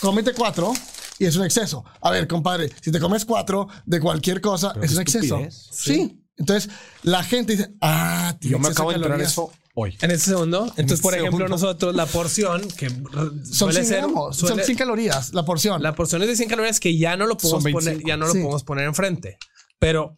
Cómete 0.01 0.33
cuatro 0.33 0.73
y 1.19 1.25
es 1.25 1.35
un 1.35 1.45
exceso. 1.45 1.85
A 2.01 2.11
ver, 2.11 2.27
compadre, 2.27 2.71
si 2.81 2.91
te 2.91 2.99
comes 2.99 3.25
cuatro 3.25 3.67
de 3.85 3.99
cualquier 3.99 4.41
cosa, 4.41 4.73
Pero 4.73 4.85
es 4.85 4.93
un 4.93 5.01
exceso. 5.01 5.39
Sí. 5.49 6.21
Entonces, 6.37 6.69
la 7.03 7.23
gente 7.23 7.55
dice, 7.55 7.71
ah, 7.81 8.35
tiene 8.39 8.57
Yo 8.57 8.59
me 8.59 8.67
acabo 8.67 8.91
de 8.91 8.99
calorías. 8.99 9.31
eso 9.31 9.51
hoy. 9.75 9.95
En 10.01 10.09
este 10.11 10.31
segundo. 10.31 10.65
Entonces, 10.77 11.01
por 11.01 11.13
segundo. 11.13 11.37
ejemplo, 11.37 11.47
nosotros 11.47 11.93
la 11.95 12.05
porción 12.07 12.67
que 12.77 12.89
Son 12.89 13.43
suele 13.43 13.73
100 13.73 13.85
ser. 13.85 13.97
gramos, 13.99 14.35
son 14.35 14.49
suele- 14.49 14.63
100 14.63 14.77
calorías 14.77 15.33
la 15.33 15.45
porción. 15.45 15.83
La 15.83 15.93
porción 15.93 16.21
es 16.23 16.27
de 16.29 16.35
100 16.35 16.49
calorías 16.49 16.79
que 16.79 16.97
ya 16.97 17.15
no 17.17 17.27
lo 17.27 17.37
podemos 17.37 17.61
poner, 17.63 17.75
25. 17.83 18.07
ya 18.07 18.17
no 18.17 18.25
lo 18.25 18.33
Sí. 18.33 18.39
podemos 18.39 18.63
poner 18.63 18.85
enfrente. 18.85 19.37
Pero 19.77 20.15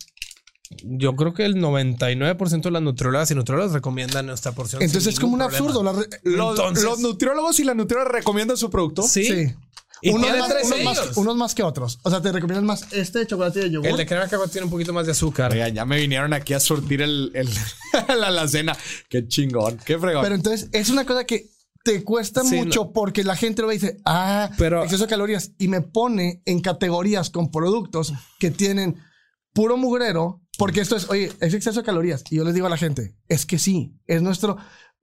yo 0.83 1.15
creo 1.15 1.33
que 1.33 1.45
el 1.45 1.55
99% 1.55 2.67
de 2.69 2.71
las 2.73 2.81
nutriólogas 2.81 3.31
y 3.31 3.35
nutriólogos 3.35 3.73
recomiendan 3.73 4.29
esta 4.29 4.51
porción. 4.53 4.81
Entonces 4.81 5.13
es 5.13 5.19
como 5.19 5.33
un 5.33 5.41
absurdo. 5.41 5.81
problema. 5.81 5.93
la 5.93 5.99
re- 6.03 6.19
Los, 6.23 6.59
Entonces- 6.59 6.83
los 6.83 6.99
nutriólogos 6.99 7.59
y 7.59 7.63
las 7.63 7.75
nutriólogas 7.75 8.13
recomiendan 8.13 8.57
su 8.57 8.69
producto. 8.69 9.03
Sí. 9.03 9.25
sí. 9.25 9.53
Y 10.01 10.09
unos, 10.09 10.23
tiene 10.23 10.39
más, 10.39 10.49
tres 10.49 10.67
unos, 10.67 10.83
más, 10.83 10.97
sellos. 10.97 11.17
unos 11.17 11.35
más 11.35 11.55
que 11.55 11.63
otros. 11.63 11.99
O 12.03 12.09
sea, 12.09 12.21
te 12.21 12.31
recomiendan 12.31 12.65
más 12.65 12.91
este 12.93 13.19
de 13.19 13.27
chocolate 13.27 13.59
de 13.61 13.71
yogur. 13.71 13.87
El 13.87 13.97
de 13.97 14.05
crema 14.05 14.23
cacao 14.23 14.47
tiene 14.47 14.65
un 14.65 14.71
poquito 14.71 14.93
más 14.93 15.05
de 15.05 15.11
azúcar. 15.13 15.51
Oigan, 15.53 15.73
ya 15.73 15.85
me 15.85 15.97
vinieron 15.99 16.33
aquí 16.33 16.53
a 16.53 16.59
surtir 16.59 17.01
el, 17.01 17.31
el- 17.33 17.49
la 18.19 18.27
alacena. 18.27 18.75
Qué 19.09 19.27
chingón. 19.27 19.77
Qué 19.85 19.97
fregón. 19.97 20.23
Pero 20.23 20.35
entonces 20.35 20.69
es 20.71 20.89
una 20.89 21.05
cosa 21.05 21.23
que 21.25 21.47
te 21.83 22.03
cuesta 22.03 22.43
Sí, 22.43 22.55
mucho 22.55 22.91
porque 22.91 23.23
la 23.23 23.35
gente 23.35 23.61
lo 23.61 23.69
dice, 23.69 23.97
ah, 24.05 24.49
Pero- 24.57 24.83
exceso 24.83 25.03
de 25.05 25.09
calorías. 25.09 25.51
Y 25.57 25.67
me 25.67 25.81
pone 25.81 26.41
en 26.45 26.59
categorías 26.61 27.29
con 27.29 27.49
productos 27.51 28.13
que 28.39 28.51
tienen 28.51 28.97
puro 29.53 29.77
mugrero, 29.77 30.41
porque 30.57 30.81
esto 30.81 30.95
es, 30.95 31.09
oye, 31.09 31.31
es 31.39 31.53
exceso 31.53 31.79
de 31.79 31.85
calorías. 31.85 32.23
Y 32.29 32.35
yo 32.37 32.43
les 32.43 32.53
digo 32.53 32.67
a 32.67 32.69
la 32.69 32.77
gente, 32.77 33.15
es 33.27 33.45
que 33.45 33.57
sí, 33.57 33.95
es 34.05 34.21
nuestro, 34.21 34.57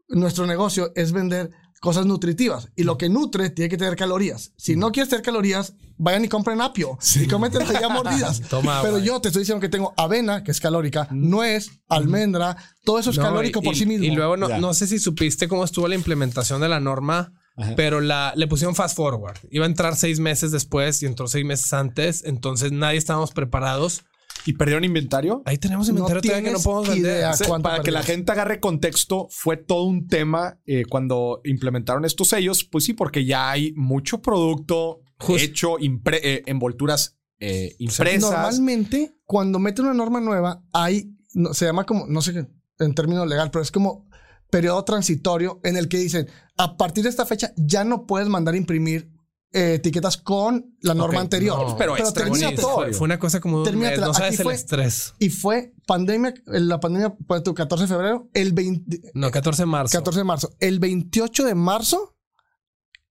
nuestro 0.09 0.46
negocio, 0.46 0.92
es 0.94 1.12
vender 1.12 1.50
cosas 1.85 2.07
nutritivas. 2.07 2.70
Y 2.75 2.83
lo 2.85 2.97
que 2.99 3.09
nutre 3.09 3.51
tiene 3.51 3.68
que 3.68 3.77
tener 3.77 3.94
calorías. 3.94 4.53
Si 4.57 4.75
no 4.75 4.90
quieres 4.90 5.11
tener 5.11 5.23
calorías, 5.23 5.75
vayan 5.99 6.25
y 6.25 6.29
compren 6.29 6.61
apio 6.62 6.99
y 7.14 7.27
cómetelo 7.29 7.64
ya 7.70 7.88
mordidas. 7.90 8.40
Toma 8.49 8.81
Pero 8.83 8.99
yo 8.99 9.20
te 9.20 9.29
estoy 9.29 9.42
diciendo 9.42 9.61
que 9.61 9.68
tengo 9.68 9.92
avena, 9.97 10.42
que 10.42 10.51
es 10.51 10.61
calórica, 10.61 11.07
nuez, 11.12 11.70
almendra, 11.88 12.57
todo 12.85 12.99
eso 12.99 13.11
es 13.11 13.18
No, 13.18 13.25
calórico 13.25 13.61
y- 13.62 13.64
por 13.64 13.77
sí 13.77 13.87
mismo. 13.87 14.05
Y 14.07 14.11
luego 14.11 14.37
no, 14.37 14.49
no 14.59 14.75
sé 14.75 14.87
si 14.87 14.99
supiste 14.99 15.47
cómo 15.47 15.62
estuvo 15.64 15.87
la 15.87 15.94
implementación 15.94 16.61
de 16.61 16.68
la 16.68 16.81
norma, 16.81 17.33
Ajá. 17.57 17.75
pero 17.77 18.01
la, 18.01 18.33
le 18.35 18.49
pusieron 18.49 18.75
fast 18.75 18.97
forward. 18.97 19.37
Iba 19.51 19.64
a 19.66 19.68
entrar 19.68 19.94
seis 19.94 20.18
meses 20.20 20.51
después 20.51 21.03
y 21.03 21.07
entró 21.07 21.29
seis 21.29 21.44
meses 21.44 21.73
antes, 21.73 22.25
entonces 22.25 22.73
nadie 22.73 22.99
estábamos 22.99 23.31
preparados. 23.33 24.05
¿Y 24.46 24.52
perdieron 24.54 24.85
inventario? 24.85 25.42
Ahí 25.46 25.59
tenemos 25.59 25.88
No 25.88 25.92
inventario 25.94 26.22
todavía 26.22 26.44
que 26.48 26.52
no 26.52 26.61
podemos 26.62 26.88
vender. 26.88 27.12
idea. 27.16 27.30
O 27.30 27.37
sea, 27.37 27.46
¿cuánto 27.48 27.68
para 27.68 27.83
que 27.83 27.90
la 27.90 28.02
gente 28.02 28.30
agarre 28.33 28.61
contexto, 28.61 29.26
fue 29.30 29.57
todo 29.57 29.85
un 29.85 30.07
tema 30.07 30.59
eh, 30.66 30.85
cuando 30.88 31.40
implementaron 31.44 32.04
estos 32.04 32.28
sellos. 32.28 32.64
Pues 32.64 32.85
sí, 32.85 32.92
porque 32.92 33.24
ya 33.24 33.50
hay 33.50 33.72
mucho 33.74 34.20
producto 34.20 35.00
Just- 35.18 35.42
hecho, 35.42 35.76
impre- 35.78 36.20
eh, 36.22 36.42
envolturas 36.46 37.16
eh, 37.40 37.74
impresas. 37.78 38.20
Normalmente, 38.30 39.16
cuando 39.24 39.59
meten 39.59 39.87
una 39.87 39.94
norma 39.94 40.20
nueva, 40.20 40.62
hay, 40.72 41.11
no, 41.35 41.52
se 41.54 41.66
llama 41.66 41.85
como, 41.85 42.07
no 42.07 42.20
sé 42.22 42.33
qué, 42.33 42.46
en 42.78 42.94
términos 42.94 43.26
legal, 43.28 43.50
pero 43.50 43.62
es 43.62 43.70
como 43.70 44.09
periodo 44.50 44.85
transitorio 44.85 45.61
en 45.64 45.76
el 45.76 45.88
que 45.88 45.98
dicen, 45.98 46.28
a 46.57 46.76
partir 46.76 47.02
de 47.04 47.11
esta 47.11 47.26
fecha 47.26 47.52
ya 47.57 47.85
no 47.85 48.07
puedes 48.07 48.28
mandar 48.28 48.54
imprimir 48.54 49.11
eh, 49.57 49.75
etiquetas 49.75 50.17
con 50.19 50.77
la 50.81 50.93
norma 50.95 51.19
Ok, 51.19 51.23
anterior. 51.23 51.57
no, 51.59 51.77
pero 51.77 51.95
pero 51.95 52.05
extra 52.05 52.25
termina 52.25 52.47
bonito. 52.49 52.62
todo. 52.62 52.75
Fue, 52.77 52.93
fue 52.93 53.05
una 53.07 53.19
cosa 53.19 53.40
como 53.40 53.59
mes, 53.59 53.64
Termínatela. 53.71 54.07
no 54.09 54.12
sabes 54.14 54.33
Aquí 54.33 54.37
el 54.38 54.43
fue- 54.45 54.55
estrés. 54.55 55.14
Y 55.21 55.31
fue 55.31 55.73
pandemia, 55.87 56.35
la 56.47 56.81
pandemia, 56.81 57.14
pues 57.27 57.43
tu 57.45 57.55
14 57.55 57.85
de 57.85 57.88
febrero, 57.88 58.29
el 58.35 58.53
20, 58.53 59.01
No, 59.14 59.31
14 59.31 59.62
de 59.62 59.67
marzo. 59.67 59.97
14 59.97 60.19
de 60.21 60.25
marzo. 60.25 60.51
El 60.61 60.79
28 60.81 61.45
de 61.45 61.55
marzo 61.55 62.17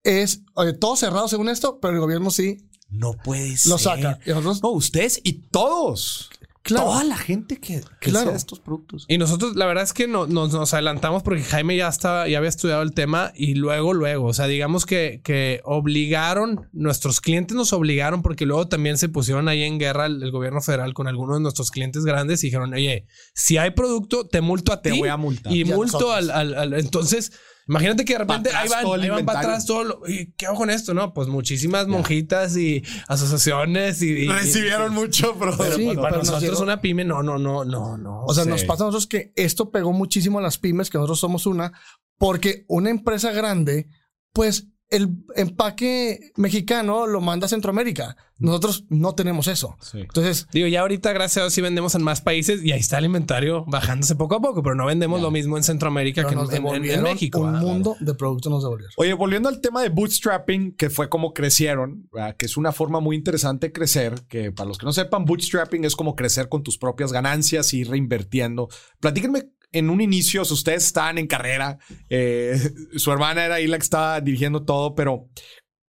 es 0.04 0.42
oye, 0.54 0.74
todo 0.74 0.96
cerrado 0.98 1.28
según 1.28 1.50
esto, 1.50 1.80
pero 1.80 1.94
el 1.94 2.00
gobierno 2.02 2.30
sí 2.30 2.58
No 2.90 3.14
puede 3.14 3.56
ser. 3.58 3.72
lo 3.72 3.78
saca. 3.78 4.20
Y 4.26 4.30
nosotros, 4.30 4.62
No, 4.62 4.70
ustedes 4.72 5.22
y 5.24 5.34
todos. 5.50 6.30
Claro. 6.66 6.86
Toda 6.86 7.04
la 7.04 7.18
gente 7.18 7.58
que, 7.58 7.82
que 8.00 8.10
Claro. 8.10 8.28
sea 8.30 8.38
estos 8.38 8.62
productos. 8.62 9.04
Y 9.10 9.18
nosotros, 9.18 9.58
la 9.58 9.66
verdad 9.66 9.84
es 9.84 9.92
que 9.92 10.08
no- 10.08 10.28
nos, 10.28 10.54
nos 10.54 10.74
adelantamos 10.74 11.22
porque 11.22 11.44
Jaime 11.44 11.76
ya 11.76 11.90
estaba, 11.90 12.26
ya 12.30 12.38
había 12.38 12.50
estudiado 12.50 12.82
el 12.84 12.94
tema 12.94 13.34
y 13.36 13.56
luego, 13.56 13.94
luego, 13.94 14.28
o 14.28 14.34
sea, 14.34 14.48
digamos 14.48 14.86
que, 14.86 15.20
que 15.26 15.60
obligaron, 15.66 16.70
nuestros 16.72 17.20
clientes 17.20 17.56
nos 17.58 17.74
obligaron 17.74 18.22
porque 18.22 18.46
luego 18.46 18.68
también 18.70 18.98
se 18.98 19.10
pusieron 19.10 19.50
ahí 19.50 19.64
en 19.64 19.78
guerra 19.78 20.06
el, 20.06 20.24
el 20.24 20.32
gobierno 20.32 20.62
federal 20.62 20.94
con 20.94 21.08
algunos 21.08 21.36
de 21.38 21.42
nuestros 21.42 21.70
clientes 21.70 22.06
grandes 22.06 22.44
y 22.44 22.48
dijeron, 22.48 22.74
oye, 22.74 23.08
si 23.34 23.58
hay 23.58 23.72
producto, 23.72 24.26
te 24.26 24.40
multo 24.42 24.72
a 24.72 24.82
Te 24.82 24.92
ti 24.92 25.00
voy 25.00 25.10
a 25.10 25.18
multar. 25.18 25.52
y 25.54 25.62
Y 25.62 25.66
multo 25.66 26.14
al, 26.14 26.32
al- 26.32 26.56
al- 26.56 26.74
Entonces, 26.76 27.34
imagínate 27.68 28.06
que 28.06 28.14
de 28.14 28.20
repente 28.20 28.50
ahí 28.50 28.68
atrás 28.68 28.84
van, 28.84 29.02
ahí 29.02 29.10
van 29.10 29.26
para 29.26 29.40
atrás 29.40 29.66
todo 29.66 29.84
lo- 29.84 30.02
¿y 30.08 30.34
¿Qué 30.38 30.46
hago 30.46 30.56
con 30.58 30.70
esto? 30.70 30.94
No, 30.94 31.14
pues 31.14 31.28
muchísimas 31.28 31.88
monjitas 31.88 32.58
y 32.58 32.84
asociaciones 33.08 34.02
y... 34.02 34.10
y- 34.10 34.28
Recibieron 34.28 34.94
mucho, 34.94 35.34
bro. 35.36 35.56
pero 35.58 35.76
Sí, 35.76 35.90
para 35.96 36.18
nosotros 36.18 36.42
llegó- 36.44 36.62
una 36.64 36.82
pyme, 36.82 37.06
no, 37.06 37.24
no, 37.24 37.38
no, 37.38 37.64
no, 37.66 37.98
no. 37.98 38.24
O 38.26 38.34
sea, 38.34 38.44
Sí. 38.44 38.50
nos 38.50 38.64
pasa 38.64 38.84
a 38.84 38.88
nosotros 38.88 39.08
que 39.08 39.32
esto 39.36 39.72
pegó 39.72 39.94
muchísimo 39.94 40.40
a 40.40 40.42
las 40.42 40.58
pymes, 40.58 40.90
que 40.90 40.98
nosotros 40.98 41.20
somos 41.20 41.46
una, 41.46 41.72
porque 42.18 42.66
una 42.68 42.90
empresa 42.90 43.32
grande, 43.32 43.88
pues 44.34 44.68
el 44.96 45.10
empaque 45.36 46.32
mexicano 46.38 47.08
lo 47.08 47.22
manda 47.22 47.46
a 47.46 47.50
Centroamérica. 47.50 48.16
Nosotros 48.40 48.86
no 48.90 49.16
tenemos 49.16 49.48
eso. 49.48 49.78
Sí. 49.80 50.02
Entonces, 50.02 50.48
Digo, 50.52 50.68
ya 50.68 50.82
ahorita, 50.82 51.14
gracias 51.14 51.38
a 51.38 51.42
Dios, 51.46 51.54
sí 51.54 51.62
vendemos 51.62 51.96
en 51.96 52.04
más 52.04 52.20
países 52.22 52.64
y 52.64 52.72
ahí 52.74 52.80
está 52.80 52.98
el 52.98 53.06
inventario 53.06 53.64
bajándose 53.68 54.16
poco 54.16 54.36
a 54.36 54.42
poco, 54.42 54.62
pero 54.64 54.76
no 54.76 54.86
vendemos 54.86 55.20
Ya. 55.20 55.24
lo 55.24 55.32
mismo 55.32 55.56
en 55.58 55.64
Centroamérica 55.64 56.22
pero 56.24 56.30
que 56.30 56.36
nos 56.36 56.50
en, 56.50 56.56
en- 56.56 56.58
en 56.58 56.64
devolvieron 56.64 57.04
México. 57.04 57.40
un 57.40 57.54
¿verdad? 57.54 57.62
mundo 57.68 57.96
de 58.00 58.14
productos 58.16 58.52
nos 58.52 58.64
devolvieron. 58.64 58.94
Oye, 58.98 59.14
volviendo 59.14 59.48
al 59.50 59.62
tema 59.62 59.82
de 59.82 59.90
bootstrapping, 59.90 60.74
que 60.74 60.90
fue 60.90 61.08
como 61.10 61.34
crecieron, 61.34 62.10
¿verdad? 62.12 62.36
que 62.36 62.46
es 62.46 62.58
una 62.58 62.72
forma 62.72 63.00
muy 63.00 63.16
interesante 63.16 63.68
de 63.68 63.74
crecer, 63.74 64.16
que 64.28 64.52
para 64.52 64.68
los 64.68 64.78
que 64.78 64.86
no 64.86 64.94
sepan, 64.94 65.26
bootstrapping 65.26 65.86
es 65.86 65.96
como 65.96 66.16
crecer 66.16 66.50
con 66.50 66.64
tus 66.64 66.78
propias 66.78 67.12
ganancias 67.14 67.74
y 67.74 67.80
ir 67.80 67.90
reinvirtiendo. 67.90 68.68
Platíquenme 69.00 69.44
en 69.74 69.90
un 69.90 70.00
inicio, 70.02 70.46
si 70.46 70.54
ustedes 70.54 70.86
estaban 70.86 71.18
en 71.18 71.28
carrera, 71.28 71.78
eh, 72.10 72.58
su 72.96 73.12
hermana 73.12 73.44
era 73.46 73.56
ahí 73.56 73.68
la 73.68 73.78
que 73.78 73.84
estaba 73.84 74.22
dirigiendo 74.22 74.64
todo, 74.64 74.96
pero 74.96 75.28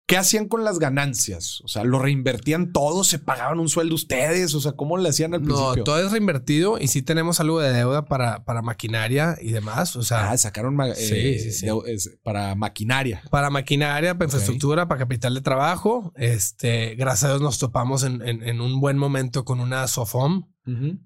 ¿qué 0.07 0.17
hacían 0.17 0.49
con 0.49 0.65
las 0.65 0.81
ganancias? 0.81 1.61
O 1.63 1.69
sea, 1.69 1.85
¿lo 1.85 2.01
reinvertían 2.01 2.73
todo? 2.73 3.05
¿Se 3.05 3.21
pagaban 3.21 3.61
un 3.61 3.69
sueldo 3.69 3.95
ustedes? 3.95 4.53
O 4.57 4.61
sea, 4.61 4.73
¿cómo 4.73 4.97
le 4.99 5.09
hacían 5.09 5.35
al 5.35 5.43
No, 5.43 5.55
principio? 5.55 5.85
todo 5.85 6.05
es 6.05 6.11
reinvertido 6.11 6.79
y 6.81 6.89
sí 6.89 7.01
tenemos 7.03 7.39
algo 7.39 7.61
de 7.61 7.73
deuda 7.73 8.05
para, 8.07 8.45
para 8.45 8.61
maquinaria 8.61 9.37
y 9.41 9.53
demás. 9.53 9.95
O 9.95 10.03
sea, 10.03 10.33
Ah, 10.33 10.37
sacaron 10.37 10.75
ma- 10.75 10.93
Sí, 10.97 11.15
eh, 11.15 11.39
sí, 11.39 11.53
sí. 11.53 12.11
para 12.25 12.57
maquinaria. 12.57 13.23
para 13.31 13.51
maquinaria, 13.51 14.15
para 14.19 14.25
infraestructura, 14.27 14.89
para 14.89 14.99
capital 14.99 15.33
de 15.35 15.43
trabajo. 15.43 16.13
Este, 16.17 16.97
gracias 16.97 17.25
a 17.27 17.29
Dios 17.29 17.41
nos 17.41 17.61
topamos 17.61 18.03
en, 18.03 18.21
en- 18.27 18.43
en 18.43 18.61
un 18.61 18.81
buen 18.81 18.99
momento 18.99 19.45
con 19.45 19.61
una 19.61 19.87
Sofom. 19.87 20.50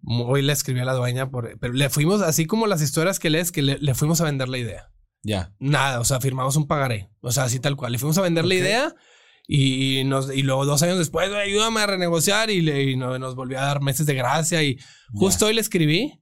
Hoy 0.06 0.42
le 0.42 0.52
escribí 0.52 0.80
a 0.80 0.84
la 0.84 0.92
dueña, 0.94 1.30
por, 1.30 1.58
pero 1.58 1.72
le 1.72 1.88
fuimos, 1.88 2.20
así 2.22 2.44
como 2.46 2.66
las 2.66 2.82
historias 2.82 3.18
que 3.18 3.30
lees, 3.30 3.50
que 3.52 3.62
le, 3.62 3.78
le 3.78 3.94
fuimos 3.94 4.20
a 4.20 4.24
vender 4.24 4.48
la 4.48 4.58
idea. 4.58 4.90
Ya. 5.22 5.54
Nada, 5.58 6.00
o 6.00 6.04
sea, 6.04 6.20
firmamos 6.20 6.56
un 6.56 6.66
pagaré. 6.66 7.10
O 7.20 7.32
sea, 7.32 7.44
así 7.44 7.58
tal 7.60 7.76
cual. 7.76 7.92
Le 7.92 7.98
fuimos 7.98 8.18
a 8.18 8.22
vender 8.22 8.44
la 8.44 8.54
idea 8.54 8.94
y, 9.46 10.02
nos, 10.04 10.34
y 10.34 10.42
luego 10.42 10.66
dos 10.66 10.82
años 10.82 10.98
después, 10.98 11.30
"Güey, 11.30 11.40
ayúdame 11.50 11.80
a 11.80 11.86
renegociar 11.86 12.50
y, 12.50 12.60
le, 12.60 12.82
y 12.90 12.96
no- 12.96 13.18
nos 13.18 13.34
volvió 13.34 13.58
a 13.58 13.64
dar 13.64 13.80
meses 13.80 14.04
de 14.06 14.14
gracia. 14.14 14.62
Y 14.62 14.78
justo 15.14 15.46
hoy 15.46 15.54
le 15.54 15.60
escribí 15.62 16.20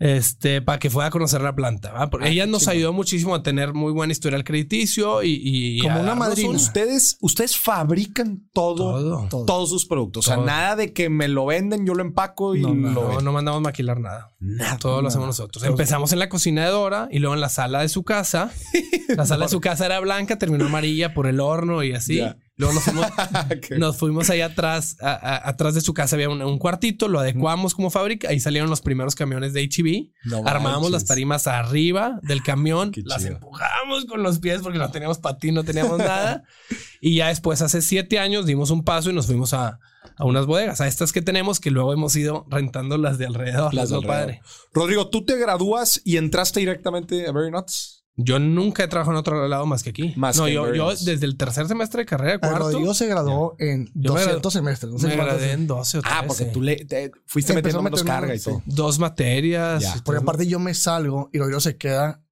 este, 0.00 0.62
para 0.62 0.78
que 0.78 0.88
fuera 0.90 1.08
a 1.08 1.10
conocer 1.10 1.42
la 1.42 1.54
planta. 1.54 1.92
¿va? 1.92 2.08
Porque 2.10 2.26
Ah, 2.26 2.30
ella 2.30 2.46
nos 2.46 2.66
ayudó 2.68 2.92
muchísimo 2.92 3.34
a 3.34 3.42
tener 3.42 3.74
muy 3.74 3.92
buen 3.92 4.10
historial 4.10 4.42
crediticio 4.44 5.22
y, 5.22 5.40
y 5.42 5.78
Como 5.80 5.96
a 5.96 6.00
una 6.00 6.14
madrina. 6.14 6.48
un- 6.48 6.56
Ustedes, 6.56 7.18
ustedes 7.20 7.56
fabrican 7.58 8.48
todo, 8.52 8.76
Todo. 8.76 9.28
Todo. 9.28 9.44
todos 9.44 9.68
sus 9.70 9.86
productos. 9.86 10.26
O 10.26 10.34
Todo. 10.34 10.44
sea, 10.44 10.52
nada 10.52 10.74
de 10.76 10.92
que 10.92 11.10
me 11.10 11.28
lo 11.28 11.46
venden, 11.46 11.86
yo 11.86 11.94
lo 11.94 12.02
empaco 12.02 12.56
y 12.56 12.62
No, 12.62 12.74
no, 12.74 12.90
lo 13.12 13.20
No, 13.20 13.32
mandamos 13.32 13.60
maquilar 13.60 14.00
nada. 14.00 14.30
Nada. 14.40 14.78
Todo 14.78 15.02
lo 15.02 15.08
hacemos 15.08 15.26
nosotros. 15.26 15.62
Empezamos 15.64 16.12
en 16.12 16.18
la 16.18 16.28
cocina 16.30 16.64
de 16.64 16.70
Dora 16.70 17.08
y 17.10 17.18
luego 17.18 17.34
en 17.34 17.40
la 17.42 17.50
sala 17.50 17.82
de 17.82 17.88
su 17.90 18.02
casa. 18.02 18.50
La 19.10 19.26
sala 19.26 19.46
de 19.46 19.50
su 19.50 19.60
casa 19.60 19.86
era 19.86 19.98
blanca, 19.98 20.38
terminó 20.38 20.66
amarilla 20.66 21.12
por 21.14 21.26
el 21.26 21.40
horno 21.40 21.82
y 21.82 21.92
así. 21.92 22.18
Ya. 22.18 22.36
Luego 22.60 22.74
nos 22.74 22.84
fuimos, 22.84 23.06
nos 23.78 23.96
fuimos 23.96 24.30
ahí 24.30 24.42
atrás. 24.42 24.96
a- 25.00 25.12
a- 25.12 25.48
atrás 25.48 25.74
de 25.74 25.80
su 25.80 25.94
casa 25.94 26.14
había 26.16 26.28
un, 26.28 26.42
un 26.42 26.58
cuartito, 26.58 27.08
lo 27.08 27.18
adecuamos 27.20 27.74
como 27.74 27.90
fábrica. 27.90 28.28
Ahí 28.28 28.38
salieron 28.38 28.68
los 28.68 28.82
primeros 28.82 29.14
camiones 29.14 29.52
de 29.54 29.62
HB. 29.66 30.10
No 30.28 30.38
Armábamos 30.46 30.90
manches. 30.90 30.92
las 30.92 31.04
tarimas 31.06 31.46
arriba 31.46 32.20
del 32.22 32.42
camión, 32.42 32.92
Qué 32.92 33.02
las 33.04 33.22
chido. 33.22 33.32
empujamos 33.36 34.04
con 34.04 34.22
los 34.22 34.38
pies 34.40 34.60
porque 34.62 34.78
no 34.78 34.90
teníamos 34.90 35.18
patín, 35.18 35.54
no 35.54 35.64
teníamos 35.64 35.98
nada. 35.98 36.44
Y 37.00 37.16
ya 37.16 37.28
después, 37.28 37.62
hace 37.62 37.80
siete 37.82 38.18
años, 38.18 38.44
dimos 38.46 38.70
un 38.70 38.84
paso 38.84 39.10
y 39.10 39.14
nos 39.14 39.26
fuimos 39.26 39.54
a, 39.54 39.78
a 40.16 40.24
unas 40.26 40.44
bodegas, 40.44 40.82
a 40.82 40.86
estas 40.86 41.12
que 41.12 41.22
tenemos, 41.22 41.60
que 41.60 41.70
luego 41.70 41.94
hemos 41.94 42.14
ido 42.14 42.44
rentando 42.50 42.98
las 42.98 43.16
de 43.16 43.24
alrededor. 43.26 43.72
Las 43.72 43.88
de 43.88 43.96
alrededor. 43.96 44.20
padre. 44.26 44.42
Rodrigo, 44.74 45.08
tú 45.08 45.24
te 45.24 45.38
gradúas 45.38 46.02
y 46.04 46.18
entraste 46.18 46.60
directamente 46.60 47.26
a 47.26 47.32
Very 47.32 47.50
Nuts. 47.50 47.99
Yo 48.16 48.38
nunca 48.38 48.84
he 48.84 48.88
trabajado 48.88 49.16
en 49.16 49.20
otro 49.20 49.48
lado 49.48 49.64
más 49.66 49.82
que 49.82 49.90
aquí. 49.90 50.12
Más 50.16 50.36
no, 50.36 50.44
que 50.44 50.52
yo, 50.52 50.74
yo 50.74 50.90
desde 50.90 51.24
el 51.24 51.36
tercer 51.36 51.66
semestre 51.68 52.00
de 52.02 52.06
carrera, 52.06 52.34
El 52.34 52.40
cuarto, 52.40 52.58
Rodrigo 52.58 52.92
se 52.92 53.06
graduó 53.06 53.54
en 53.58 53.86
Yo 53.94 54.14
me 54.14 54.20
200 54.20 54.52
semestres. 54.52 54.92
No 54.92 54.98
sé 54.98 55.08
me 55.08 55.16
gradué 55.16 55.52
en 55.52 55.66
12 55.66 55.98
o 55.98 56.02
13. 56.02 56.16
Ah, 56.18 56.24
porque 56.26 56.44
tú 56.46 56.60
le 56.60 56.84
te- 56.84 57.10
fuiste 57.26 57.52
Empezó 57.52 57.80
metiendo 57.80 57.82
menos 57.82 58.02
carga 58.02 58.34
y 58.34 58.40
todo. 58.40 58.62
Dos 58.66 58.98
materias. 58.98 59.82
Ya. 59.82 59.94
Porque 60.04 60.20
aparte 60.20 60.46
yo 60.46 60.58
me 60.58 60.74
salgo 60.74 61.30
y 61.32 61.38
Rodrigo 61.38 61.60
se 61.60 61.76
queda 61.78 62.22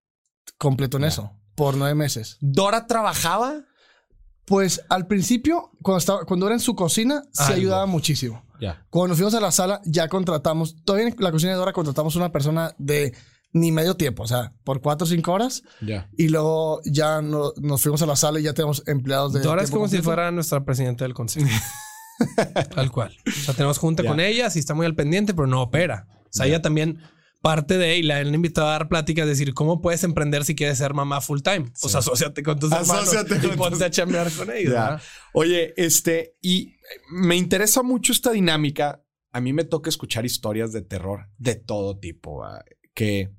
completo 0.59 0.99
en 0.99 1.05
eso 1.05 1.33
por 1.55 1.77
nueve 1.77 1.95
meses. 1.95 2.37
¿Dora 2.41 2.87
trabajaba? 2.87 3.65
Pues 4.45 4.83
al 4.89 5.07
principio, 5.07 5.71
cuando, 5.83 5.99
estaba, 5.99 6.25
cuando 6.25 6.47
era 6.47 6.55
en 6.55 6.61
su 6.61 6.75
cocina, 6.75 7.23
Algo. 7.37 7.55
ayudaba 7.55 7.87
muchísimo. 7.87 8.45
Ya. 8.61 8.87
Cuando 8.91 9.09
nos 9.09 9.19
fuimos 9.19 9.35
a 9.35 9.41
la 9.41 9.53
sala, 9.53 9.81
ya 9.85 10.09
contratamos, 10.09 10.83
todavía 10.85 11.09
en 11.09 11.17
la 11.19 11.31
cocina 11.31 11.53
de 11.53 11.59
Dora 11.59 11.73
contratamos 11.73 12.17
una 12.17 12.33
persona 12.33 12.75
de 12.79 13.15
ni 13.53 13.73
medio 13.73 13.97
tiempo, 13.97 14.23
o 14.23 14.27
sea, 14.27 14.53
por 14.65 14.81
cuatro 14.81 15.05
o 15.07 15.09
cinco 15.09 15.33
horas. 15.33 15.63
Ya. 15.81 16.09
Y 16.17 16.29
luego 16.29 16.81
ya 16.85 17.23
no- 17.23 17.53
nos 17.61 17.83
fuimos 17.83 18.03
a 18.03 18.07
la 18.07 18.17
sala 18.17 18.41
y 18.41 18.43
ya 18.45 18.53
tenemos 18.55 18.83
empleados 18.87 19.33
de. 19.33 19.41
Dora 19.41 19.63
es 19.63 19.71
como 19.71 19.89
si 19.89 20.03
fuera 20.03 20.31
nuestra 20.31 20.65
presidenta 20.65 21.05
del 21.05 21.15
consejo. 21.15 21.49
Tal 22.75 22.91
cual. 22.91 23.17
O 23.27 23.31
sea, 23.31 23.55
tenemos 23.55 23.79
junta 23.79 24.03
Ya. 24.03 24.09
con 24.09 24.21
ella, 24.21 24.51
sí 24.51 24.59
está 24.59 24.75
muy 24.75 24.87
al 24.87 24.95
pendiente, 24.95 25.35
pero 25.35 25.47
no 25.47 25.63
opera. 25.63 26.07
O 26.25 26.29
sea, 26.31 26.47
Ya. 26.47 26.55
ella 26.55 26.63
también 26.63 26.99
parte 27.41 27.79
de 27.79 27.97
y 27.97 28.03
la 28.03 28.19
han 28.19 28.35
invitado 28.35 28.67
a 28.67 28.73
dar 28.73 28.89
pláticas, 28.89 29.27
decir, 29.27 29.55
¿cómo 29.55 29.81
puedes 29.81 30.03
emprender 30.03 30.45
si 30.45 30.55
quieres 30.57 30.79
ser 30.79 30.93
mamá 30.93 31.21
full 31.21 31.41
time? 31.41 31.71
Pues 31.81 31.95
asóciate 31.95 32.43
con 32.43 32.59
tus 32.59 32.73
hermanos 32.73 32.91
Asóciate 33.09 33.37
y 33.37 33.49
con 33.49 33.57
ponte 33.57 33.77
tus- 33.77 33.83
a 33.83 33.91
chambear 33.91 34.31
con 34.33 34.51
ellos. 34.51 34.75
Oye, 35.33 35.73
este, 35.77 36.37
y 36.43 36.75
me 37.13 37.37
interesa 37.37 37.83
mucho 37.83 38.13
esta 38.13 38.33
dinámica. 38.33 39.03
A 39.31 39.41
mí 39.41 39.53
me 39.53 39.65
toca 39.65 39.89
escuchar 39.89 40.27
historias 40.27 40.73
de 40.73 40.83
terror 40.83 41.29
de 41.39 41.55
todo 41.55 41.99
tipo. 41.99 42.43
Que 42.95 43.31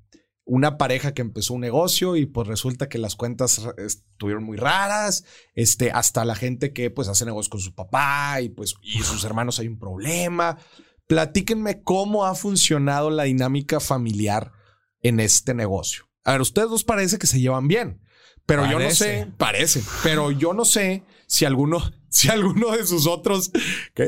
una 0.50 0.78
pareja 0.78 1.14
que 1.14 1.22
empezó 1.22 1.54
un 1.54 1.60
negocio 1.60 2.16
y 2.16 2.26
pues 2.26 2.48
resulta 2.48 2.88
que 2.88 2.98
las 2.98 3.14
cuentas 3.14 3.64
estuvieron 3.78 4.42
muy 4.42 4.56
raras, 4.56 5.24
este, 5.54 5.92
hasta 5.92 6.24
la 6.24 6.34
gente 6.34 6.72
que 6.72 6.90
pues 6.90 7.06
hace 7.06 7.24
negocios 7.24 7.50
con 7.50 7.60
su 7.60 7.72
papá 7.72 8.40
y 8.40 8.48
pues 8.48 8.74
y 8.82 8.98
sus 9.02 9.22
hermanos 9.22 9.60
hay 9.60 9.68
un 9.68 9.78
problema. 9.78 10.58
Platíquenme 11.06 11.82
cómo 11.84 12.26
ha 12.26 12.34
funcionado 12.34 13.10
la 13.10 13.24
dinámica 13.24 13.78
familiar 13.78 14.50
en 15.02 15.20
este 15.20 15.54
negocio. 15.54 16.10
A 16.24 16.32
ver, 16.32 16.40
ustedes 16.40 16.68
dos 16.68 16.82
parece 16.82 17.18
que 17.18 17.28
se 17.28 17.40
llevan 17.40 17.68
bien, 17.68 18.00
pero 18.46 18.68
yo 18.70 18.78
no 18.78 18.90
sé, 18.90 19.28
parece, 19.36 19.82
pero 20.02 20.30
yo 20.30 20.52
no 20.52 20.64
sé 20.64 21.04
si 21.26 21.44
alguno, 21.44 21.80
si 22.08 22.28
alguno 22.28 22.72
de 22.72 22.86
sus 22.86 23.06
otros 23.06 23.50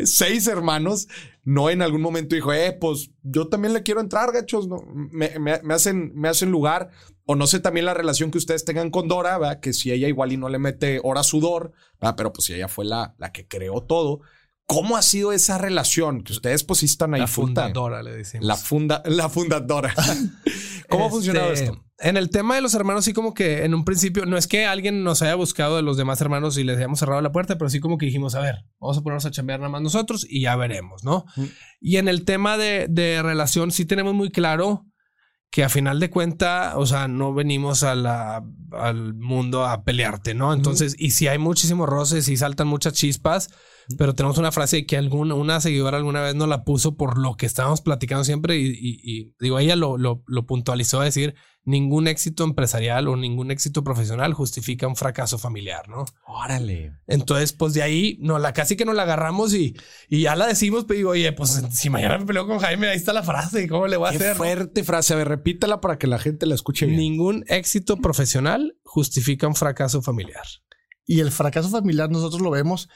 seis 0.05 0.47
hermanos 0.47 1.09
no 1.45 1.71
en 1.71 1.83
algún 1.83 2.03
momento 2.03 2.35
dijo, 2.35 2.53
eh, 2.53 2.73
pues 2.73 3.11
yo 3.23 3.49
también 3.49 3.75
le 3.75 3.83
quiero 3.83 4.01
entrar, 4.01 4.33
gachos, 4.33 4.69
¿no? 4.69 4.85
me, 4.87 5.39
me, 5.39 5.75
hacen, 5.75 6.13
me 6.15 6.29
hacen 6.29 6.51
lugar. 6.51 6.91
O 7.25 7.37
no 7.37 7.47
sé 7.47 7.61
también 7.61 7.87
la 7.87 7.95
relación 7.95 8.31
que 8.31 8.39
ustedes 8.39 8.65
tengan 8.65 8.91
con 8.91 9.07
Dora, 9.07 9.39
¿verdad? 9.39 9.61
que 9.61 9.73
si 9.73 9.93
ella 9.93 10.09
igual 10.09 10.33
y 10.33 10.37
no 10.37 10.49
le 10.49 10.59
mete 10.59 11.01
hora 11.05 11.23
sudor, 11.23 11.73
¿verdad? 12.01 12.15
pero 12.17 12.33
pues 12.33 12.47
si 12.47 12.55
ella 12.55 12.69
fue 12.69 12.85
la, 12.85 13.15
la 13.19 13.33
que 13.33 13.47
creó 13.47 13.83
todo. 13.83 14.21
¿Cómo 14.67 14.97
ha 14.97 15.03
sido 15.03 15.33
esa 15.33 15.59
relación? 15.59 16.23
Que 16.23 16.33
ustedes 16.33 16.65
pues 16.65 16.83
están 16.83 17.15
ahí. 17.15 17.21
La 17.21 17.27
fundadora, 17.27 18.03
le 18.03 18.13
decimos. 18.13 18.47
La, 18.47 18.57
funda, 18.57 19.03
la 19.05 19.29
fundadora. 19.29 19.95
¿Cómo 20.89 21.07
ha 21.07 21.11
funcionado 21.11 21.53
este, 21.53 21.67
esto? 21.67 21.85
En 22.03 22.17
el 22.17 22.31
tema 22.31 22.57
de 22.57 22.61
los 22.61 22.75
hermanos, 22.75 23.05
sí 23.05 23.13
como 23.13 23.33
que 23.33 23.65
en 23.65 23.75
un 23.75 23.85
principio, 23.85 24.27
no 24.27 24.37
es 24.37 24.47
que 24.47 24.67
alguien 24.67 25.05
nos 25.05 25.23
haya 25.23 25.37
buscado 25.37 25.77
de 25.77 25.83
los 25.83 25.97
demás 25.97 26.21
hermanos 26.21 26.59
y 26.59 26.65
les 26.65 26.77
hayamos 26.77 26.99
cerrado 26.99 27.23
la 27.23 27.33
puerta, 27.33 27.57
pero 27.59 27.71
sí 27.71 27.81
como 27.81 27.97
que 27.97 28.07
dijimos, 28.07 28.35
a 28.35 28.41
ver, 28.41 28.65
vamos 28.81 28.99
a 28.99 29.03
ponernos 29.03 29.27
a 29.27 29.31
chambear 29.31 29.61
nada 29.61 29.71
más 29.71 29.83
nosotros 29.83 30.27
y 30.29 30.43
ya 30.43 30.57
veremos, 30.57 31.05
¿no? 31.05 31.25
Y 31.81 31.97
en 31.97 32.09
el 32.09 32.25
tema 32.25 32.59
de, 32.59 32.87
de 32.91 33.23
relación, 33.23 33.71
sí 33.71 33.85
tenemos 33.85 34.15
muy 34.15 34.31
claro 34.31 34.85
que 35.53 35.63
a 35.63 35.69
final 35.69 36.01
de 36.01 36.09
cuenta, 36.09 36.73
o 36.79 36.87
sea, 36.87 37.09
no 37.09 37.35
venimos 37.35 37.83
a 37.83 37.95
la, 37.95 38.43
al 38.73 39.13
mundo 39.13 39.67
a 39.67 39.85
pelearte, 39.85 40.33
¿no? 40.33 40.55
Entonces, 40.55 40.97
y 40.99 41.11
si 41.11 41.29
hay 41.29 41.37
muchísimos 41.37 41.87
roces 41.91 42.27
y 42.29 42.39
saltan 42.39 42.69
muchas 42.69 42.95
chispas, 42.95 43.51
pero 43.99 44.15
tenemos 44.15 44.39
una 44.39 44.51
frase 44.51 44.87
que 44.87 44.97
alguna, 44.97 45.35
una 45.35 45.61
seguidora 45.61 45.99
alguna 45.99 46.23
vez 46.23 46.35
nos 46.35 46.49
la 46.49 46.65
puso 46.65 46.97
por 46.97 47.19
lo 47.19 47.37
que 47.37 47.45
estábamos 47.45 47.83
platicando 47.83 48.25
siempre 48.25 48.57
y, 48.57 49.35
digo, 49.41 49.59
ella 49.59 49.77
lo, 49.77 49.99
lo, 49.99 50.23
lo, 50.27 50.47
puntualizó 50.47 51.03
a 51.03 51.05
decir, 51.05 51.35
ningún 51.65 52.09
éxito 52.09 52.45
empresarial 52.45 53.09
o 53.09 53.17
ningún 53.17 53.51
éxito 53.51 53.85
profesional 53.85 54.33
justifica 54.35 54.89
un 54.89 54.97
fracaso 54.97 55.39
familiar, 55.39 55.89
¿no? 55.89 56.05
Órale. 56.27 56.95
Entonces, 57.07 57.53
pues 57.53 57.75
de 57.75 57.83
ahí, 57.83 58.19
no, 58.21 58.39
la 58.39 58.53
casi 58.53 58.77
que 58.77 58.85
nos 58.85 58.95
la 58.97 59.03
agarramos 59.03 59.55
y, 59.55 59.77
y 60.09 60.23
ya 60.23 60.35
la 60.35 60.47
decimos, 60.47 60.85
pero 60.85 60.97
digo, 60.99 61.11
oye, 61.11 61.33
pues 61.33 61.63
si 61.71 61.89
mañana 61.91 62.19
me 62.19 62.27
peleo 62.27 62.47
con 62.47 62.59
Jaime, 62.59 62.89
ahí 62.89 62.97
está 62.97 63.13
la 63.13 63.23
frase, 63.23 63.69
¿cómo 63.69 63.87
le 63.87 63.97
voy 63.97 64.09
a 64.09 64.11
Qué 64.11 64.17
hacer? 64.17 64.37
fuerte 64.37 64.83
frase, 64.85 65.15
a 65.15 65.17
ver, 65.17 65.29
repítela 65.29 65.81
para 65.81 65.99
que 65.99 66.07
la 66.07 66.19
gente 66.19 66.47
la 66.47 66.55
escuche 66.55 66.87
bien. 66.87 66.99
Ningún 66.99 67.45
éxito 67.49 67.97
profesional 67.99 68.77
justifica 68.83 69.47
un 69.47 69.55
fracaso 69.55 70.03
familiar. 70.03 70.45
Y 71.05 71.21
el 71.21 71.31
fracaso 71.31 71.69
familiar 71.69 72.11
nosotros 72.11 72.41
lo 72.41 72.51
vemos 72.51 72.89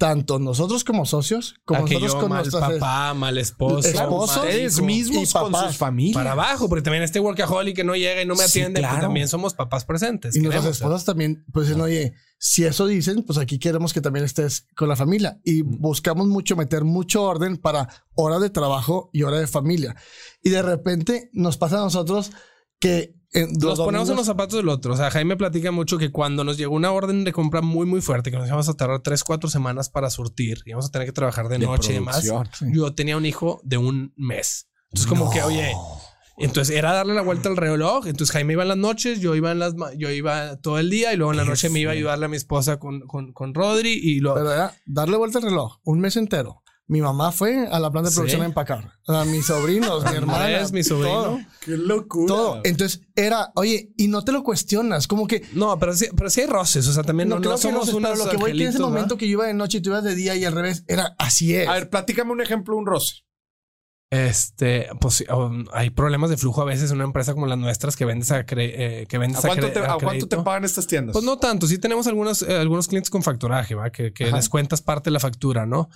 tanto 0.00 0.38
nosotros 0.38 0.82
como 0.82 1.04
socios, 1.04 1.56
como 1.66 1.82
nosotros 1.82 2.14
con 2.14 2.30
mal 2.30 2.50
papá, 2.50 3.12
mal 3.12 3.36
esposo, 3.36 3.86
esposos 3.86 4.38
ustedes 4.38 4.80
mismos 4.80 5.30
con 5.30 5.54
sus 5.54 5.76
familias. 5.76 6.14
Para 6.14 6.32
abajo, 6.32 6.70
porque 6.70 6.80
también 6.80 7.04
este 7.04 7.20
workaholic 7.20 7.76
que 7.76 7.84
no 7.84 7.94
llega 7.94 8.22
y 8.22 8.24
no 8.24 8.34
me 8.34 8.44
atiende, 8.44 8.80
pues 8.80 8.98
también 8.98 9.28
somos 9.28 9.52
papás 9.52 9.84
presentes. 9.84 10.34
Y 10.34 10.40
nuestras 10.40 10.64
esposas 10.64 11.04
también, 11.04 11.44
pues 11.52 11.68
dicen, 11.68 11.82
oye, 11.82 12.14
si 12.38 12.64
eso 12.64 12.86
dicen, 12.86 13.24
pues 13.24 13.38
aquí 13.38 13.58
queremos 13.58 13.92
que 13.92 14.00
también 14.00 14.24
estés 14.24 14.66
con 14.74 14.88
la 14.88 14.96
familia. 14.96 15.38
Y 15.44 15.62
mm. 15.62 15.82
buscamos 15.82 16.26
mucho 16.26 16.56
meter 16.56 16.84
mucho 16.84 17.22
orden 17.24 17.58
para 17.58 17.86
hora 18.14 18.38
de 18.38 18.48
trabajo 18.48 19.10
y 19.12 19.24
hora 19.24 19.38
de 19.38 19.46
familia. 19.46 19.96
Y 20.42 20.48
de 20.48 20.62
repente 20.62 21.28
nos 21.34 21.58
pasa 21.58 21.76
a 21.76 21.80
nosotros 21.80 22.32
que 22.78 23.19
nos 23.32 23.78
ponemos 23.78 24.08
en 24.10 24.16
los 24.16 24.26
zapatos 24.26 24.56
del 24.56 24.68
otro. 24.68 24.94
O 24.94 24.96
sea, 24.96 25.10
Jaime 25.10 25.36
platica 25.36 25.70
mucho 25.70 25.98
que 25.98 26.10
cuando 26.10 26.44
nos 26.44 26.56
llegó 26.56 26.74
una 26.74 26.92
orden 26.92 27.24
de 27.24 27.32
compra 27.32 27.60
muy, 27.62 27.86
muy 27.86 28.00
fuerte, 28.00 28.30
que 28.30 28.38
nos 28.38 28.46
íbamos 28.46 28.68
a 28.68 28.74
tardar 28.74 29.00
tres, 29.00 29.24
cuatro 29.24 29.48
semanas 29.48 29.88
para 29.88 30.10
surtir, 30.10 30.62
y 30.64 30.70
íbamos 30.70 30.86
a 30.86 30.90
tener 30.90 31.06
que 31.06 31.12
trabajar 31.12 31.48
de, 31.48 31.58
noche 31.58 31.92
y 31.92 31.94
demás. 31.94 32.24
Yo 32.60 32.94
tenía 32.94 33.16
un 33.16 33.26
hijo 33.26 33.60
de 33.64 33.76
un 33.76 34.12
mes. 34.16 34.68
Entonces, 34.90 35.06
como 35.06 35.30
que, 35.30 35.42
oye, 35.42 35.72
entonces 36.40 36.74
era 36.74 36.92
darle 36.92 37.14
la 37.14 37.22
vuelta 37.22 37.48
al 37.48 37.56
reloj. 37.56 38.06
Entonces 38.06 38.32
Jaime 38.32 38.54
iba 38.54 38.62
en 38.62 38.68
las 38.68 38.78
noches, 38.78 39.20
yo 39.20 39.34
iba 39.34 39.52
en 39.52 39.58
las, 39.58 39.74
yo 39.96 40.10
iba 40.10 40.56
todo 40.56 40.78
el 40.78 40.90
día 40.90 41.12
y 41.12 41.16
luego 41.16 41.32
en 41.32 41.36
la 41.36 41.44
noche 41.44 41.68
me 41.68 41.80
iba 41.80 41.90
a 41.90 41.94
ayudarle 41.94 42.24
a 42.24 42.28
mi 42.28 42.36
esposa 42.36 42.78
con, 42.78 43.06
con, 43.06 43.32
con 43.32 43.54
Rodri 43.54 43.92
y 43.92 44.20
lo. 44.20 44.34
Pero 44.34 44.52
era 44.52 44.74
darle 44.86 45.16
vuelta 45.18 45.38
al 45.38 45.44
reloj 45.44 45.78
un 45.84 46.00
mes 46.00 46.16
entero. 46.16 46.62
Mi 46.90 47.00
mamá 47.00 47.30
fue 47.30 47.68
a 47.68 47.78
la 47.78 47.88
planta 47.88 48.10
de 48.10 48.16
producción 48.16 48.42
a 48.42 48.46
empacar. 48.46 48.94
A 49.06 49.24
mis 49.24 49.46
sobrinos, 49.46 50.02
mi 50.10 50.10
hermana. 50.16 50.66
mi 50.72 50.82
sobrino. 50.82 51.38
Qué 51.60 51.76
locura. 51.76 52.26
Todo. 52.26 52.60
Entonces 52.64 53.02
era, 53.14 53.52
oye, 53.54 53.92
y 53.96 54.08
no 54.08 54.24
te 54.24 54.32
lo 54.32 54.42
cuestionas. 54.42 55.06
Como 55.06 55.28
que. 55.28 55.46
No, 55.52 55.78
pero 55.78 55.94
sí, 55.94 56.08
pero 56.16 56.28
sí 56.30 56.40
hay 56.40 56.48
roces. 56.48 56.88
O 56.88 56.92
sea, 56.92 57.04
también 57.04 57.28
no, 57.28 57.38
no, 57.38 57.56
somos 57.58 57.92
unos 57.92 58.10
Pero 58.10 58.24
lo 58.24 58.30
que 58.32 58.36
voy 58.38 58.56
que 58.56 58.64
en 58.64 58.70
ese 58.70 58.80
momento 58.80 59.16
que 59.16 59.28
yo 59.28 59.34
iba 59.34 59.46
de 59.46 59.54
noche 59.54 59.78
y 59.78 59.82
tú 59.82 59.90
ibas 59.90 60.02
de 60.02 60.16
día 60.16 60.34
y 60.34 60.44
al 60.44 60.52
revés, 60.52 60.82
era 60.88 61.14
así 61.16 61.54
es. 61.54 61.68
A 61.68 61.74
ver, 61.74 61.90
platícame 61.90 62.32
un 62.32 62.40
ejemplo, 62.40 62.76
un 62.76 62.86
roce. 62.86 63.22
Este, 64.10 64.88
pues 65.00 65.24
um, 65.32 65.66
hay 65.72 65.90
problemas 65.90 66.30
de 66.30 66.36
flujo 66.36 66.60
a 66.60 66.64
veces 66.64 66.90
en 66.90 66.96
una 66.96 67.04
empresa 67.04 67.34
como 67.34 67.46
las 67.46 67.56
nuestras 67.56 67.94
que 67.94 68.04
vendes 68.04 68.32
a, 68.32 68.40
eh, 68.40 69.06
que 69.08 69.18
vendes 69.18 69.44
¿A, 69.44 69.46
cuánto, 69.46 69.70
te, 69.70 69.78
a, 69.78 69.94
cuánto 69.94 70.26
te 70.26 70.36
pagan 70.38 70.64
estas 70.64 70.88
tiendas? 70.88 71.12
Pues 71.12 71.24
no 71.24 71.38
tanto. 71.38 71.68
Sí 71.68 71.78
tenemos 71.78 72.08
algunos, 72.08 72.42
eh, 72.42 72.56
algunos 72.56 72.88
clientes 72.88 73.10
con 73.10 73.22
facturaje, 73.22 73.76
¿va? 73.76 73.90
Que, 73.90 74.12
que 74.12 74.32
les 74.32 74.48
cuentas 74.48 74.82
parte 74.82 75.10
de 75.10 75.12
la 75.12 75.20
factura, 75.20 75.66
¿no? 75.66 75.88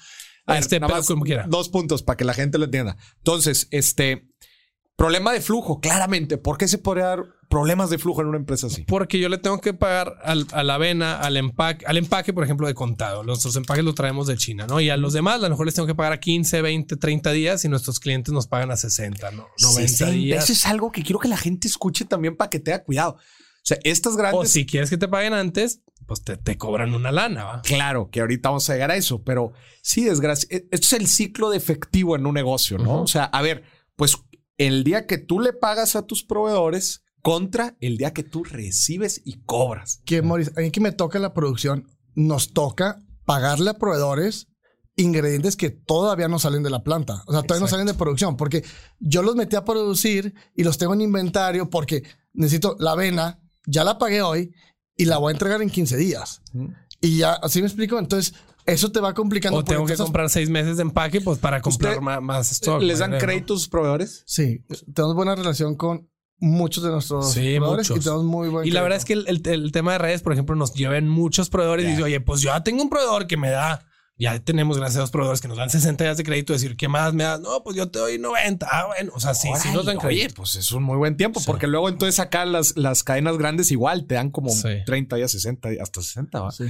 Este, 0.46 0.80
como 1.06 1.24
quiera. 1.24 1.46
Dos 1.48 1.68
puntos 1.68 2.02
para 2.02 2.16
que 2.16 2.24
la 2.24 2.34
gente 2.34 2.58
lo 2.58 2.64
entienda. 2.64 2.96
Entonces, 3.18 3.68
este 3.70 4.28
problema 4.96 5.32
de 5.32 5.40
flujo, 5.40 5.80
claramente. 5.80 6.38
¿Por 6.38 6.58
qué 6.58 6.68
se 6.68 6.78
podría 6.78 7.06
dar 7.06 7.24
problemas 7.48 7.90
de 7.90 7.98
flujo 7.98 8.20
en 8.20 8.28
una 8.28 8.38
empresa 8.38 8.68
así? 8.68 8.84
Porque 8.84 9.18
yo 9.18 9.28
le 9.28 9.38
tengo 9.38 9.60
que 9.60 9.74
pagar 9.74 10.14
a 10.22 10.62
la 10.62 10.74
avena, 10.74 11.18
al 11.18 11.36
empaque, 11.36 11.84
al 11.86 11.96
empaque, 11.96 12.32
por 12.32 12.44
ejemplo, 12.44 12.66
de 12.66 12.74
contado. 12.74 13.22
Nuestros 13.22 13.56
empaques 13.56 13.84
los 13.84 13.94
traemos 13.94 14.26
de 14.26 14.36
China, 14.36 14.66
¿no? 14.66 14.80
Y 14.80 14.90
a 14.90 14.96
los 14.96 15.12
demás, 15.12 15.36
a 15.36 15.42
lo 15.42 15.50
mejor 15.50 15.66
les 15.66 15.74
tengo 15.74 15.86
que 15.86 15.94
pagar 15.94 16.12
a 16.12 16.20
15, 16.20 16.62
20, 16.62 16.96
30 16.96 17.32
días 17.32 17.64
y 17.64 17.68
nuestros 17.68 18.00
clientes 18.00 18.32
nos 18.32 18.46
pagan 18.46 18.70
a 18.70 18.76
60, 18.76 19.30
¿no? 19.32 19.46
90 19.60 20.10
días. 20.10 20.44
Eso 20.44 20.52
es 20.52 20.66
algo 20.66 20.92
que 20.92 21.02
quiero 21.02 21.18
que 21.18 21.28
la 21.28 21.36
gente 21.36 21.68
escuche 21.68 22.04
también 22.04 22.36
para 22.36 22.50
que 22.50 22.60
tenga 22.60 22.82
cuidado. 22.82 23.16
O 23.64 23.66
sea, 23.66 23.78
estas 23.82 24.16
grandes. 24.16 24.40
O 24.40 24.44
si 24.44 24.66
quieres 24.66 24.90
que 24.90 24.98
te 24.98 25.08
paguen 25.08 25.32
antes, 25.32 25.80
pues 26.06 26.22
te, 26.22 26.58
cobran 26.58 26.94
una 26.94 27.10
lana, 27.10 27.44
¿va? 27.44 27.62
Claro, 27.62 28.10
que 28.10 28.20
ahorita 28.20 28.50
vamos 28.50 28.68
a 28.68 28.74
llegar 28.74 28.90
a 28.90 28.96
eso, 28.96 29.22
pero 29.22 29.52
sí, 29.80 30.04
desgracia. 30.04 30.46
E, 30.50 30.68
esto 30.70 30.86
es 30.86 30.92
el 30.92 31.06
ciclo 31.06 31.48
de 31.48 31.56
efectivo 31.56 32.14
en 32.14 32.26
un 32.26 32.34
negocio, 32.34 32.76
¿no? 32.76 33.00
O 33.00 33.06
sea, 33.06 33.24
a 33.24 33.40
ver, 33.40 33.64
pues 33.96 34.18
el 34.58 34.84
día 34.84 35.06
que 35.06 35.16
tú 35.16 35.40
le 35.40 35.54
pagas 35.54 35.96
a 35.96 36.06
tus 36.06 36.24
proveedores 36.24 37.04
contra 37.22 37.74
el 37.80 37.96
día 37.96 38.12
que 38.12 38.22
tú 38.22 38.44
recibes 38.44 39.22
y 39.24 39.42
cobras. 39.44 40.02
Que, 40.04 40.20
Maurice, 40.20 40.52
a 40.58 40.60
mí 40.60 40.70
que 40.70 40.82
me 40.82 40.92
toca 40.92 41.18
la 41.18 41.32
producción, 41.32 41.88
nos 42.14 42.52
toca 42.52 43.00
pagarle 43.24 43.70
a 43.70 43.78
proveedores 43.78 44.48
ingredientes 44.96 45.56
que 45.56 45.70
todavía 45.70 46.28
no 46.28 46.38
salen 46.38 46.62
de 46.62 46.68
la 46.68 46.84
planta. 46.84 47.22
O 47.26 47.32
sea, 47.32 47.42
todavía 47.42 47.64
no 47.64 47.70
salen 47.70 47.86
de 47.86 47.94
producción, 47.94 48.36
porque 48.36 48.62
yo 49.00 49.22
los 49.22 49.36
metí 49.36 49.56
a 49.56 49.64
producir 49.64 50.34
y 50.54 50.64
los 50.64 50.76
tengo 50.76 50.92
en 50.92 51.00
inventario 51.00 51.70
porque 51.70 52.04
necesito 52.34 52.76
la 52.78 52.92
avena, 52.92 53.40
ya 53.66 53.84
la 53.84 53.98
pagué 53.98 54.22
hoy 54.22 54.52
y 54.96 55.06
la 55.06 55.18
voy 55.18 55.30
a 55.30 55.32
entregar 55.32 55.62
en 55.62 55.70
15 55.70 55.96
días. 55.96 56.42
Y 57.00 57.18
ya, 57.18 57.34
así 57.34 57.60
me 57.60 57.66
explico. 57.66 57.98
Entonces, 57.98 58.34
eso 58.66 58.90
te 58.92 59.00
va 59.00 59.14
complicando. 59.14 59.58
O 59.58 59.64
tengo 59.64 59.84
que 59.84 59.96
comprar 59.96 60.30
seis 60.30 60.48
meses 60.48 60.76
de 60.76 60.82
empaque 60.82 61.20
pues 61.20 61.38
para 61.38 61.60
comprar 61.60 62.00
más, 62.00 62.52
stock. 62.52 62.80
¿Les 62.80 62.98
dan 62.98 63.18
créditos 63.18 63.60
sus 63.60 63.68
proveedores? 63.68 64.22
Sí, 64.26 64.64
tenemos 64.94 65.14
buena 65.14 65.34
relación 65.34 65.74
con 65.74 66.08
muchos 66.38 66.82
de 66.82 66.90
nuestros 66.90 67.32
proveedores 67.34 67.90
y 67.90 68.00
tenemos 68.00 68.24
muy 68.24 68.48
buen 68.48 68.66
Y 68.66 68.70
la 68.70 68.82
verdad 68.82 68.98
es 68.98 69.04
que 69.04 69.12
el, 69.12 69.72
tema 69.72 69.92
de 69.92 69.98
redes, 69.98 70.22
por 70.22 70.32
ejemplo, 70.32 70.56
nos 70.56 70.74
llevan 70.74 71.08
muchos 71.08 71.50
proveedores 71.50 71.86
y 71.86 71.88
dicen, 71.90 72.04
oye, 72.04 72.20
pues 72.20 72.40
yo 72.40 72.50
ya 72.50 72.62
tengo 72.62 72.82
un 72.82 72.90
proveedor 72.90 73.26
que 73.26 73.36
me 73.36 73.50
da 73.50 73.86
ya 74.16 74.38
tenemos, 74.38 74.78
gracias 74.78 74.98
a 74.98 75.00
los 75.00 75.10
proveedores 75.10 75.40
que 75.40 75.48
nos 75.48 75.56
dan 75.56 75.70
60 75.70 76.04
días 76.04 76.16
de 76.16 76.24
crédito, 76.24 76.52
decir, 76.52 76.76
¿qué 76.76 76.88
más 76.88 77.14
me 77.14 77.24
das? 77.24 77.40
No, 77.40 77.62
pues 77.64 77.76
yo 77.76 77.90
te 77.90 77.98
doy 77.98 78.18
90. 78.18 78.66
Ah, 78.70 78.86
bueno, 78.86 79.12
o 79.14 79.20
sea, 79.20 79.34
sí, 79.34 79.48
sí 79.60 79.70
nos 79.72 79.86
dan 79.86 79.98
crédito. 79.98 80.24
Oye, 80.24 80.34
pues 80.34 80.54
es 80.54 80.70
un 80.72 80.84
muy 80.84 80.96
buen 80.96 81.16
tiempo, 81.16 81.40
porque 81.44 81.66
luego 81.66 81.88
entonces 81.88 82.20
acá 82.20 82.44
las, 82.44 82.76
las 82.76 83.02
cadenas 83.02 83.36
grandes 83.38 83.72
igual 83.72 84.06
te 84.06 84.14
dan 84.14 84.30
como 84.30 84.50
30 84.86 85.16
días, 85.16 85.32
60 85.32 85.68
días, 85.70 85.82
hasta 85.82 86.00
60. 86.00 86.40
¿va? 86.40 86.52
Sí. 86.52 86.64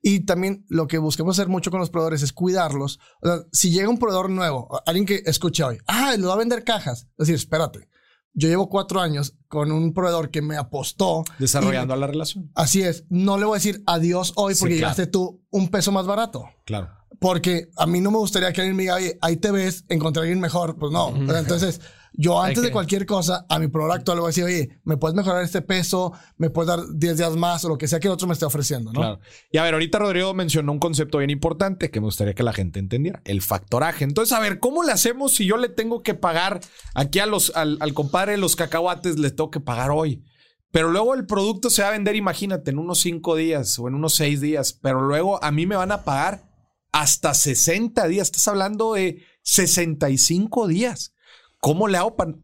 Y 0.00 0.20
también 0.20 0.64
lo 0.68 0.86
que 0.86 0.98
buscamos 0.98 1.38
hacer 1.38 1.48
mucho 1.48 1.70
con 1.70 1.80
los 1.80 1.90
proveedores 1.90 2.22
es 2.22 2.32
cuidarlos. 2.32 2.98
O 3.20 3.26
sea, 3.26 3.38
si 3.52 3.70
llega 3.70 3.88
un 3.88 3.98
proveedor 3.98 4.30
nuevo, 4.30 4.80
alguien 4.86 5.06
que 5.06 5.22
escucha 5.26 5.66
hoy, 5.66 5.78
ah, 5.86 6.14
le 6.16 6.26
va 6.26 6.34
a 6.34 6.38
vender 6.38 6.64
cajas. 6.64 7.08
Es 7.18 7.26
decir, 7.26 7.34
espérate. 7.36 7.88
Yo 8.32 8.48
llevo 8.48 8.68
cuatro 8.68 9.00
años 9.00 9.36
con 9.48 9.72
un 9.72 9.92
proveedor 9.92 10.30
que 10.30 10.42
me 10.42 10.56
apostó. 10.56 11.24
Desarrollando 11.38 11.96
la 11.96 12.06
relación. 12.06 12.50
Así 12.54 12.82
es. 12.82 13.04
No 13.08 13.38
le 13.38 13.46
voy 13.46 13.54
a 13.54 13.58
decir 13.58 13.82
adiós 13.86 14.32
hoy 14.36 14.54
porque 14.58 14.74
llegaste 14.74 15.06
tú 15.06 15.42
un 15.50 15.68
peso 15.68 15.90
más 15.90 16.06
barato. 16.06 16.44
Claro. 16.64 16.90
Porque 17.18 17.68
a 17.76 17.86
mí 17.86 18.00
no 18.00 18.10
me 18.10 18.18
gustaría 18.18 18.52
que 18.52 18.60
alguien 18.60 18.76
me 18.76 18.82
diga, 18.84 18.98
ahí 19.20 19.36
te 19.38 19.50
ves, 19.50 19.84
encontré 19.88 20.20
a 20.20 20.22
alguien 20.22 20.38
mejor. 20.38 20.76
Pues 20.76 20.92
no. 20.92 21.14
Entonces, 21.16 21.80
Yo 22.12 22.42
antes 22.42 22.62
de 22.62 22.70
cualquier 22.70 23.06
cosa, 23.06 23.46
a 23.48 23.58
mi 23.58 23.68
proveedor 23.68 23.98
actual 23.98 24.16
le 24.16 24.20
voy 24.20 24.28
a 24.28 24.30
decir, 24.30 24.44
oye, 24.44 24.80
¿me 24.84 24.96
puedes 24.96 25.14
mejorar 25.14 25.42
este 25.42 25.62
peso? 25.62 26.12
¿Me 26.36 26.50
puedes 26.50 26.68
dar 26.68 26.80
10 26.94 27.16
días 27.16 27.36
más? 27.36 27.64
O 27.64 27.68
lo 27.68 27.78
que 27.78 27.86
sea 27.86 28.00
que 28.00 28.08
el 28.08 28.12
otro 28.12 28.26
me 28.26 28.34
esté 28.34 28.44
ofreciendo, 28.44 28.92
¿no? 28.92 29.00
Claro. 29.00 29.20
Y 29.52 29.58
a 29.58 29.62
ver, 29.62 29.74
ahorita 29.74 29.98
Rodrigo 29.98 30.34
mencionó 30.34 30.72
un 30.72 30.78
concepto 30.78 31.18
bien 31.18 31.30
importante 31.30 31.90
que 31.90 32.00
me 32.00 32.06
gustaría 32.06 32.34
que 32.34 32.42
la 32.42 32.52
gente 32.52 32.80
entendiera, 32.80 33.22
el 33.24 33.42
factoraje. 33.42 34.04
Entonces, 34.04 34.36
a 34.36 34.40
ver, 34.40 34.58
¿cómo 34.58 34.82
le 34.82 34.92
hacemos 34.92 35.34
si 35.34 35.46
yo 35.46 35.56
le 35.56 35.68
tengo 35.68 36.02
que 36.02 36.14
pagar 36.14 36.60
aquí 36.94 37.18
a 37.18 37.26
los, 37.26 37.52
al, 37.54 37.76
al 37.80 37.94
compadre 37.94 38.32
de 38.32 38.38
los 38.38 38.56
cacahuates, 38.56 39.18
le 39.18 39.30
tengo 39.30 39.50
que 39.50 39.60
pagar 39.60 39.90
hoy? 39.90 40.24
Pero 40.70 40.90
luego 40.90 41.14
el 41.14 41.26
producto 41.26 41.70
se 41.70 41.82
va 41.82 41.88
a 41.88 41.92
vender, 41.92 42.14
imagínate, 42.14 42.70
en 42.70 42.78
unos 42.78 43.00
cinco 43.00 43.36
días 43.36 43.78
o 43.78 43.88
en 43.88 43.94
unos 43.94 44.14
seis 44.14 44.40
días. 44.40 44.72
Pero 44.72 45.00
luego 45.00 45.42
a 45.42 45.50
mí 45.50 45.66
me 45.66 45.76
van 45.76 45.92
a 45.92 46.04
pagar 46.04 46.48
hasta 46.92 47.34
60 47.34 48.06
días. 48.08 48.28
Estás 48.28 48.48
hablando 48.48 48.92
de 48.94 49.22
65 49.42 50.66
días. 50.68 51.14
¿Cómo 51.60 51.88
le 51.88 51.98
hago 51.98 52.16
para 52.16 52.34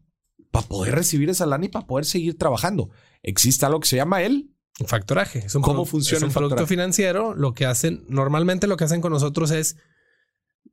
poder 0.67 0.95
recibir 0.95 1.29
esa 1.29 1.45
lana 1.45 1.65
y 1.65 1.69
para 1.69 1.85
poder 1.87 2.05
seguir 2.05 2.37
trabajando? 2.37 2.89
Existe 3.23 3.65
algo 3.65 3.79
que 3.79 3.87
se 3.87 3.95
llama 3.95 4.21
el 4.21 4.51
Factoraje. 4.85 5.39
Es 5.39 5.55
un 5.55 5.61
¿Cómo 5.61 5.85
funciona 5.85 6.17
es 6.17 6.23
un 6.23 6.33
producto 6.33 6.55
factoraje? 6.57 6.69
financiero. 6.73 7.33
Lo 7.33 7.53
que 7.53 7.65
hacen, 7.65 8.03
normalmente 8.09 8.67
lo 8.67 8.75
que 8.75 8.83
hacen 8.83 8.99
con 8.99 9.13
nosotros 9.13 9.51
es, 9.51 9.77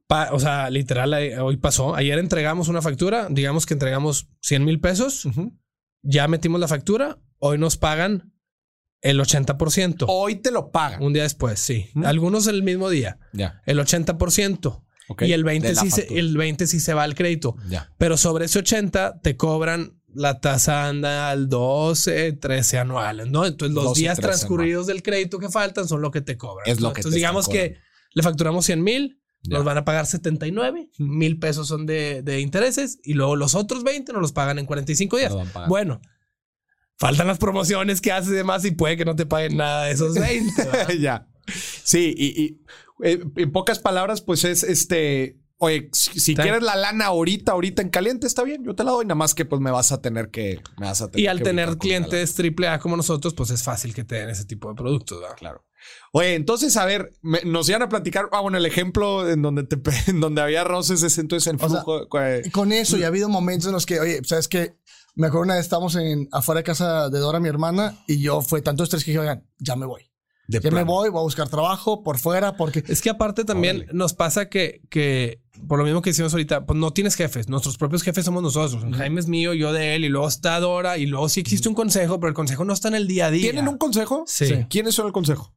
pa- 0.09 0.31
o 0.33 0.41
sea, 0.41 0.71
literal, 0.71 1.15
hoy 1.41 1.57
pasó. 1.57 1.95
Ayer 1.95 2.19
entregamos 2.19 2.67
una 2.69 2.83
factura, 2.83 3.29
digamos 3.31 3.65
que 3.65 3.75
entregamos 3.75 4.29
100 4.41 4.65
mil 4.65 4.81
pesos, 4.81 5.29
ya 6.03 6.27
metimos 6.27 6.61
la 6.61 6.67
factura, 6.67 7.19
hoy 7.39 7.59
nos 7.59 7.77
pagan 7.77 8.33
el 9.03 9.21
80%. 9.21 10.05
Hoy 10.09 10.35
te 10.37 10.51
lo 10.51 10.73
pagan. 10.73 11.01
Un 11.03 11.13
día 11.13 11.23
después, 11.23 11.61
sí. 11.61 11.89
Ujú. 11.95 12.05
Algunos 12.07 12.49
el 12.49 12.65
mismo 12.65 12.91
día. 12.91 13.19
Ya. 13.33 13.63
El 13.67 13.79
80%. 13.79 14.83
Ok. 15.13 15.23
Y 15.23 15.33
el 15.33 15.43
De 15.43 15.47
20, 15.47 15.73
la 15.75 15.81
sí 15.83 15.91
se, 15.91 16.19
el 16.19 16.37
20 16.37 16.67
sí 16.67 16.81
se 16.81 16.95
va 16.95 17.05
al 17.05 17.15
crédito. 17.15 17.57
Ya. 17.69 17.91
Pero 17.99 18.17
sobre 18.17 18.47
ese 18.47 18.59
80 18.59 19.21
te 19.21 19.37
cobran 19.37 20.01
la 20.15 20.41
tasa 20.41 20.89
anda 20.89 21.31
al 21.31 21.49
12, 21.49 22.33
13 22.35 22.79
anuales, 22.79 23.29
¿no? 23.29 23.47
Entonces 23.47 23.75
los 23.75 23.85
12, 23.85 24.01
días 24.01 24.17
13 24.19 24.29
transcurridos 24.29 24.87
del 24.87 25.03
crédito 25.03 25.39
que 25.39 25.49
faltan 25.49 25.89
son 25.89 26.03
lo 26.03 26.11
que 26.11 26.21
te 26.21 26.37
cobran. 26.37 26.69
Es 26.69 26.81
lo 26.81 26.89
¿no? 26.89 26.93
que 26.93 26.97
te 26.97 27.01
Entonces 27.01 27.17
digamos 27.17 27.49
que 27.49 27.79
le 28.13 28.23
facturamos 28.23 28.67
100 28.67 28.83
mil, 28.83 29.21
nos 29.45 29.65
van 29.65 29.79
a 29.79 29.85
pagar 29.85 30.07
79, 30.07 30.91
mil 30.99 31.39
pesos 31.39 31.67
son 31.67 31.87
de, 31.87 32.23
de 32.23 32.41
intereses 32.41 32.99
y 33.03 33.15
luego 33.15 33.37
los 33.37 33.55
otros 33.55 33.83
20 33.85 34.13
nos 34.13 34.23
los 34.23 34.33
pagan 34.33 34.59
en 34.59 34.67
45 34.67 35.17
días. 35.17 35.33
Bueno, 35.67 36.01
faltan 36.97 37.27
las 37.27 37.39
promociones 37.39 38.01
que 38.01 38.13
haces 38.13 38.31
y 38.31 38.37
demás 38.37 38.65
y 38.65 38.73
puede 38.73 38.97
que 38.97 39.05
no 39.05 39.17
te 39.17 39.27
paguen 39.27 39.57
nada 39.57 39.85
de 39.85 39.93
esos 39.93 40.15
20. 40.15 40.65
¿verdad? 40.65 40.89
ya. 40.93 41.29
Sí, 41.83 42.15
y, 42.17 42.43
y, 42.43 42.61
eh, 43.03 43.23
en 43.37 43.53
pocas 43.53 43.79
palabras, 43.79 44.21
pues 44.23 44.45
es 44.45 44.63
este. 44.63 45.39
Oye, 45.59 45.91
si, 45.93 46.35
quieres 46.35 46.61
la 46.63 46.75
lana 46.75 47.07
ahorita, 47.07 47.53
ahorita 47.53 47.83
en 47.83 47.91
caliente, 47.91 48.27
está 48.27 48.43
bien, 48.43 48.65
yo 48.65 48.75
te 48.75 48.83
la 48.83 48.91
doy, 48.91 49.05
nada 49.05 49.15
más 49.15 49.33
que 49.33 49.45
pues 49.45 49.61
me 49.61 49.71
vas 49.71 49.93
a 49.93 50.01
tener 50.01 50.31
que. 50.31 50.61
Me 50.79 50.87
vas 50.87 51.01
a 51.03 51.09
tener 51.09 51.23
y 51.25 51.29
al 51.29 51.39
que 51.39 51.45
tener 51.45 51.79
clientes 51.79 52.35
triple 52.35 52.67
A 52.67 52.81
como 52.81 52.97
nosotros, 52.97 53.33
pues 53.35 53.51
es 53.51 53.63
fácil 53.63 53.95
que 53.95 54.03
te 54.03 54.17
den 54.17 54.29
ese 54.31 54.45
tipo 54.45 54.69
de 54.71 54.75
productos. 54.75 55.21
¿verdad? 55.21 55.37
Claro. 55.37 55.65
Oye, 56.13 56.35
entonces, 56.35 56.77
a 56.77 56.85
ver, 56.85 57.13
me- 57.23 57.43
nos 57.45 57.69
iban 57.69 57.83
a 57.83 57.89
platicar. 57.89 58.29
Ah, 58.33 58.41
bueno, 58.41 58.59
el 58.59 58.67
ejemplo 58.67 59.29
en 59.29 59.41
donde 59.41 59.63
te 59.63 59.79
en 60.11 60.21
donde 60.21 60.43
había 60.43 60.65
roces 60.65 61.05
es 61.05 61.17
entonces 61.19 61.47
en 61.53 61.57
O 61.57 61.69
sea, 61.69 61.83
flujo. 61.83 62.21
eh, 62.21 62.43
Y 62.45 62.51
con 62.51 62.73
eso 62.73 62.97
ya 62.97 63.05
ha 63.05 63.09
habido 63.09 63.29
momentos 63.29 63.69
en 63.69 63.73
los 63.75 63.87
que, 63.87 64.01
oye, 64.01 64.21
¿sabes 64.25 64.49
qué? 64.49 64.77
Me 65.15 65.29
acuerdo 65.29 65.45
una 65.45 65.55
vez 65.55 65.65
estábamos 65.65 65.95
en, 65.95 66.29
afuera 66.33 66.61
de 66.61 66.65
casa 66.65 67.09
de 67.09 67.19
Dora, 67.21 67.39
mi 67.39 67.49
hermana, 67.49 68.03
y 68.09 68.19
yo 68.21 68.43
fue 68.43 68.63
tanto 68.63 68.83
estrés 68.83 69.05
que 69.05 69.11
dije, 69.13 69.21
oigan, 69.21 69.47
ya 69.59 69.77
me 69.77 69.87
voy. 69.87 70.11
De 70.53 70.61
Ya 70.61 70.71
me 70.71 70.85
voy, 70.85 71.09
voy 71.11 71.21
a 71.21 71.23
buscar 71.23 71.49
trabajo 71.49 72.03
por 72.03 72.19
fuera 72.19 72.57
porque... 72.57 72.85
Es 72.87 73.01
que 73.03 73.11
aparte 73.11 73.45
también 73.45 73.79
Órale. 73.79 73.93
nos 73.95 74.15
pasa 74.15 74.49
que, 74.49 74.81
que, 74.91 75.41
por 75.67 75.79
lo 75.79 75.85
mismo 75.85 76.03
que 76.03 76.11
decimos 76.11 76.33
ahorita, 76.33 76.65
pues 76.67 76.79
no 76.79 76.93
tienes 76.93 77.15
jefes. 77.17 77.49
Nuestros 77.49 77.77
propios 77.79 78.03
jefes 78.03 78.25
somos 78.25 78.43
nosotros. 78.43 78.85
Jaime 78.97 79.21
es 79.21 79.27
mío, 79.29 79.55
yo 79.55 79.73
de 79.73 79.95
él, 79.97 80.05
y 80.05 80.09
luego 80.09 80.29
está 80.29 80.59
Dora, 80.61 80.99
y 80.99 81.07
luego 81.07 81.29
sí 81.29 81.41
existe 81.41 81.69
un 81.69 81.75
consejo, 81.75 82.21
pero 82.21 82.29
el 82.29 82.35
consejo 82.35 82.65
no 82.65 82.73
está 82.73 82.89
en 82.89 82.95
el 82.95 83.07
día 83.09 83.27
a 83.27 83.31
día. 83.31 83.51
¿Tienen 83.51 83.69
un 83.69 83.79
consejo? 83.79 84.25
Sí. 84.27 84.47
Sí. 84.47 84.55
¿Quiénes 84.69 84.95
son 84.95 85.07
el 85.07 85.13
consejo? 85.13 85.55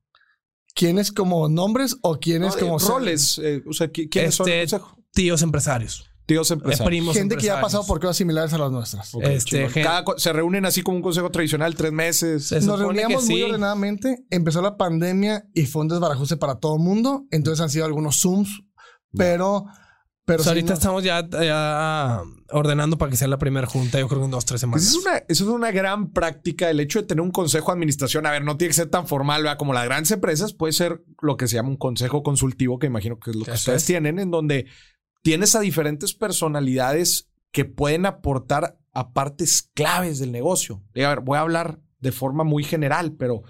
¿Quiénes 0.74 1.12
como 1.12 1.48
nombres 1.48 1.98
o 2.02 2.20
quiénes 2.20 2.54
No, 2.56 2.60
como... 2.60 2.78
eh, 2.78 2.84
roles. 2.88 3.40
eh, 3.44 3.64
o 3.70 3.74
sea, 3.74 3.88
¿qui- 3.92 4.10
¿quiénes 4.10 4.36
son 4.36 4.48
el 4.50 4.54
Este, 4.56 4.78
consejo? 4.78 4.98
tíos 5.14 5.42
empresarios, 5.42 6.06
Tíos 6.26 6.50
empresarios. 6.52 6.88
primos 6.88 7.16
Gente 7.16 7.36
que 7.38 7.46
ya 7.46 7.60
ha 7.60 7.62
pasado 7.62 7.86
por 7.86 8.00
cosas 8.00 8.18
similares 8.18 8.52
a 8.54 8.58
las 8.58 8.72
nuestras. 8.72 9.14
Este, 9.22 9.68
Cada 9.84 10.04
se 10.18 10.34
reúnen 10.34 10.66
así 10.66 10.82
como 10.82 10.98
un 10.98 11.04
consejo 11.04 11.30
tradicional, 11.30 11.76
tres 11.76 11.92
meses. 11.92 12.48
Se 12.48 12.62
Nos 12.62 12.80
reuníamos 12.80 13.28
muy 13.28 13.44
ordenadamente, 13.44 14.26
empezó 14.32 14.62
la 14.62 14.76
pandemia 14.78 15.46
y 15.54 15.66
fue 15.68 15.84
un 15.84 15.88
desbarajuste 15.90 16.38
para 16.38 16.56
todo 16.56 16.76
el 16.78 16.82
mundo, 16.82 17.26
entonces 17.32 17.62
han 17.62 17.70
sido 17.70 17.86
algunos 17.86 18.20
Zooms, 18.22 18.64
pero... 19.16 19.66
pero 20.26 20.38
Pues 20.38 20.44
sí, 20.46 20.50
ahorita 20.50 20.70
no- 20.70 20.74
estamos 20.74 21.04
ya, 21.04 21.28
ya 21.30 22.22
ordenando 22.50 22.98
para 22.98 23.12
que 23.12 23.18
sea 23.18 23.28
la 23.28 23.38
primera 23.38 23.68
junta, 23.68 24.00
yo 24.00 24.08
creo 24.08 24.22
que 24.22 24.26
en 24.26 24.32
dos, 24.32 24.46
tres 24.46 24.62
Pues 24.66 24.84
semanas. 24.84 24.88
eso, 24.88 25.00
es 25.00 25.06
una, 25.06 25.18
eso 25.28 25.44
es 25.44 25.50
una 25.52 25.72
gran 25.72 26.12
práctica, 26.12 26.70
el 26.72 26.80
hecho 26.80 27.02
de 27.02 27.08
tener 27.08 27.22
un 27.22 27.32
consejo 27.32 27.68
de 27.68 27.74
administración. 27.74 28.26
A 28.26 28.32
ver, 28.32 28.44
no 28.44 28.58
tiene 28.58 28.70
que 28.70 28.76
ser 28.76 28.90
tan 28.90 29.08
formal, 29.08 29.44
¿verdad? 29.44 29.58
Como 29.60 29.74
las 29.74 29.86
grandes 29.86 30.10
empresas, 30.12 30.54
puede 30.54 30.74
ser 30.74 31.04
lo 31.22 31.38
que 31.38 31.48
se 31.48 31.56
llama 31.56 31.70
un 31.70 31.78
consejo 31.78 32.24
consultivo, 32.24 32.80
que 32.80 32.88
imagino 32.88 33.20
que 33.20 33.30
es 33.32 33.36
lo 33.36 33.46
que 33.46 33.52
ustedes 33.52 33.84
es. 33.84 33.86
tienen, 33.86 34.18
en 34.20 34.32
donde 34.32 34.66
tienes 35.26 35.56
a 35.56 35.60
diferentes 35.60 36.14
personalidades 36.14 37.32
que 37.52 37.66
pueden 37.66 38.06
aportar 38.06 38.78
a 38.94 39.12
partes 39.12 39.72
claves 39.74 40.20
del 40.20 40.32
negocio. 40.32 40.84
A 40.96 41.10
ver, 41.10 41.22
voy 41.22 41.40
a 41.40 41.42
hablar 41.42 41.80
de 42.00 42.12
forma 42.12 42.44
muy 42.44 42.64
general, 42.64 43.14
pero 43.14 43.42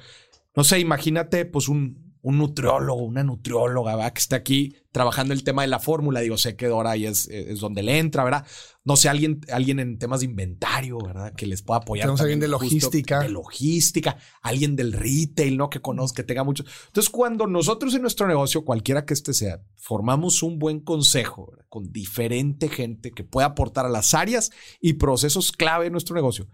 no 0.56 0.64
sé, 0.64 0.80
imagínate 0.80 1.44
pues 1.44 1.68
un, 1.68 2.05
un 2.26 2.40
nutriólogo, 2.40 3.04
una 3.04 3.24
nutrióloga, 3.24 3.96
¿verdad? 3.96 4.12
Que 4.12 4.20
esté 4.20 4.36
aquí 4.36 4.76
trabajando 4.92 5.32
el 5.32 5.44
tema 5.44 5.62
de 5.62 5.68
la 5.68 5.78
fórmula. 5.78 6.22
Digo, 6.22 6.40
sé 6.40 6.56
que 6.56 6.66
Dora 6.66 6.92
ahí 6.92 7.06
es, 7.06 7.28
es 7.28 7.60
donde 7.60 7.84
le 7.84 8.00
entra, 8.00 8.24
¿verdad? 8.24 8.48
No 8.84 8.96
sé, 8.96 9.10
alguien, 9.10 9.42
alguien 9.52 9.80
en 9.80 10.00
temas 10.00 10.22
de 10.22 10.26
inventario, 10.26 10.98
¿verdad? 10.98 11.36
Que 11.36 11.46
les 11.46 11.62
pueda 11.62 11.82
apoyar. 11.82 12.06
Tenemos 12.06 12.22
alguien 12.22 12.40
de 12.40 12.48
justo 12.48 12.64
logística. 12.64 13.20
De 13.20 13.30
logística, 13.30 14.18
alguien 14.42 14.76
del 14.76 14.94
retail, 14.94 15.56
¿no? 15.56 15.70
Que 15.70 15.82
conozca, 15.82 16.24
que 16.24 16.28
tenga 16.28 16.44
mucho. 16.44 16.66
Entonces, 16.88 17.12
cuando 17.12 17.46
nosotros 17.46 17.94
en 17.94 18.02
nuestro 18.02 18.26
negocio, 18.28 18.66
cualquiera 18.66 19.06
que 19.06 19.14
este 19.14 19.36
sea, 19.36 19.62
formamos 19.76 20.42
un 20.42 20.58
buen 20.58 20.80
consejo 20.80 21.52
¿verdad? 21.52 21.68
con 21.70 21.92
diferente 21.92 22.70
gente 22.70 23.12
que 23.12 23.24
pueda 23.24 23.46
aportar 23.46 23.86
a 23.86 23.90
las 23.90 24.16
áreas 24.16 24.50
y 24.82 24.94
procesos 24.94 25.52
clave 25.52 25.86
de 25.86 25.92
nuestro 25.92 26.16
negocio, 26.16 26.48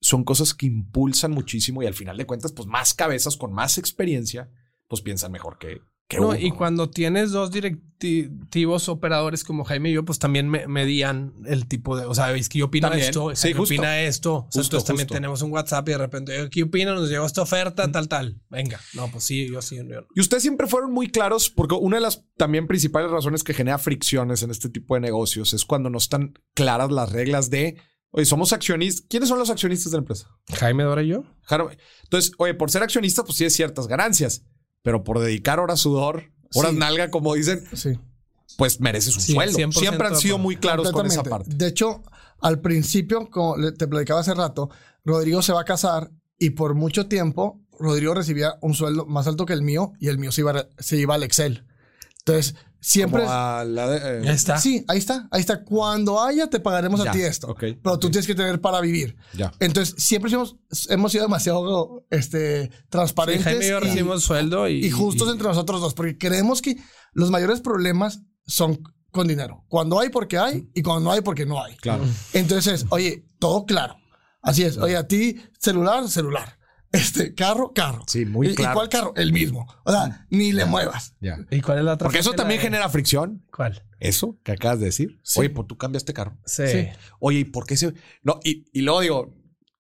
son 0.00 0.22
cosas 0.22 0.54
que 0.54 0.66
impulsan 0.66 1.32
muchísimo 1.32 1.82
y 1.82 1.86
al 1.86 1.94
final 1.94 2.16
de 2.16 2.24
cuentas, 2.24 2.52
pues 2.52 2.68
más 2.68 2.94
cabezas 2.94 3.36
con 3.36 3.52
más 3.52 3.78
experiencia, 3.78 4.48
pues 4.88 5.02
piensan 5.02 5.30
mejor 5.32 5.58
que, 5.58 5.80
que 6.08 6.16
No, 6.18 6.28
uno. 6.28 6.38
y 6.38 6.50
cuando 6.50 6.88
tienes 6.90 7.30
dos 7.30 7.50
directivos 7.50 8.88
operadores 8.88 9.44
como 9.44 9.64
Jaime 9.64 9.90
y 9.90 9.92
yo, 9.94 10.04
pues 10.04 10.18
también 10.18 10.48
me 10.48 10.66
medían 10.66 11.34
el 11.46 11.66
tipo 11.68 11.96
de, 11.96 12.06
o 12.06 12.14
sea, 12.14 12.32
es 12.34 12.48
que 12.48 12.58
yo 12.60 12.66
opino 12.66 12.88
También. 12.88 13.08
esto, 13.08 13.34
Sí, 13.34 13.42
Jaime 13.48 13.58
justo. 13.60 13.74
opina 13.74 14.00
esto. 14.00 14.34
O 14.34 14.40
sea, 14.50 14.60
Justo, 14.60 14.76
entonces 14.76 14.84
también 14.86 15.06
tenemos 15.08 15.42
un 15.42 15.52
WhatsApp 15.52 15.88
y 15.88 15.92
de 15.92 15.98
repente, 15.98 16.40
"Oye, 16.40 16.50
¿qué 16.50 16.62
opina? 16.62 16.94
Nos 16.94 17.08
llegó 17.10 17.26
esta 17.26 17.42
oferta, 17.42 17.90
tal, 17.92 18.08
tal. 18.08 18.40
Venga. 18.48 18.80
No, 18.94 19.10
pues 19.10 19.24
sí, 19.24 19.48
yo 19.50 19.60
sí, 19.62 19.76
yo 19.76 19.84
no. 19.84 20.06
Y 20.14 20.20
ustedes 20.20 20.42
siempre 20.42 20.66
fueron 20.66 20.92
muy 20.92 21.08
claros 21.08 21.50
porque 21.50 21.74
una 21.74 21.96
de 21.98 22.02
las 22.02 22.24
también 22.36 22.66
principales 22.66 23.10
razones 23.10 23.44
que 23.44 23.54
genera 23.54 23.78
fricciones 23.78 24.42
en 24.42 24.50
este 24.50 24.68
tipo 24.70 24.94
de 24.94 25.00
negocios 25.00 25.52
es 25.52 25.64
cuando 25.64 25.90
no 25.90 25.98
están 25.98 26.32
claras 26.54 26.90
las 26.90 27.12
reglas 27.12 27.50
de, 27.50 27.76
oye, 28.10 28.24
somos 28.24 28.52
accionistas. 28.52 29.06
¿Quiénes 29.10 29.28
son 29.28 29.38
los 29.38 29.50
accionistas 29.50 29.92
de 29.92 29.98
la 29.98 30.02
empresa? 30.02 30.28
Jaime, 30.58 30.84
Dora 30.84 31.02
y 31.02 31.08
yo. 31.08 31.24
Entonces, 32.04 32.32
oye, 32.38 32.54
por 32.54 32.70
ser 32.70 32.82
accionista, 32.82 33.24
pues 33.24 33.36
tienes 33.36 33.54
ciertas 33.54 33.86
ganancias, 33.88 34.44
pero 34.82 35.04
por 35.04 35.18
dedicar 35.20 35.60
horas 35.60 35.80
sudor, 35.80 36.32
horas 36.54 36.72
Sí. 36.72 36.78
nalga, 36.78 37.10
como 37.10 37.34
dicen, 37.34 37.62
Sí. 37.72 37.98
pues 38.56 38.80
mereces 38.80 39.14
un 39.16 39.22
Sí, 39.22 39.32
sueldo. 39.34 39.56
100% 39.58 39.80
Siempre 39.80 40.08
han 40.08 40.16
sido 40.16 40.38
muy 40.38 40.56
claros 40.56 40.90
con 40.92 41.06
esa 41.06 41.22
parte. 41.22 41.54
De 41.54 41.66
hecho, 41.66 42.02
al 42.40 42.60
principio, 42.60 43.28
como 43.30 43.56
te 43.72 43.86
platicaba 43.86 44.20
hace 44.20 44.34
rato, 44.34 44.70
Rodrigo 45.04 45.42
se 45.42 45.52
va 45.52 45.62
a 45.62 45.64
casar 45.64 46.10
y 46.38 46.50
por 46.50 46.74
mucho 46.74 47.06
tiempo 47.06 47.60
Rodrigo 47.78 48.14
recibía 48.14 48.56
un 48.60 48.74
sueldo 48.74 49.06
más 49.06 49.26
alto 49.28 49.46
que 49.46 49.52
el 49.52 49.62
mío 49.62 49.92
y 50.00 50.08
el 50.08 50.18
mío 50.18 50.32
se 50.32 50.40
iba, 50.40 50.66
se 50.78 50.96
iba 50.96 51.14
al 51.14 51.22
Excel. 51.22 51.64
Entonces, 52.28 52.54
siempre... 52.80 53.22
Como 53.22 53.32
a 53.32 53.64
la 53.64 53.88
de- 53.88 54.20
eh, 54.20 54.22
Ya 54.24 54.32
está. 54.32 54.58
Sí, 54.58 54.84
ahí 54.88 54.98
está, 54.98 55.28
ahí 55.30 55.40
está. 55.40 55.64
Cuando 55.64 56.20
haya, 56.22 56.48
te 56.48 56.60
pagaremos 56.60 57.02
Ya, 57.02 57.10
a 57.10 57.12
ti 57.14 57.22
esto. 57.22 57.48
ok, 57.48 57.64
pero 57.82 57.98
tú 57.98 58.10
tienes 58.10 58.26
que 58.26 58.34
tener 58.34 58.60
para 58.60 58.80
vivir. 58.80 59.16
Ya. 59.34 59.52
Entonces, 59.60 59.94
siempre 59.98 60.30
hemos, 60.32 60.56
hemos 60.88 61.12
sido 61.12 61.24
demasiado 61.24 62.06
este, 62.10 62.64
Sí, 62.64 62.70
transparentes. 62.88 63.44
Jaime 63.44 63.64
y 63.66 63.68
yo 63.70 63.78
y- 63.78 63.80
recibimos 63.80 64.22
sueldo 64.22 64.68
y, 64.68 64.84
y 64.84 64.90
justos 64.90 65.28
y- 65.28 65.32
entre 65.32 65.48
nosotros 65.48 65.80
dos, 65.80 65.94
porque 65.94 66.18
creemos 66.18 66.60
que 66.62 66.76
los 67.12 67.30
mayores 67.30 67.60
problemas 67.60 68.20
son 68.46 68.80
con 69.10 69.26
dinero. 69.26 69.64
Cuando 69.68 69.98
hay 69.98 70.10
porque 70.10 70.36
hay 70.38 70.68
y 70.74 70.82
cuando 70.82 71.04
no 71.04 71.12
hay 71.12 71.22
porque 71.22 71.46
no 71.46 71.62
hay. 71.64 71.74
Claro. 71.76 72.04
Entonces, 72.34 72.84
oye, 72.90 73.24
todo 73.38 73.64
claro. 73.64 73.96
Así 74.42 74.62
es. 74.62 74.76
Oye, 74.78 74.96
a 74.96 75.08
ti, 75.08 75.36
celular, 75.58 76.08
celular. 76.08 76.57
Este, 76.92 77.34
carro, 77.34 77.72
carro. 77.74 78.02
Sí, 78.06 78.24
muy 78.24 78.48
¿Y- 78.48 78.54
claro. 78.54 78.72
¿Y 78.72 78.74
cuál 78.74 78.88
carro? 78.88 79.12
El 79.16 79.32
mismo. 79.32 79.66
O 79.84 79.92
sea, 79.92 80.26
ni 80.30 80.52
le 80.52 80.64
muevas. 80.64 81.14
Ya. 81.20 81.38
¿Y 81.50 81.60
cuál 81.60 81.78
es 81.78 81.84
la 81.84 81.94
otra? 81.94 82.06
Porque 82.06 82.18
eso 82.20 82.32
también 82.32 82.58
de- 82.60 82.64
genera 82.64 82.88
fricción. 82.88 83.44
¿Cuál? 83.54 83.84
Eso 84.00 84.38
que 84.42 84.52
acabas 84.52 84.78
de 84.78 84.86
decir. 84.86 85.18
Sí. 85.22 85.40
Oye, 85.40 85.50
pues 85.50 85.66
tú 85.68 85.76
cambiaste 85.76 86.12
carro. 86.14 86.38
Sí. 86.46 86.66
Sí. 86.66 86.88
Oye, 87.20 87.40
¿y 87.40 87.44
por 87.44 87.66
qué 87.66 87.76
se.? 87.76 87.92
No, 88.22 88.40
y, 88.44 88.64
y 88.72 88.80
luego 88.82 89.00
digo, 89.00 89.34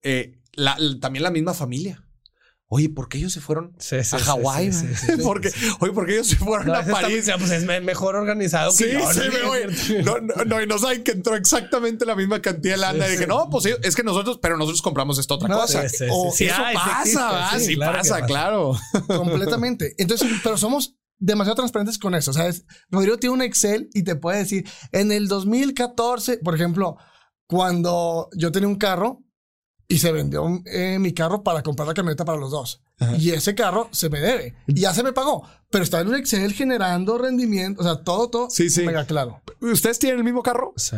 eh, 0.04 0.42
la- 0.54 0.78
también 1.00 1.24
la 1.24 1.32
misma 1.32 1.54
familia. 1.54 2.04
Oye, 2.70 2.90
¿por 2.90 3.08
qué 3.08 3.18
ellos 3.20 3.32
se 3.32 3.40
fueron 3.40 3.74
Sí, 3.80 4.04
sí, 4.04 4.16
a 4.18 4.20
sí, 4.20 4.26
Hawái? 4.26 4.74
sí, 4.74 4.88
sí, 4.94 5.06
sí, 5.16 5.22
Porque, 5.24 5.50
Oye, 5.80 5.94
¿por 5.94 6.06
qué 6.06 6.16
ellos 6.16 6.28
se 6.28 6.36
fueron 6.36 6.68
No, 6.68 6.74
a 6.74 6.82
está- 6.82 6.92
París? 6.92 7.22
o 7.22 7.24
sea, 7.24 7.38
pues 7.38 7.52
es 7.52 7.64
me- 7.64 7.80
mejor 7.80 8.18
organizado 8.18 8.72
Sí, 8.72 8.84
que 8.84 8.94
yo. 8.94 9.14
sí, 9.14 9.22
voy. 9.46 10.04
No, 10.04 10.20
no, 10.20 10.44
no, 10.46 10.62
y 10.62 10.68
no 10.68 10.78
saben 10.78 11.02
que 11.04 11.12
entró 11.12 11.36
exactamente 11.38 12.06
la 12.06 12.14
misma 12.16 12.42
cantidad 12.42 12.76
de 12.76 12.82
lana. 12.82 13.06
Sí, 13.06 13.10
y 13.10 13.12
dije, 13.14 13.24
sí. 13.24 13.30
no, 13.30 13.50
pues 13.50 13.64
sí, 13.64 13.70
es 13.84 13.96
que 13.96 14.04
nosotros, 14.04 14.40
pero 14.42 14.58
nosotros 14.58 14.82
compramos 14.82 15.18
esta 15.18 15.36
otra 15.36 15.48
No, 15.48 15.62
cosa. 15.62 15.88
sí, 15.88 15.96
sí, 15.98 16.06
O 16.12 16.30
sí, 16.32 16.40
sí. 16.40 16.46
eso 16.48 16.56
sí 16.58 16.74
pasa, 16.76 17.00
existe, 17.00 17.20
¿verdad? 17.24 17.50
sí, 17.58 17.66
Sí, 17.66 17.76
claro 17.76 17.98
pasa, 18.00 18.14
pasa. 18.16 18.26
claro. 18.26 18.76
Completamente. 19.08 19.96
Entonces, 19.98 20.28
pero 20.44 20.58
somos 20.58 20.96
demasiado 21.20 21.56
transparentes 21.56 21.98
con 21.98 22.16
eso. 22.16 22.34
¿Sabes? 22.34 22.66
Rodrigo 22.92 23.18
tiene 23.18 23.34
un 23.34 23.42
Excel 23.44 23.90
y 23.94 24.04
te 24.04 24.16
puede 24.18 24.40
decir, 24.40 24.68
en 24.92 25.14
el 25.14 25.30
2014, 25.30 26.40
por 26.40 26.54
ejemplo, 26.56 26.98
cuando 27.48 28.30
yo 28.36 28.52
tenía 28.52 28.68
un 28.68 28.76
carro 28.76 29.24
y 29.88 30.00
se 30.00 30.12
vendió 30.12 30.46
eh, 30.66 30.98
mi 31.00 31.14
carro 31.14 31.44
para 31.44 31.64
comprar 31.64 31.88
la 31.88 31.94
camioneta 31.94 32.26
para 32.26 32.38
los 32.40 32.52
dos. 32.52 32.84
Y 33.20 33.30
ese 33.32 33.56
carro 33.56 33.90
se 33.92 34.10
me 34.10 34.20
debe. 34.20 34.56
Y 34.68 34.82
ya 34.82 34.94
se 34.94 35.04
me 35.04 35.14
pagó. 35.14 35.48
Pero 35.72 35.84
está 35.84 36.02
en 36.02 36.08
un 36.10 36.16
Excel 36.16 36.54
generando 36.54 37.18
rendimiento. 37.18 37.82
O 37.82 37.84
sea, 37.84 38.04
todo, 38.04 38.30
todo. 38.30 38.50
Sí, 38.50 38.70
sí. 38.70 38.84
Mega 38.84 39.06
claro. 39.06 39.42
¿Ustedes 39.62 40.00
tienen 40.00 40.18
el 40.20 40.24
mismo 40.26 40.44
carro? 40.44 40.74
Sí. 40.76 40.98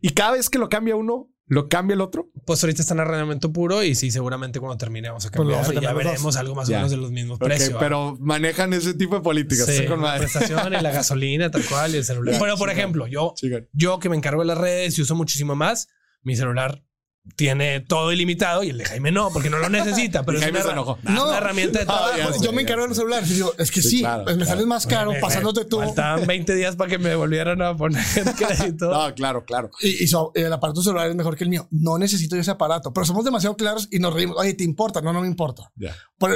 Y 0.00 0.10
cada 0.10 0.32
vez 0.32 0.48
que 0.50 0.58
lo 0.58 0.68
cambia 0.68 0.96
uno, 0.96 1.28
lo 1.46 1.68
cambia 1.68 1.94
el 1.94 2.02
otro. 2.02 2.30
Pues 2.46 2.62
ahorita 2.62 2.82
está 2.82 2.94
en 2.94 3.00
arrendamiento 3.00 3.52
puro 3.52 3.82
y 3.82 3.94
sí, 3.96 4.10
seguramente 4.12 4.60
cuando 4.60 4.76
termine 4.76 5.08
vamos 5.08 5.26
a 5.26 5.30
Pues 5.30 5.38
cambiar 5.38 5.62
vamos 5.62 5.68
a 5.70 5.72
y 5.72 5.74
ya 5.76 5.80
los 5.80 5.90
dos. 5.94 6.04
veremos 6.04 6.36
algo 6.36 6.54
más 6.54 6.68
o 6.68 6.72
menos 6.72 6.90
de 6.92 6.96
los 6.98 7.10
mismos 7.10 7.36
Ok, 7.36 7.44
precios. 7.44 7.76
pero 7.80 8.16
manejan 8.20 8.72
ese 8.74 8.94
tipo 8.94 9.16
de 9.16 9.22
políticas. 9.22 9.66
Sí, 9.66 9.86
con 9.86 9.96
la 10.02 10.06
madre. 10.08 10.20
prestación 10.20 10.72
y 10.72 10.80
la 10.80 10.90
gasolina, 10.92 11.50
tal 11.50 11.64
cual, 11.64 11.94
y 11.94 11.96
el 11.98 12.04
celular. 12.04 12.38
Bueno, 12.38 12.56
por 12.56 12.70
ejemplo, 12.70 13.06
yo, 13.08 13.34
yo 13.72 13.98
que 13.98 14.08
me 14.08 14.16
encargo 14.16 14.42
de 14.42 14.46
las 14.46 14.58
redes 14.58 14.96
y 14.98 15.02
uso 15.02 15.16
muchísimo 15.16 15.56
más, 15.56 15.88
mi 16.22 16.36
celular 16.36 16.84
tiene 17.36 17.80
todo 17.80 18.12
ilimitado 18.12 18.62
y 18.64 18.70
el 18.70 18.78
de 18.78 18.84
Jaime 18.84 19.10
no, 19.12 19.30
porque 19.32 19.50
no 19.50 19.58
lo 19.58 19.68
necesita, 19.68 20.22
pero 20.26 20.38
es 20.38 20.44
Jaime 20.44 20.58
una, 20.58 20.66
se 20.66 20.72
enojó. 20.72 20.98
es 21.02 21.10
una 21.10 21.38
herramienta 21.38 21.78
de 21.80 21.84
No, 21.86 21.92
trabajo. 21.96 22.42
yo 22.42 22.52
me 22.52 22.62
encargo 22.62 22.82
de 22.82 22.88
los 22.88 22.96
celulares 22.96 23.30
y 23.30 23.34
digo, 23.34 23.52
es 23.58 23.70
que 23.70 23.82
Sí, 23.82 23.88
sí, 23.90 24.00
claro, 24.00 24.24
pues 24.24 24.36
me 24.36 24.44
claro. 24.44 24.56
sale 24.58 24.66
más 24.66 24.86
caro 24.86 25.12
pasándote 25.20 25.64
tú. 25.64 25.78
Faltaban 25.78 26.26
20 26.26 26.54
días 26.54 26.76
para 26.76 26.90
que 26.90 26.98
me 26.98 27.14
volvieran 27.14 27.60
a 27.62 27.76
poner 27.76 28.02
crédito. 28.36 28.90
No, 28.90 29.14
claro, 29.14 29.44
claro. 29.44 29.70
Y, 29.80 30.04
el 30.34 30.52
aparato 30.52 30.82
celular 30.82 31.08
es 31.08 31.16
mejor 31.16 31.36
que 31.36 31.44
el 31.44 31.50
mío. 31.50 31.66
No 31.70 31.98
necesito 31.98 32.36
ese 32.36 32.50
aparato, 32.50 32.92
pero 32.92 33.06
somos 33.06 33.24
demasiado 33.24 33.56
claros 33.56 33.88
y 33.90 33.98
nos 33.98 34.12
reímos. 34.14 34.36
Oye, 34.38 34.54
¿te 34.54 34.64
importa? 34.64 35.00
No, 35.00 35.12
no 35.12 35.20
me 35.22 35.26
importa. 35.28 35.70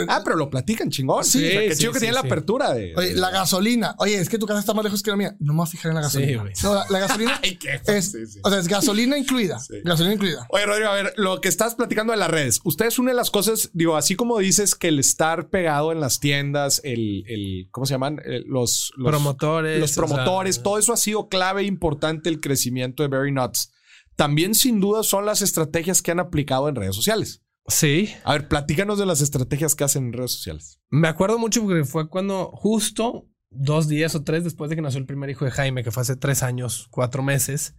Ah, 0.09 0.23
pero 0.25 0.37
lo 0.37 0.49
platican 0.49 0.91
chingón. 0.91 1.25
Sí, 1.25 1.39
O 1.47 1.51
sea, 1.51 1.61
qué 1.61 1.75
sí, 1.75 1.81
chido 1.81 1.93
que 1.93 1.99
sí, 1.99 2.05
tiene 2.07 2.15
la 2.15 2.23
sí. 2.23 2.27
apertura 2.29 2.73
de. 2.73 2.95
Oye, 2.97 3.15
la 3.15 3.31
gasolina. 3.31 3.95
Oye, 3.99 4.17
es 4.17 4.29
que 4.29 4.39
tu 4.39 4.47
casa 4.47 4.61
está 4.61 4.73
más 4.73 4.85
lejos 4.85 5.03
que 5.03 5.11
la 5.11 5.17
mía. 5.17 5.37
No 5.41 5.53
me 5.53 5.59
voy 5.59 5.67
a 5.67 5.71
fijar 5.71 5.91
en 5.91 5.97
la 5.97 6.01
gasolina. 6.03 6.41
güey. 6.43 6.55
no, 6.63 6.75
la, 6.75 6.87
la 6.89 6.99
gasolina 7.07 7.41
Ay, 7.43 7.57
qué 7.57 7.81
es, 7.87 8.13
sí, 8.13 8.27
sí. 8.27 8.39
o 8.43 8.49
sea, 8.51 8.59
es 8.61 8.69
gasolina 8.69 9.19
incluida. 9.19 9.59
Sí. 9.59 9.75
Gasolina 9.85 10.15
incluida. 10.15 10.47
Oye, 10.49 10.65
Rodrigo, 10.65 10.84
a 10.89 10.95
ver, 10.95 11.13
lo 11.17 11.41
que 11.41 11.49
estás 11.49 11.75
platicando 11.75 12.13
de 12.13 12.19
las 12.19 12.31
redes. 12.31 12.61
Ustedes 12.65 12.99
una 12.99 13.11
de 13.11 13.17
las 13.17 13.31
cosas, 13.31 13.71
digo, 13.73 13.97
así 13.97 14.17
como 14.17 14.39
dices 14.39 14.75
que 14.75 14.89
el 14.89 14.99
estar 14.99 15.49
pegado 15.51 15.93
en 15.93 16.01
las 16.01 16.21
tiendas, 16.21 16.81
el, 16.85 17.25
el 17.29 17.69
¿cómo 17.71 17.87
se 17.87 17.95
llaman? 17.95 18.21
El- 18.25 18.45
los, 18.47 18.93
los 18.97 19.11
promotores. 19.11 19.81
Los 19.81 19.93
promotores, 19.95 20.57
o 20.57 20.61
sea, 20.61 20.63
todo 20.63 20.79
eso 20.79 20.93
ha 20.93 20.97
sido 20.97 21.29
clave 21.29 21.63
e 21.63 21.65
importante 21.65 22.29
el 22.29 22.41
crecimiento 22.41 23.03
de 23.03 23.09
Very 23.09 23.33
Nuts. 23.33 23.73
También, 24.17 24.55
sin 24.55 24.81
duda, 24.81 25.03
son 25.03 25.27
las 25.27 25.43
estrategias 25.43 26.01
que 26.03 26.13
han 26.13 26.21
aplicado 26.21 26.69
en 26.69 26.77
redes 26.77 26.95
sociales. 26.95 27.43
Sí. 27.67 28.15
A 28.25 28.33
ver, 28.33 28.49
platícanos 28.49 28.99
de 28.99 29.07
las 29.07 29.21
estrategias 29.21 29.75
que 29.75 29.85
hacen 29.85 30.07
en 30.07 30.13
redes 30.13 30.33
sociales. 30.33 30.81
Me 30.91 31.09
acuerdo 31.09 31.39
mucho 31.39 31.63
porque 31.63 31.85
fue 31.85 32.09
cuando 32.09 32.51
justo 32.53 33.27
dos 33.51 33.89
días 33.89 34.15
o 34.15 34.23
tres 34.23 34.45
después 34.45 34.69
de 34.69 34.77
que 34.77 34.83
nació 34.83 34.99
el 35.01 35.07
primer 35.07 35.31
hijo 35.31 35.45
de 35.45 35.51
Jaime, 35.51 35.83
que 35.83 35.91
fue 35.91 36.03
hace 36.03 36.17
tres 36.17 36.43
años, 36.43 36.89
cuatro 36.91 37.23
meses, 37.23 37.75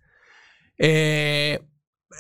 eh, 0.78 1.62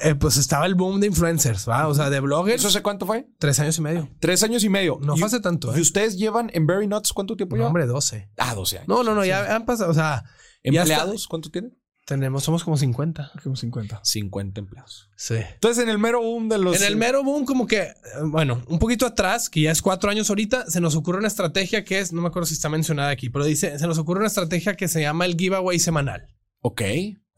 eh, 0.03 0.15
pues 0.15 0.37
estaba 0.37 0.65
el 0.65 0.75
boom 0.75 0.99
de 0.99 1.07
influencers, 1.07 1.67
¿va? 1.67 1.87
O 1.87 1.93
sea, 1.93 2.09
de 2.09 2.19
bloggers. 2.19 2.59
¿Eso 2.59 2.67
hace 2.67 2.81
cuánto 2.81 3.05
fue? 3.05 3.27
Tres 3.39 3.59
años 3.59 3.77
y 3.77 3.81
medio. 3.81 4.09
Tres 4.19 4.43
años 4.43 4.63
y 4.63 4.69
medio. 4.69 4.99
No 5.01 5.15
y, 5.15 5.19
fue 5.19 5.27
hace 5.27 5.39
tanto, 5.39 5.73
¿Y 5.75 5.79
¿eh? 5.79 5.81
ustedes 5.81 6.17
llevan 6.17 6.49
en 6.53 6.67
Very 6.67 6.87
Nuts 6.87 7.13
cuánto 7.13 7.35
tiempo 7.35 7.55
No, 7.55 7.59
llevan? 7.59 7.69
hombre, 7.69 7.85
12. 7.85 8.29
Ah, 8.37 8.53
12 8.53 8.77
años. 8.77 8.87
No, 8.87 9.03
no, 9.03 9.15
no, 9.15 9.23
ya 9.25 9.55
han 9.55 9.65
pasado, 9.65 9.91
o 9.91 9.93
sea, 9.93 10.23
¿Empleados 10.63 11.27
cuánto 11.27 11.49
tienen? 11.49 11.77
tenemos, 12.05 12.43
somos 12.43 12.63
como 12.63 12.77
50. 12.77 13.31
Como 13.43 13.55
50. 13.55 13.99
50 14.03 14.59
empleados. 14.59 15.09
Sí. 15.15 15.35
Entonces, 15.35 15.83
en 15.83 15.89
el 15.89 15.97
mero 15.97 16.21
boom 16.21 16.49
de 16.49 16.59
los. 16.59 16.77
En 16.77 16.83
el 16.83 16.95
mero 16.95 17.23
boom, 17.23 17.45
como 17.45 17.65
que, 17.65 17.81
eh, 17.81 17.93
bueno, 18.25 18.63
un 18.67 18.79
poquito 18.79 19.05
atrás, 19.05 19.49
que 19.49 19.61
ya 19.61 19.71
es 19.71 19.81
cuatro 19.81 20.09
años 20.11 20.29
ahorita, 20.29 20.69
se 20.69 20.79
nos 20.81 20.95
ocurre 20.95 21.17
una 21.17 21.27
estrategia 21.27 21.83
que 21.83 21.99
es, 21.99 22.13
no 22.13 22.21
me 22.21 22.27
acuerdo 22.27 22.45
si 22.45 22.53
está 22.53 22.69
mencionada 22.69 23.09
aquí, 23.09 23.29
pero 23.29 23.43
dice, 23.43 23.77
se 23.79 23.87
nos 23.87 23.97
ocurre 23.97 24.19
una 24.19 24.27
estrategia 24.27 24.75
que 24.75 24.87
se 24.87 25.01
llama 25.01 25.25
el 25.25 25.35
giveaway 25.35 25.79
semanal. 25.79 26.27
Ok. 26.61 26.81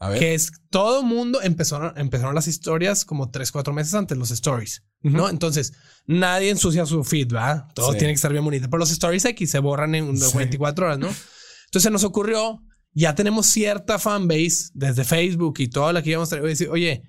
A 0.00 0.10
ver. 0.10 0.18
que 0.20 0.34
es 0.34 0.52
todo 0.70 1.02
mundo 1.02 1.42
empezaron, 1.42 1.92
empezaron 1.98 2.34
las 2.34 2.46
historias 2.46 3.04
como 3.04 3.30
tres, 3.30 3.50
cuatro 3.50 3.72
meses 3.74 3.94
antes, 3.94 4.16
los 4.16 4.30
stories, 4.30 4.84
¿no? 5.02 5.28
Entonces, 5.28 5.72
nadie 6.06 6.50
ensucia 6.50 6.86
su 6.86 7.02
feed, 7.02 7.34
¿va? 7.34 7.66
Todo 7.74 7.92
Sí. 7.92 7.98
tiene 7.98 8.12
que 8.12 8.16
estar 8.16 8.30
bien 8.30 8.44
bonito. 8.44 8.68
Pero 8.70 8.78
los 8.78 8.90
stories 8.92 9.24
X 9.24 9.50
se 9.50 9.58
borran 9.58 9.94
en 9.96 10.04
unas 10.04 10.34
24 10.34 10.86
horas, 10.86 10.98
¿no? 11.00 11.08
Entonces 11.08 11.82
se 11.82 11.90
nos 11.90 12.04
ocurrió, 12.04 12.62
ya 12.92 13.14
tenemos 13.16 13.46
cierta 13.46 13.98
fanbase 13.98 14.70
desde 14.74 15.04
Facebook 15.04 15.56
y 15.58 15.68
toda 15.68 15.92
la 15.92 16.00
que 16.02 16.10
íbamos 16.10 16.28
a 16.28 16.36
traer, 16.36 16.44
decir, 16.46 16.68
oye, 16.68 17.02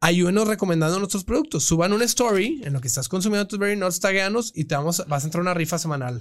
ayúdenos 0.00 0.46
recomendando 0.46 0.98
nuestros 0.98 1.24
productos. 1.24 1.64
Suban 1.64 1.92
una 1.92 2.04
story 2.04 2.62
en 2.64 2.72
lo 2.72 2.80
que 2.80 2.88
estás 2.88 3.08
consumiendo 3.08 3.46
tus 3.48 3.58
Very 3.58 3.76
Nuts, 3.76 3.98
tagueanos 4.00 4.52
y 4.54 4.64
te 4.66 4.76
vamos, 4.76 5.04
vas 5.08 5.24
a 5.24 5.26
entrar 5.26 5.40
a 5.40 5.42
una 5.42 5.54
rifa 5.54 5.78
semanal. 5.78 6.20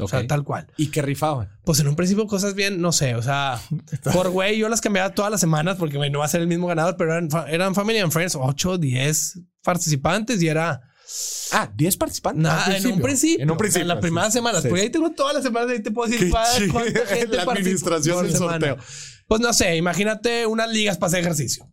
O 0.00 0.08
sea, 0.08 0.26
tal 0.26 0.42
cual. 0.42 0.66
¿Y 0.78 0.86
qué 0.86 1.02
rifaban? 1.02 1.50
Pues 1.64 1.78
en 1.80 1.88
un 1.88 1.96
principio 1.96 2.26
cosas 2.26 2.54
bien, 2.54 2.80
no 2.80 2.92
sé, 2.92 3.14
o 3.14 3.22
sea, 3.22 3.60
por 4.12 4.30
güey, 4.30 4.56
yo 4.58 4.68
las 4.68 4.80
cambiaba 4.80 5.14
todas 5.14 5.30
las 5.30 5.40
semanas 5.40 5.76
porque 5.78 5.96
güey, 5.98 6.10
no 6.10 6.20
va 6.20 6.24
a 6.24 6.28
ser 6.28 6.40
el 6.40 6.46
mismo 6.48 6.66
ganador, 6.66 6.96
pero 6.96 7.12
eran, 7.12 7.28
eran 7.48 7.74
Family 7.74 7.98
and 7.98 8.10
Friends, 8.12 8.36
8, 8.40 8.78
10 8.78 9.38
participantes 9.62 10.42
y 10.42 10.48
era 10.48 10.80
Ah, 11.52 11.70
10 11.74 11.96
participantes. 11.98 12.42
nada, 12.42 12.74
en 12.74 12.86
un 12.86 13.02
principio. 13.02 13.42
En 13.42 13.50
un 13.50 13.58
principio. 13.58 13.82
En 13.82 13.88
las 13.88 13.98
primeras 13.98 14.32
sí. 14.32 14.38
semanas, 14.38 14.62
Sí. 14.62 14.68
porque 14.68 14.82
ahí 14.84 14.90
tengo 14.90 15.10
todas 15.10 15.34
las 15.34 15.42
semanas, 15.42 15.68
ahí 15.70 15.82
te 15.82 15.90
puedo 15.90 16.10
decir 16.10 16.30
cuánta 16.30 17.06
gente 17.06 17.36
La 17.36 17.42
administración 17.42 18.24
del 18.26 18.34
sorteo. 18.36 18.78
Pues 19.28 19.40
no 19.42 19.52
sé, 19.52 19.76
imagínate 19.76 20.46
unas 20.46 20.70
ligas 20.70 20.96
para 20.96 21.08
hacer 21.08 21.20
ejercicio. 21.20 21.68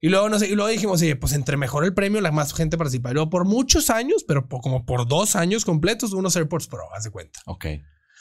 Y 0.00 0.08
luego, 0.08 0.28
no 0.28 0.38
sé, 0.38 0.48
y 0.48 0.54
luego 0.54 0.68
dijimos, 0.70 1.00
oye, 1.00 1.16
pues 1.16 1.32
entre 1.32 1.56
mejor 1.56 1.84
el 1.84 1.94
premio, 1.94 2.20
la 2.20 2.30
más 2.32 2.52
gente 2.52 2.76
participa. 2.76 3.10
Y 3.10 3.14
luego 3.14 3.30
por 3.30 3.44
muchos 3.46 3.88
años, 3.90 4.24
pero 4.28 4.46
por- 4.48 4.60
como 4.60 4.84
por 4.84 5.08
dos 5.08 5.36
años 5.36 5.64
completos, 5.64 6.12
unos 6.12 6.36
AirPods 6.36 6.66
Pro, 6.68 6.82
haz 6.94 7.04
de 7.04 7.10
cuenta. 7.10 7.40
Ok. 7.46 7.66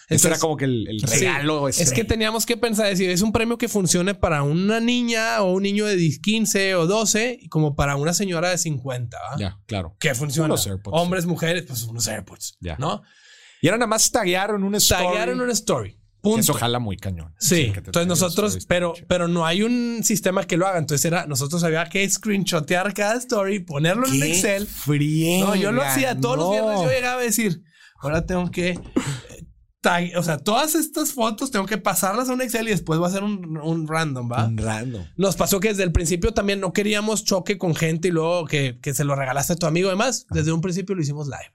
Eso 0.08 0.28
era 0.28 0.38
como 0.38 0.56
que 0.56 0.66
el, 0.66 0.88
el 0.88 1.00
Sí, 1.00 1.22
regalo. 1.26 1.68
es 1.68 1.92
que 1.92 2.04
teníamos 2.04 2.46
que 2.46 2.58
pensar, 2.58 2.86
decir, 2.88 3.10
es 3.10 3.22
un 3.24 3.32
premio 3.32 3.58
que 3.58 3.68
funcione 3.68 4.14
para 4.14 4.44
una 4.44 4.80
niña 4.80 5.42
o 5.42 5.54
un 5.54 5.64
niño 5.64 5.86
de 5.86 5.96
10, 5.96 6.20
15 6.20 6.76
o 6.76 6.86
12 6.86 7.40
y 7.42 7.50
como 7.50 7.76
para 7.76 7.96
una 7.96 8.14
señora 8.14 8.52
de 8.52 8.60
50, 8.60 9.18
¿va? 9.18 9.38
Ya, 9.40 9.58
claro. 9.66 9.96
Que 10.00 10.14
funciona. 10.14 10.46
Unos 10.54 10.68
AirPods. 10.68 10.96
Hombres, 10.96 11.26
mujeres, 11.26 11.64
pues 11.68 11.82
unos 11.84 12.08
AirPods, 12.08 12.56
Ya. 12.62 12.76
¿no? 12.78 13.02
Y 13.62 13.68
era 13.68 13.78
nada 13.78 13.88
más 13.88 14.12
taguearon 14.12 14.64
un 14.64 14.76
story. 14.76 15.04
Taguearon 15.06 15.42
una 15.42 15.54
story. 15.54 16.00
Punto. 16.26 16.40
Eso 16.42 16.54
jala 16.54 16.80
muy 16.80 16.98
cañón. 16.98 17.34
Sí, 17.40 17.72
entonces 17.76 18.08
nosotros, 18.08 18.66
pero, 18.68 18.94
pero 19.08 19.28
no 19.28 19.46
hay 19.46 19.62
un 19.64 20.02
sistema 20.04 20.44
que 20.46 20.58
lo 20.58 20.68
haga. 20.68 20.80
Entonces 20.80 21.06
era, 21.06 21.26
nosotros 21.28 21.64
había 21.64 21.86
que 21.86 22.10
screenshotear 22.10 22.94
cada 22.94 23.16
story, 23.16 23.60
ponerlo 23.60 24.08
en 24.08 24.14
un 24.14 24.20
¡Qué 24.22 24.32
Excel. 24.34 24.68
friega! 24.68 25.46
No, 25.46 25.56
yo 25.56 25.72
lo 25.72 25.84
hacía 25.84 26.20
todos 26.20 26.38
los 26.38 26.46
No. 26.48 26.52
viernes. 26.52 26.82
Yo 26.82 26.90
llegaba 26.90 27.22
a 27.22 27.24
decir, 27.24 27.62
ahora 28.02 28.26
tengo 28.26 28.50
que. 28.52 28.70
eh, 28.72 30.14
o 30.18 30.24
sea, 30.24 30.40
todas 30.40 30.74
estas 30.74 31.14
fotos 31.14 31.52
tengo 31.52 31.68
que 31.68 31.78
pasarlas 31.78 32.28
a 32.30 32.34
un 32.34 32.42
Excel 32.42 32.68
y 32.68 32.72
después 32.72 33.00
va 33.00 33.08
a 33.08 33.12
ser 33.12 33.24
un, 33.24 33.58
un 33.58 33.88
random, 33.88 34.32
¿va? 34.32 34.46
Un 34.46 34.58
random. 34.58 35.04
Nos 35.16 35.36
pasó 35.36 35.60
que 35.60 35.68
desde 35.68 35.84
el 35.84 35.92
principio 35.92 36.34
también 36.34 36.60
no 36.60 36.74
queríamos 36.74 37.24
choque 37.24 37.60
con 37.60 37.76
gente 37.76 38.08
y 38.08 38.12
luego 38.12 38.46
que, 38.48 38.80
que 38.82 38.96
se 38.96 39.04
lo 39.04 39.16
regalaste 39.16 39.54
a 39.54 39.56
tu 39.58 39.68
amigo. 39.68 39.90
Además, 39.90 40.26
desde 40.32 40.52
un 40.52 40.62
principio 40.62 40.96
lo 40.96 41.04
hicimos 41.04 41.28
live, 41.28 41.52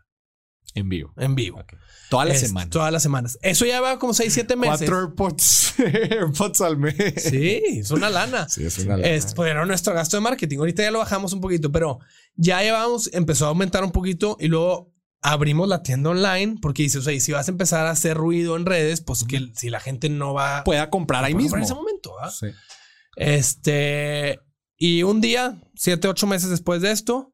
En 0.75 0.89
vivo. 0.89 1.13
en 1.17 1.35
vivo. 1.35 1.59
Ok. 1.61 1.75
Toda 2.11 2.25
la 2.25 2.35
Es- 2.35 2.41
semana. 2.41 2.71
Todas 2.71 2.93
las 2.93 3.03
semanas. 3.03 3.39
Eso 3.43 3.65
ya 3.67 3.81
va 3.81 3.99
como 3.99 4.15
6, 4.15 4.33
7 4.33 4.57
meses. 4.57 4.79
Cuatro 4.79 4.99
AirPods. 5.01 5.75
AirPods 5.79 6.61
al 6.61 6.77
mes. 6.79 6.95
Sí, 7.17 7.61
es 7.79 7.91
una 7.91 8.09
lana. 8.11 8.49
Sí, 8.51 8.65
es 8.65 8.79
una 8.79 8.97
lana. 8.97 9.09
Es, 9.09 9.35
pues 9.35 9.51
era 9.51 9.65
nuestro 9.67 9.95
gasto 9.95 10.17
de 10.17 10.21
marketing. 10.23 10.59
Ahorita 10.59 10.83
ya 10.83 10.91
lo 10.91 10.99
bajamos 11.01 11.33
un 11.33 11.41
poquito, 11.41 11.71
pero 11.73 11.99
ya 12.37 12.63
llevamos, 12.63 13.11
empezó 13.13 13.47
a 13.47 13.49
aumentar 13.49 13.83
un 13.85 13.91
poquito 13.93 14.37
y 14.41 14.49
luego 14.49 14.93
abrimos 15.23 15.69
la 15.69 15.83
tienda 15.83 16.11
online 16.11 16.57
porque 16.63 16.83
dices, 16.85 17.07
oye, 17.07 17.21
si 17.21 17.33
vas 17.33 17.49
a 17.49 17.51
empezar 17.51 17.87
a 17.87 17.91
hacer 17.91 18.17
ruido 18.17 18.57
en 18.57 18.65
redes, 18.65 19.01
pues 19.03 19.25
que 19.25 19.51
si 19.55 19.71
la 19.71 19.79
gente 19.81 20.09
no 20.09 20.33
va 20.35 20.65
Pueda 20.65 20.89
comprar 20.91 21.25
ahí 21.25 21.35
mismo. 21.35 21.51
comprar 21.51 21.61
en 21.63 21.65
ese 21.65 21.75
momento. 21.75 22.13
Sí. 22.31 22.47
Este, 23.17 24.41
y 24.77 25.03
un 25.03 25.21
día, 25.21 25.61
siete, 25.75 26.09
ocho 26.09 26.27
meses 26.27 26.51
después 26.51 26.81
de 26.81 26.91
esto, 26.91 27.33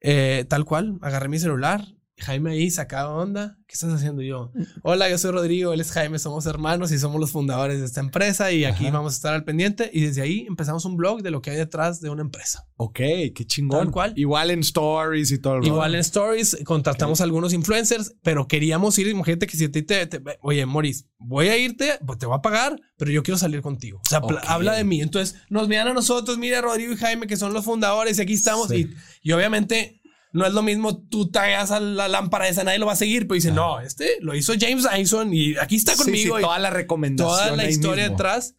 eh, 0.00 0.44
tal 0.48 0.64
cual, 0.64 0.98
agarré 1.02 1.28
mi 1.28 1.38
celular. 1.38 1.84
Jaime 2.20 2.52
ahí 2.52 2.70
sacaba 2.70 3.14
onda. 3.14 3.56
¿Qué 3.66 3.74
estás 3.74 3.92
haciendo 3.92 4.22
Y 4.22 4.28
yo? 4.28 4.50
Hola, 4.82 5.10
yo 5.10 5.18
soy 5.18 5.30
Rodrigo, 5.30 5.72
él 5.74 5.80
es 5.80 5.92
Jaime, 5.92 6.18
somos 6.18 6.46
hermanos 6.46 6.90
y 6.90 6.98
somos 6.98 7.20
los 7.20 7.30
fundadores 7.32 7.80
de 7.80 7.84
esta 7.86 8.00
empresa 8.00 8.50
y 8.50 8.64
aquí 8.64 8.86
Ajá. 8.86 8.96
vamos 8.96 9.12
a 9.12 9.16
estar 9.16 9.34
al 9.34 9.44
pendiente. 9.44 9.90
Y 9.92 10.00
desde 10.00 10.22
ahí 10.22 10.46
empezamos 10.48 10.84
un 10.86 10.96
blog 10.96 11.22
de 11.22 11.30
lo 11.30 11.42
que 11.42 11.50
hay 11.50 11.56
detrás 11.58 12.00
de 12.00 12.08
una 12.08 12.22
empresa. 12.22 12.66
Ok, 12.76 12.96
qué 12.96 13.44
chingón. 13.46 13.78
Tal 13.84 13.90
cual. 13.90 14.12
Igual 14.16 14.50
en 14.50 14.60
stories 14.60 15.30
y 15.32 15.38
todo 15.38 15.56
el 15.56 15.66
Igual 15.66 15.94
en 15.94 16.00
Stories 16.00 16.58
contratamos 16.64 17.20
a 17.20 17.24
algunos 17.24 17.52
influencers, 17.52 18.14
pero 18.22 18.48
queríamos 18.48 18.98
ir. 18.98 19.08
Imagínate 19.08 19.46
que 19.46 19.56
si 19.56 19.64
a 19.66 19.70
ti 19.70 19.82
te, 19.82 20.06
te- 20.06 20.22
oye, 20.40 20.64
Moris, 20.64 21.06
voy 21.18 21.48
a 21.48 21.58
irte, 21.58 21.98
pues 22.06 22.18
te 22.18 22.24
voy 22.26 22.36
a 22.36 22.42
pagar, 22.42 22.80
pero 22.96 23.10
yo 23.10 23.22
quiero 23.22 23.36
salir 23.36 23.60
contigo. 23.60 24.00
O 24.04 24.08
sea, 24.08 24.20
habla 24.46 24.72
de 24.74 24.84
mí. 24.84 25.02
Entonces 25.02 25.36
nos 25.50 25.68
vean 25.68 25.88
a 25.88 25.92
nosotros, 25.92 26.38
mira 26.38 26.60
Rodrigo 26.62 26.92
y 26.94 26.96
Jaime, 26.96 27.26
que 27.26 27.36
son 27.36 27.52
los 27.52 27.64
fundadores, 27.64 28.18
y 28.18 28.22
aquí 28.22 28.32
estamos. 28.32 28.68
Sí. 28.68 28.88
Y, 29.22 29.28
y 29.28 29.32
obviamente 29.32 29.97
no 30.32 30.46
es 30.46 30.52
lo 30.52 30.62
mismo 30.62 30.98
tú 31.08 31.30
tagas 31.30 31.70
a 31.70 31.80
la 31.80 32.08
lámpara 32.08 32.48
esa, 32.48 32.64
nadie 32.64 32.78
lo 32.78 32.86
va 32.86 32.92
a 32.92 32.96
seguir, 32.96 33.26
pero 33.26 33.34
dice, 33.36 33.50
no, 33.52 33.80
este 33.80 34.18
lo 34.20 34.34
hizo 34.34 34.52
James 34.58 34.86
Dyson 34.90 35.32
y 35.32 35.56
aquí 35.56 35.76
está 35.76 35.92
Sí, 35.96 36.04
conmigo. 36.04 36.36
sí, 36.36 36.40
y 36.40 36.44
toda 36.44 36.58
la 36.58 36.70
recomendación. 36.70 37.28
toda 37.36 37.56
la 37.56 37.68
historia 37.68 38.04
mismo. 38.04 38.16
detrás. 38.16 38.54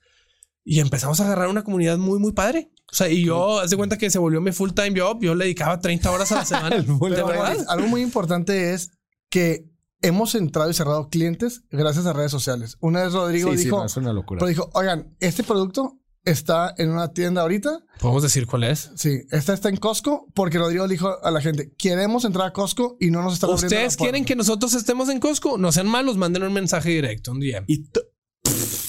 Y 0.66 0.80
empezamos 0.82 1.20
a 1.20 1.26
agarrar 1.26 1.48
una 1.48 1.64
comunidad 1.64 1.98
muy, 1.98 2.20
muy 2.20 2.32
padre. 2.34 2.72
O 2.92 2.96
sea, 2.96 3.08
y 3.10 3.24
yo, 3.24 3.60
haz 3.60 3.70
de 3.70 3.78
cuenta 3.78 3.98
que 3.98 4.10
se 4.12 4.20
volvió 4.20 4.42
mi 4.42 4.52
full 4.52 4.72
time 4.72 5.00
job. 5.00 5.20
Yo 5.22 5.34
le 5.34 5.46
dedicaba 5.46 5.80
30 5.80 6.12
horas 6.12 6.32
a 6.32 6.36
la 6.36 6.46
semana. 6.46 6.76
De 6.78 7.24
verdad. 7.24 7.58
algo 7.70 7.88
muy 7.88 8.02
importante 8.02 8.74
es 8.74 8.92
que 9.30 9.66
hemos 10.02 10.36
entrado 10.36 10.70
y 10.70 10.74
cerrado 10.74 11.10
clientes 11.10 11.64
gracias 11.72 12.06
a 12.06 12.14
redes 12.14 12.32
sociales. 12.32 12.78
Una 12.82 13.04
vez 13.04 13.14
Rodrigo 13.14 13.52
Sí, 13.52 13.58
sí, 13.60 13.64
dijo, 13.66 13.80
no, 13.80 13.86
es 13.86 13.98
una 13.98 14.14
locura. 14.14 14.40
pero 14.40 14.50
dijo, 14.50 14.70
oigan, 14.74 15.16
este 15.20 15.44
producto 15.44 15.98
está 16.26 16.74
en 16.78 16.90
una 16.92 17.12
tienda 17.14 17.42
ahorita. 17.42 17.80
¿Podemos 18.00 18.24
decir 18.24 18.46
cuál 18.46 18.64
es? 18.66 18.92
Sí, 18.96 19.22
esta 19.32 19.54
está 19.54 19.70
en 19.70 19.78
Costco 19.78 20.28
porque 20.34 20.58
Rodrigo 20.58 20.86
le 20.88 20.94
dijo 20.94 21.24
a 21.24 21.32
la 21.32 21.42
gente, 21.42 21.74
queremos 21.78 22.26
entrar 22.26 22.48
a 22.48 22.54
Costco 22.54 22.98
y 23.00 23.12
no 23.12 23.22
nos 23.24 23.34
están 23.36 23.50
¿Ustedes 23.52 23.72
puerta". 23.98 24.04
quieren 24.04 24.26
que 24.26 24.36
nosotros 24.36 24.74
estemos 24.74 25.10
en 25.10 25.20
Costco? 25.20 25.58
No 25.58 25.72
sean 25.72 25.88
malos, 25.88 26.18
manden 26.18 26.44
un 26.44 26.54
mensaje 26.54 26.90
directo, 26.90 27.32
un 27.32 27.40
día. 27.40 27.64
Y 27.68 27.86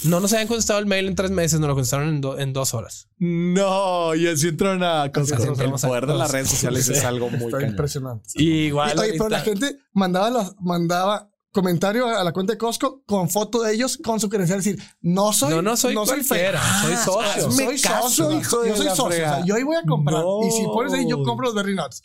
No 0.04 0.18
nos 0.20 0.32
habían 0.32 0.48
contestado 0.48 0.78
el 0.78 0.86
mail 0.86 1.06
en 1.08 1.14
tres 1.14 1.30
meses, 1.30 1.60
nos 1.60 1.68
lo 1.68 1.74
contestaron 1.74 2.08
en, 2.08 2.20
do- 2.22 2.38
en 2.38 2.52
dos 2.54 2.72
horas. 2.74 3.08
no, 3.18 4.14
y 4.14 4.26
así 4.28 4.48
entraron 4.48 4.82
a 4.82 5.10
Costco. 5.12 5.36
Así 5.36 5.62
El 5.62 5.70
poder 5.72 6.06
de 6.06 6.14
las 6.14 6.30
redes 6.30 6.48
sociales 6.48 6.88
es 6.88 7.04
algo 7.04 7.28
muy 7.30 7.52
impresionante. 7.64 8.28
Y 8.34 8.66
igual. 8.66 8.94
Y, 8.96 9.00
oye, 9.00 9.12
pero 9.12 9.28
la 9.28 9.40
gente 9.40 9.76
mandaba, 9.92 10.30
las- 10.30 10.54
mandaba 10.60 11.29
comentario 11.52 12.06
a 12.06 12.22
la 12.24 12.32
cuenta 12.32 12.52
de 12.52 12.58
Costco 12.58 13.02
con 13.06 13.28
foto 13.28 13.62
de 13.62 13.74
ellos 13.74 13.98
con 14.02 14.20
su 14.20 14.28
credencial. 14.28 14.60
Decir, 14.60 14.78
no 15.00 15.32
soy. 15.32 15.50
No, 15.54 15.62
no 15.62 15.76
soy 15.76 15.94
cualquiera, 15.94 16.60
soy 16.82 16.96
socio. 16.96 17.50
Soy 17.50 17.66
Me 17.66 17.80
caso, 17.80 18.08
socio, 18.08 18.38
hijo 18.40 18.62
de 18.62 18.68
Yo 18.70 18.76
soy 18.76 18.86
socio. 18.88 19.04
o 19.04 19.08
fregada. 19.08 19.36
sea, 19.38 19.46
yo 19.46 19.54
ahí 19.54 19.62
voy 19.62 19.76
a 19.76 19.82
comprar. 19.82 20.22
No. 20.22 20.40
Y 20.46 20.50
si 20.50 20.64
pones 20.64 20.92
ahí, 20.92 21.06
yo 21.08 21.22
compro 21.22 21.46
los 21.46 21.54
Berry 21.54 21.74
Nuts. 21.74 22.02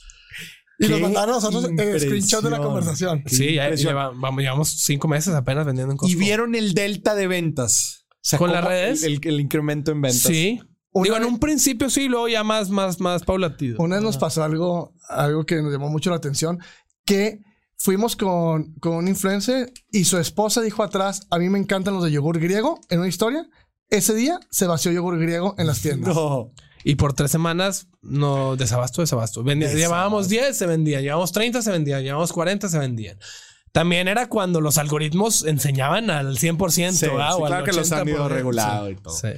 Y 0.77 0.87
nos 0.87 0.99
mandaron 0.99 1.29
a 1.29 1.33
nosotros 1.35 1.65
el 1.65 1.99
screenshot 2.01 2.43
de 2.43 2.49
la 2.49 2.59
conversación. 2.59 3.23
Sí, 3.27 3.55
ya 3.55 3.69
vamos, 3.93 4.41
llevamos 4.41 4.69
cinco 4.69 5.07
meses 5.07 5.33
apenas 5.33 5.65
vendiendo 5.65 5.91
en 5.93 5.97
Costco. 5.97 6.11
Y 6.11 6.15
vieron 6.19 6.53
el 6.55 6.73
delta 6.73 7.15
de 7.15 7.27
ventas. 7.27 8.05
O 8.11 8.17
sea, 8.27 8.39
¿Con 8.39 8.51
las 8.51 8.63
redes? 8.65 9.03
El, 9.03 9.19
el 9.23 9.39
incremento 9.39 9.91
en 9.91 10.01
ventas. 10.01 10.21
Sí. 10.21 10.59
Una 10.91 11.03
Digo, 11.03 11.17
en 11.17 11.25
un 11.25 11.39
principio 11.39 11.89
sí, 11.89 12.07
luego 12.07 12.27
ya 12.29 12.43
más, 12.43 12.69
más, 12.69 12.99
más 13.01 13.23
paulatino. 13.23 13.75
Una 13.79 13.95
vez 13.97 14.03
nos 14.03 14.17
pasó 14.17 14.43
algo, 14.43 14.93
algo 15.09 15.45
que 15.45 15.61
nos 15.61 15.71
llamó 15.71 15.89
mucho 15.89 16.09
la 16.09 16.15
atención, 16.15 16.59
que 17.05 17.39
fuimos 17.77 18.15
con, 18.15 18.73
con 18.75 18.93
un 18.95 19.07
influencer 19.07 19.71
y 19.91 20.05
su 20.05 20.17
esposa 20.17 20.61
dijo 20.61 20.83
atrás, 20.83 21.27
a 21.29 21.37
mí 21.39 21.49
me 21.49 21.59
encantan 21.59 21.93
los 21.93 22.03
de 22.03 22.11
yogur 22.11 22.39
griego, 22.39 22.79
en 22.89 22.99
una 22.99 23.07
historia. 23.07 23.47
Ese 23.89 24.13
día 24.15 24.39
se 24.49 24.65
vació 24.67 24.91
yogur 24.91 25.19
griego 25.19 25.55
en 25.57 25.67
las 25.67 25.81
tiendas. 25.81 26.15
No. 26.15 26.51
Y 26.83 26.95
por 26.95 27.13
tres 27.13 27.31
semanas, 27.31 27.87
no, 28.01 28.55
desabasto, 28.55 29.01
desabasto. 29.01 29.43
Vendía- 29.43 29.67
Desabasto. 29.69 29.87
Llevábamos 29.89 30.29
10, 30.29 30.55
se 30.57 30.65
vendían. 30.67 31.01
Llevábamos 31.01 31.31
30, 31.31 31.61
se 31.61 31.71
vendían. 31.71 32.01
Llevábamos 32.03 32.31
40, 32.31 32.69
se 32.69 32.77
vendían. 32.79 33.17
También 33.71 34.07
era 34.07 34.29
cuando 34.29 34.61
los 34.61 34.77
algoritmos 34.77 35.43
enseñaban 35.45 36.09
al 36.09 36.37
100%. 36.37 36.91
Sí, 36.93 37.05
sí, 37.07 37.11
O 37.11 37.19
al 37.19 37.47
claro 37.47 37.65
que 37.65 37.73
los 37.73 37.91
han 37.91 38.07
ido 38.07 38.25
80%. 38.25 38.29
regulado 38.29 38.89
y 38.89 38.95
todo. 38.95 39.13
Sí. 39.15 39.29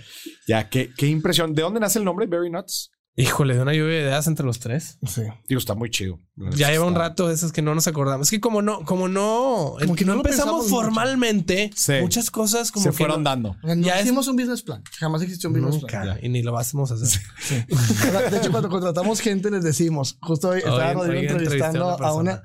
Ya, 0.48 0.70
qué, 0.70 0.92
qué 0.96 1.08
impresión. 1.08 1.54
¿De 1.56 1.62
dónde 1.64 1.80
nace 1.80 2.00
el 2.00 2.06
nombre? 2.06 2.28
Berry 2.28 2.50
Nuts. 2.52 2.92
Híjole, 3.20 3.55
de 3.55 3.61
una 3.63 3.74
lluvia 3.74 3.95
de 3.95 4.01
ideas 4.03 4.28
entre 4.28 4.45
los 4.45 4.59
tres. 4.59 4.99
Sí. 5.07 5.24
Digo, 5.49 5.57
está 5.57 5.74
muy 5.74 5.89
chido. 5.89 6.20
Ya 6.36 6.70
lleva 6.70 6.86
un 6.86 6.93
rato 6.93 7.28
de 7.28 7.34
esas 7.34 7.51
que 7.51 7.63
no 7.63 7.74
nos 7.74 7.88
acordamos. 7.88 8.28
Es 8.28 8.32
que 8.32 8.39
como 8.39 8.61
no, 8.61 8.86
como 8.86 9.07
no, 9.07 9.74
Como 9.82 9.95
que 9.95 10.05
no, 10.05 10.13
empezamos 10.13 10.70
formalmente, 10.70 11.72
Sí. 11.76 11.93
muchas 11.99 12.30
cosas 12.30 12.72
como 12.72 12.84
Se 12.84 12.89
que 12.91 12.95
fueron 12.97 13.24
no- 13.24 13.30
dando. 13.30 13.55
No 13.63 13.74
Ya 13.74 13.97
es- 13.97 14.05
hicimos 14.05 14.28
un 14.28 14.36
business 14.36 14.61
plan. 14.61 14.84
Jamás 14.99 15.24
existió 15.24 15.49
un 15.49 15.55
business 15.55 15.82
Nunca. 15.82 16.01
plan. 16.03 16.20
Y 16.22 16.30
ni 16.30 16.43
lo 16.43 16.51
vamos 16.51 16.91
a 16.91 16.93
hacer. 16.93 17.22
De 18.30 18.38
hecho, 18.38 18.51
cuando 18.51 18.70
contratamos 18.70 19.20
gente, 19.20 19.49
les 19.49 19.63
decimos, 19.63 20.18
justo 20.22 20.49
hoy 20.49 20.59
estaba 20.59 20.93
Rodrigo 20.93 21.22
entrevisté 21.22 21.34
a 21.34 21.38
entrevistando 21.72 21.95
una 21.97 22.07
a 22.07 22.13
una. 22.13 22.43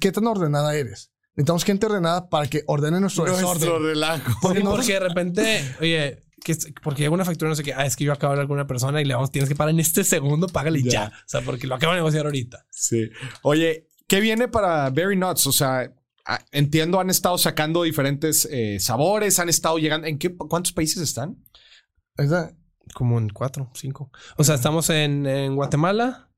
¿qué 0.00 0.10
tan 0.10 0.26
ordenada 0.26 0.74
eres? 0.74 1.10
Necesitamos 1.36 1.64
gente 1.64 1.84
ordenada 1.86 2.28
para 2.30 2.46
que 2.46 2.62
ordene 2.66 2.98
nuestro, 3.00 3.26
Nuestro 3.26 3.54
desorden. 3.54 3.82
relajo. 3.88 4.32
Porque 4.40 4.92
de 4.94 5.00
repente, 5.00 5.76
oye, 5.80 6.23
que 6.44 6.56
porque 6.82 7.02
llega 7.02 7.12
una 7.14 7.24
factura, 7.24 7.48
no 7.48 7.56
sé 7.56 7.64
qué, 7.64 7.74
ah, 7.74 7.84
es 7.86 7.96
que 7.96 8.04
yo 8.04 8.12
acabo 8.12 8.32
de 8.32 8.34
hablar 8.34 8.46
con 8.46 8.54
una 8.54 8.66
persona 8.66 9.00
y 9.00 9.04
le 9.04 9.14
vamos, 9.14 9.32
tienes 9.32 9.48
que 9.48 9.56
pagar 9.56 9.70
en 9.74 9.80
este 9.80 10.04
segundo, 10.04 10.46
págale 10.46 10.82
Ya. 10.82 10.90
ya. 10.90 11.06
O 11.08 11.22
sea, 11.26 11.40
porque 11.40 11.66
lo 11.66 11.74
acabo 11.74 11.92
de 11.94 11.98
negociar 11.98 12.26
ahorita. 12.26 12.66
Sí. 12.70 13.10
Oye, 13.42 13.88
¿qué 14.06 14.20
viene 14.20 14.46
para 14.46 14.88
Berry 14.90 15.16
Nuts? 15.16 15.46
O 15.46 15.52
sea, 15.52 15.92
ah, 16.26 16.44
entiendo, 16.52 17.00
han 17.00 17.10
estado 17.10 17.38
sacando 17.38 17.82
diferentes 17.82 18.46
eh, 18.50 18.78
sabores, 18.78 19.38
han 19.38 19.48
estado 19.48 19.78
llegando. 19.78 20.06
¿En 20.06 20.18
qué, 20.18 20.36
cuántos 20.36 20.72
países 20.72 21.02
están? 21.02 21.42
Como 22.92 23.18
en 23.18 23.30
cuatro, 23.30 23.70
cinco. 23.74 24.10
O 24.36 24.44
sea, 24.44 24.54
estamos 24.54 24.90
en, 24.90 25.26
en 25.26 25.56
Guatemala, 25.56 26.30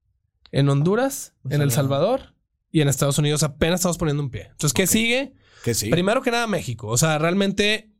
en 0.52 0.68
Honduras, 0.68 1.34
en 1.50 1.60
El 1.60 1.70
Salvador 1.72 2.34
y 2.70 2.80
en 2.80 2.88
Estados 2.88 3.18
Unidos 3.18 3.42
apenas 3.42 3.80
estamos 3.80 3.98
poniendo 3.98 4.22
un 4.22 4.30
pie. 4.30 4.48
Entonces, 4.52 4.72
¿qué 4.72 4.86
sigue? 4.86 5.34
Que 5.64 5.74
sí. 5.74 5.90
Primero 5.90 6.22
que 6.22 6.30
nada, 6.30 6.46
México. 6.46 6.86
O 6.86 6.96
sea, 6.96 7.18
realmente 7.18 7.92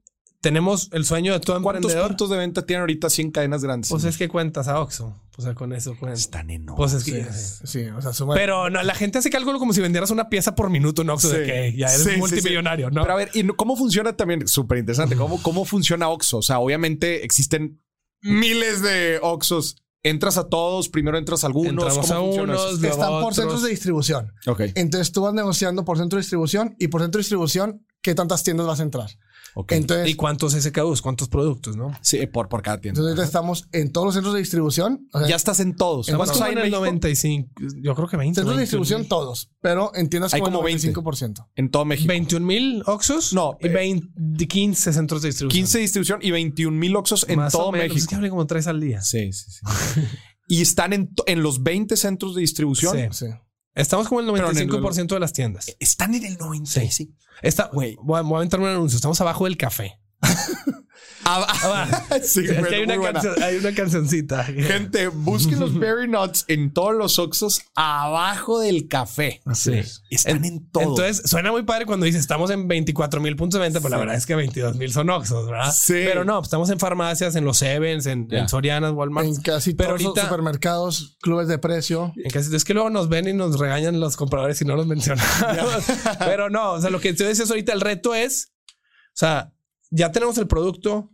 tenemos 0.49 0.89
el 0.93 1.05
sueño 1.05 1.33
de 1.33 1.41
todo 1.41 1.61
¿Cuántos 1.61 1.83
emprendedor. 1.91 2.09
puntos 2.11 2.31
de 2.31 2.37
venta 2.37 2.63
tienen 2.65 2.83
ahorita 2.83 3.11
100 3.11 3.31
cadenas 3.33 3.63
grandes? 3.65 3.91
Pues 3.91 4.05
es 4.05 4.17
que 4.17 4.29
cuentas 4.29 4.69
a 4.69 4.81
Oxxo. 4.81 5.13
O 5.37 5.43
sea, 5.43 5.55
con 5.55 5.73
eso 5.73 5.97
cuentas. 5.99 6.21
están 6.21 6.51
enormes. 6.51 6.77
Pues 6.77 6.93
es 6.93 7.05
que... 7.05 7.25
sí, 7.33 7.67
sí, 7.67 7.87
o 7.89 8.01
sea, 8.01 8.13
suma- 8.13 8.35
Pero 8.35 8.71
no, 8.71 8.83
la 8.83 8.95
gente 8.95 9.19
hace 9.19 9.29
cálculo 9.29 9.59
como 9.59 9.73
si 9.73 9.81
vendieras 9.81 10.11
una 10.11 10.29
pieza 10.29 10.55
por 10.55 10.71
minuto 10.71 11.03
en 11.03 11.11
Oxxo 11.11 11.31
de 11.31 11.45
que 11.45 11.77
ya 11.77 11.89
eres 11.89 12.05
Sí, 12.05 12.11
sí, 12.13 12.17
multimillonario, 12.19 12.91
¿no? 12.91 13.03
Pero 13.03 13.13
a 13.13 13.17
ver, 13.17 13.31
¿y 13.35 13.45
cómo 13.49 13.77
funciona 13.77 14.17
también? 14.17 14.47
Súper 14.47 14.79
interesante. 14.79 15.17
¿Cómo, 15.17 15.43
¿Cómo 15.43 15.65
funciona 15.65 16.09
Oxxo? 16.09 16.39
O 16.39 16.43
sea, 16.43 16.59
obviamente 16.61 17.25
existen 17.25 17.83
miles 18.23 18.83
de 18.83 19.19
Oxxos. 19.23 19.77
¿Entras 20.03 20.39
a 20.39 20.49
todos? 20.49 20.89
¿Primero 20.89 21.19
entras 21.19 21.43
a 21.43 21.49
algunos? 21.49 21.73
Entramos 21.85 22.07
¿Cómo 22.07 22.15
a 22.15 22.43
unos, 22.43 22.75
están 22.85 23.09
por 23.09 23.23
otros. 23.23 23.35
centros 23.37 23.63
de 23.65 23.71
distribución. 23.71 24.33
Ok, 24.47 24.61
Entonces 24.77 25.11
tú 25.11 25.23
vas 25.23 25.35
negociando 25.35 25.85
por 25.85 25.99
centro 25.99 26.17
de 26.17 26.21
distribución 26.23 26.77
y 26.79 26.87
por 26.87 27.01
centro 27.03 27.19
de 27.19 27.23
distribución, 27.23 27.85
¿qué 28.03 28.15
tantas 28.15 28.45
tiendas 28.45 28.69
vas 28.69 28.79
a 28.79 28.85
entrar? 28.85 29.11
Ok. 29.57 29.73
Entonces, 29.73 30.09
¿Y 30.09 30.15
cuántos 30.15 30.53
SKUs? 30.53 31.03
¿Cuántos 31.03 31.29
productos, 31.29 31.77
no? 31.77 31.91
sí, 32.01 32.25
por, 32.27 32.49
por 32.49 32.63
cada 32.63 32.81
tienda. 32.81 33.01
entonces 33.01 33.25
estamos 33.27 33.69
en 33.73 33.91
todos 33.91 34.05
los 34.07 34.15
centros 34.15 34.35
de 34.35 34.41
distribución. 34.41 35.09
O 35.13 35.19
sea, 35.19 35.29
ya 35.29 35.37
estás 35.37 35.59
en 35.61 35.75
todos. 35.75 36.09
En 36.09 36.17
¿Cuántos 36.17 36.41
hay 36.41 36.53
en 36.53 36.59
el 36.59 36.65
México? 36.65 36.79
95, 36.81 37.51
yo 37.83 37.95
creo 37.95 38.07
que 38.09 38.17
20. 38.17 38.35
centros 38.41 38.55
de 38.55 38.59
21 38.59 38.61
distribución 38.61 39.01
mil. 39.01 39.09
todos, 39.09 39.51
pero 39.61 39.91
en 39.95 40.09
tiendas 40.09 40.33
Hay 40.35 40.41
como, 40.41 40.59
como 40.59 40.69
el 40.69 40.75
20. 40.79 40.95
25%. 41.01 41.47
En 41.57 41.71
todo 41.71 41.85
México. 41.85 42.09
21 42.09 42.47
mil 42.47 42.83
Oxxos. 42.87 43.33
No, 43.33 43.57
Y 43.61 43.67
eh, 43.67 43.71
20, 43.71 44.47
15 44.47 44.93
centros 44.93 45.23
de 45.23 45.29
distribución. 45.29 45.59
15 45.65 45.79
distribución 45.81 46.19
y 46.23 46.31
21 46.31 46.77
mil 46.77 46.95
Oxxos 46.95 47.27
en 47.29 47.37
Más 47.41 47.55
o 47.55 47.59
todo 47.59 47.73
menos. 47.73 47.87
Es 47.89 47.93
México. 47.95 48.11
que 48.11 48.15
hablé 48.17 48.31
como 48.31 48.47
tres 48.47 48.67
al 48.67 48.81
día. 48.81 49.01
Sí, 49.03 49.33
sí, 49.33 49.51
sí. 49.51 50.01
y 50.49 50.61
están 50.63 50.93
en, 50.93 51.11
en 51.27 51.43
los 51.43 51.63
20 51.63 51.97
centros 51.97 52.35
de 52.35 52.43
distribución. 52.43 52.95
Sí. 53.13 53.27
Sí. 53.27 53.33
Estamos 53.77 54.09
como 54.09 54.21
en 54.23 54.27
el 54.29 54.33
Pero 54.35 54.51
en 54.51 54.57
el- 54.59 54.69
95% 54.69 55.15
de 55.15 55.21
las 55.21 55.33
tiendas. 55.33 55.67
Están 55.79 56.15
en 56.15 56.25
el 56.25 56.37
95. 56.39 57.13
Está, 57.43 57.71
Güey. 57.73 57.97
voy, 58.03 58.19
a, 58.19 58.23
voy 58.23 58.35
a 58.35 58.37
aventar 58.39 58.59
un 58.59 58.67
anuncio. 58.67 58.97
Estamos 58.97 59.21
abajo 59.21 59.45
del 59.45 59.57
café. 59.57 60.01
Sí, 62.23 62.41
Es 62.41 62.49
que 62.49 62.55
pero 62.55 62.69
hay 62.77 62.83
una, 62.83 63.21
hay 63.45 63.57
una 63.57 63.75
cancioncita. 63.75 64.45
Gente, 64.45 65.09
busquen 65.09 65.59
los 65.61 65.79
Berry 65.79 66.09
Nuts 66.09 66.45
en 66.49 66.73
todos 66.73 66.95
los 66.95 67.19
Oxxos 67.19 67.63
abajo 67.75 68.61
del 68.61 68.89
café. 68.89 69.41
Sí. 69.55 69.81
Están 70.11 70.45
en 70.45 70.69
todo. 70.71 70.83
Entonces 70.85 71.29
suena 71.29 71.51
muy 71.51 71.65
padre 71.65 71.87
cuando 71.87 72.07
dice 72.07 72.19
estamos 72.19 72.51
en 72.51 72.69
24 72.69 73.21
mil 73.21 73.37
puntos 73.37 73.59
de 73.61 73.65
venta, 73.67 73.81
pero 73.81 73.91
la 73.91 73.97
Sí. 73.97 74.01
verdad 74.01 74.17
es 74.17 74.27
que 74.27 74.35
22 74.35 74.77
mil 74.77 74.93
son 74.93 75.11
Oxxos, 75.11 75.47
¿verdad? 75.51 75.73
Sí. 75.77 75.95
Pero 75.95 76.25
no, 76.25 76.35
pues, 76.39 76.47
estamos 76.47 76.71
en 76.71 76.79
farmacias, 76.79 77.35
en 77.37 77.45
los 77.45 77.59
Sevens, 77.59 78.07
en, 78.07 78.29
Ya. 78.29 78.39
en 78.41 78.49
Sorianas, 78.49 78.93
Walmart. 78.93 79.27
En 79.27 79.37
casi 79.43 79.75
Pero 79.75 79.91
todos 79.91 80.03
los 80.03 80.09
ahorita- 80.11 80.29
supermercados, 80.29 81.17
clubes 81.21 81.49
de 81.49 81.59
precio. 81.59 82.13
En 82.17 82.31
casi- 82.31 82.55
es 82.55 82.65
que 82.65 82.75
luego 82.75 82.91
nos 82.91 83.09
ven 83.09 83.29
y 83.29 83.33
nos 83.33 83.59
regañan 83.59 84.01
los 84.01 84.17
compradores 84.17 84.59
si 84.59 84.65
no 84.65 84.77
los 84.77 84.87
mencionamos. 84.87 85.27
Pero 86.21 86.51
no, 86.51 86.73
o 86.73 86.81
sea, 86.81 86.91
lo 86.91 87.01
que 87.01 87.13
tú 87.15 87.25
decías 87.25 87.51
ahorita, 87.51 87.73
el 87.73 87.81
reto 87.81 88.15
es, 88.15 88.53
o 88.69 89.19
sea, 89.19 89.53
ya 89.91 90.11
tenemos 90.13 90.37
el 90.39 90.47
producto, 90.47 91.11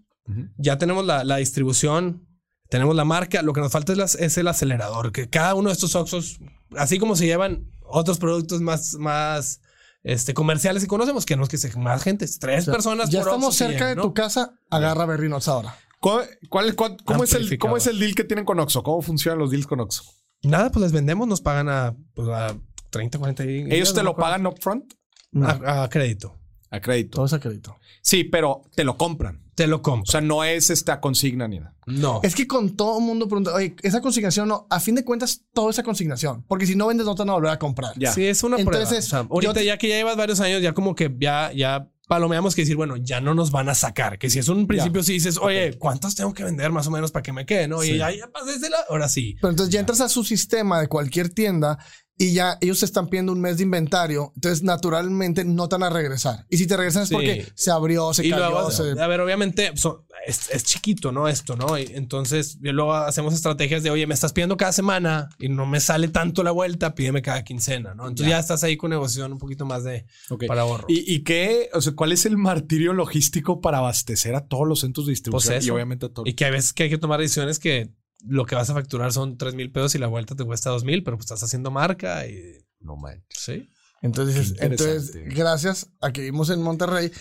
Ya 0.56 0.78
tenemos 0.78 1.04
la, 1.04 1.24
la 1.24 1.36
distribución, 1.36 2.26
tenemos 2.68 2.94
la 2.96 3.04
marca, 3.04 3.42
lo 3.42 3.52
que 3.52 3.60
nos 3.60 3.72
falta 3.72 3.92
es, 3.92 3.98
las- 3.98 4.14
es 4.14 4.38
el 4.38 4.48
acelerador, 4.48 5.12
que 5.12 5.28
cada 5.28 5.54
uno 5.54 5.68
de 5.68 5.74
estos 5.74 5.94
Oxxos, 5.94 6.38
así 6.76 6.98
como 6.98 7.16
se 7.16 7.26
llevan 7.26 7.70
otros 7.84 8.18
productos 8.18 8.60
más, 8.62 8.94
más 8.94 9.60
este, 10.04 10.32
comerciales 10.34 10.82
y 10.84 10.86
conocemos, 10.86 11.26
que 11.26 11.36
no 11.36 11.42
es 11.42 11.48
que 11.48 11.58
sea 11.58 11.70
más 11.76 12.02
gente, 12.02 12.24
es 12.24 12.38
tres 12.38 12.62
O 12.62 12.64
sea, 12.66 12.72
personas 12.74 13.10
ya 13.10 13.20
por 13.20 13.28
estamos 13.28 13.54
cerca 13.56 13.88
de 13.88 13.96
¿no? 13.96 14.02
tu 14.02 14.14
casa, 14.14 14.54
agarra 14.70 15.04
Berry 15.06 15.28
Nuts 15.28 15.48
ahora. 15.48 15.76
¿Cuál, 16.00 16.26
cuál- 16.48 16.74
cuál- 16.74 16.96
cómo, 17.04 17.22
es 17.24 17.32
el. 17.34 17.58
¿Cómo 17.58 17.76
es 17.76 17.86
el 17.86 17.98
deal 18.00 18.14
que 18.16 18.24
tienen 18.24 18.44
con 18.44 18.58
Oxxo? 18.58 18.82
¿Cómo 18.82 19.02
funcionan 19.02 19.38
los 19.38 19.50
deals 19.52 19.66
con 19.68 19.78
Oxxo? 19.80 20.02
Nada, 20.42 20.70
pues 20.72 20.82
les 20.82 20.90
vendemos, 20.92 21.28
nos 21.28 21.40
pagan 21.40 21.68
a, 21.68 21.94
pues, 22.14 22.28
a 22.28 22.56
30, 22.90 23.18
40 23.18 23.44
y- 23.44 23.66
¿Ellos 23.70 23.92
te 23.94 24.00
no 24.02 24.10
lo 24.10 24.16
pagan 24.16 24.44
upfront? 24.46 24.92
A, 25.40 25.84
a 25.84 25.88
crédito. 25.88 26.36
A 26.70 26.80
crédito. 26.80 27.16
Todo 27.16 27.26
es 27.26 27.32
a 27.34 27.38
crédito. 27.38 27.76
Sí, 28.02 28.24
pero 28.24 28.62
te 28.74 28.82
lo 28.82 28.96
compran. 28.96 29.41
Te 29.54 29.66
lo 29.66 29.76
O 29.76 29.82
compro. 29.82 30.10
sea, 30.10 30.20
no 30.22 30.44
es 30.44 30.70
esta 30.70 31.00
consigna 31.00 31.46
ni 31.46 31.58
nada. 31.60 31.74
no. 31.86 32.20
Es 32.22 32.34
que 32.34 32.46
con 32.46 32.70
todo 32.76 32.98
el 32.98 33.04
mundo 33.04 33.28
pregunta, 33.28 33.52
oye, 33.54 33.76
esa 33.82 34.00
consignación 34.00 34.48
no, 34.48 34.66
a 34.70 34.80
fin 34.80 34.94
de 34.94 35.04
cuentas, 35.04 35.42
todo 35.52 35.68
esa 35.68 35.82
consignación. 35.82 36.44
Porque 36.48 36.64
si 36.66 36.74
no 36.74 36.86
vendes, 36.86 37.04
no 37.04 37.14
te 37.14 37.20
van 37.22 37.30
a 37.30 37.34
volver 37.34 37.50
a 37.50 37.58
comprar. 37.58 37.92
Ya. 37.98 38.12
Sí, 38.12 38.24
es 38.26 38.42
una 38.42 38.56
Entonces, 38.58 38.88
prueba. 38.88 38.98
O 39.00 39.02
sea, 39.02 39.18
ahorita 39.50 39.60
yo- 39.60 39.66
ya 39.66 39.78
que 39.78 39.88
ya 39.88 39.96
llevas 39.96 40.16
varios 40.16 40.40
años, 40.40 40.62
ya 40.62 40.72
como 40.72 40.94
que 40.94 41.14
ya, 41.20 41.52
ya 41.54 41.88
palomeamos 42.08 42.54
que 42.54 42.62
decir, 42.62 42.76
bueno, 42.76 42.96
ya 42.96 43.20
no 43.20 43.34
nos 43.34 43.50
van 43.50 43.68
a 43.68 43.74
sacar. 43.74 44.18
Que 44.18 44.28
si 44.30 44.38
es 44.38 44.48
un 44.48 44.66
principio, 44.66 45.02
sí 45.02 45.14
dices, 45.14 45.38
oye, 45.38 45.78
¿cuántos 45.78 46.14
tengo 46.14 46.32
que 46.34 46.44
vender 46.44 46.70
más 46.70 46.86
o 46.86 46.90
menos 46.90 47.10
para 47.10 47.22
que 47.22 47.32
me 47.32 47.46
quede? 47.46 47.68
No, 47.68 47.80
Sí. 47.80 47.92
y 47.92 47.98
ya, 47.98 48.10
ya 48.10 48.28
pasé 48.28 48.54
ese 48.54 48.68
lado. 48.70 48.84
Ahora 48.90 49.08
sí. 49.08 49.36
Pero 49.40 49.50
entonces 49.50 49.72
ya 49.72 49.80
entras 49.80 50.00
a 50.02 50.08
su 50.08 50.22
sistema 50.24 50.80
de 50.80 50.88
cualquier 50.88 51.28
tienda 51.30 51.78
y 52.18 52.34
ya 52.34 52.58
ellos 52.60 52.78
se 52.78 52.84
están 52.84 53.08
pidiendo 53.08 53.32
un 53.32 53.40
mes 53.40 53.56
de 53.56 53.64
inventario, 53.64 54.32
entonces 54.36 54.62
naturalmente 54.62 55.44
no 55.44 55.68
te 55.68 55.76
van 55.76 55.84
a 55.84 55.90
regresar. 55.90 56.46
Y 56.50 56.58
si 56.58 56.66
te 56.66 56.76
regresan 56.76 57.02
es 57.04 57.08
Sí. 57.08 57.14
porque 57.14 57.46
se 57.54 57.70
abrió, 57.70 58.12
se 58.14 58.26
Y 58.26 58.30
cayó, 58.30 58.50
luego, 58.50 58.70
se- 58.70 59.00
a 59.00 59.06
ver, 59.06 59.20
obviamente 59.20 59.72
so- 59.76 60.04
es, 60.26 60.50
es 60.50 60.62
chiquito, 60.62 61.10
¿no? 61.10 61.26
Esto, 61.26 61.56
¿no? 61.56 61.76
Y 61.78 61.84
entonces 61.94 62.58
y 62.62 62.68
luego 62.68 62.94
hacemos 62.94 63.34
estrategias 63.34 63.82
de, 63.82 63.90
oye, 63.90 64.06
me 64.06 64.14
estás 64.14 64.32
pidiendo 64.32 64.56
cada 64.56 64.72
semana 64.72 65.30
y 65.38 65.48
no 65.48 65.66
me 65.66 65.80
sale 65.80 66.06
tanto 66.08 66.44
la 66.44 66.52
vuelta, 66.52 66.94
pídeme 66.94 67.22
cada 67.22 67.42
quincena, 67.42 67.94
¿no? 67.94 68.06
Entonces 68.06 68.28
ya, 68.28 68.38
estás 68.38 68.62
ahí 68.62 68.76
con 68.76 68.90
negociación 68.90 69.32
un 69.32 69.38
poquito 69.38 69.64
más 69.66 69.82
de 69.82 70.06
para 70.46 70.60
ahorro. 70.62 70.84
¿Y, 70.88 71.12
y 71.12 71.24
qué, 71.24 71.70
o 71.72 71.80
sea, 71.80 71.94
cuál 71.94 72.12
es 72.12 72.24
el 72.26 72.36
martirio 72.36 72.92
logístico 72.92 73.60
para 73.60 73.78
abastecer 73.78 74.34
a 74.36 74.46
todos 74.46 74.68
los 74.68 74.80
centros 74.80 75.06
de 75.06 75.10
distribución 75.12 75.54
Pues 75.54 75.66
y 75.66 75.70
obviamente 75.70 76.06
a 76.06 76.08
todos? 76.10 76.28
Y 76.28 76.34
que 76.34 76.44
hay 76.44 76.52
veces 76.52 76.72
que 76.72 76.84
hay 76.84 76.90
que 76.90 76.98
tomar 76.98 77.18
decisiones 77.18 77.58
que 77.58 77.90
lo 78.26 78.46
que 78.46 78.54
vas 78.54 78.70
a 78.70 78.74
facturar 78.74 79.12
son 79.12 79.36
3 79.38 79.54
mil 79.54 79.70
pesos 79.72 79.94
y 79.94 79.98
la 79.98 80.06
vuelta 80.06 80.34
te 80.34 80.44
cuesta 80.44 80.70
2 80.70 80.84
mil, 80.84 81.02
pero 81.04 81.16
pues 81.16 81.24
estás 81.26 81.42
haciendo 81.42 81.70
marca 81.70 82.26
y 82.26 82.40
No 82.80 82.96
manches. 82.96 83.24
sí. 83.38 83.68
Entonces, 84.04 84.54
entonces, 84.58 85.12
gracias 85.32 85.88
a 86.00 86.12
que 86.12 86.22
vimos 86.22 86.50
en 86.50 86.60
Monterrey 86.60 87.12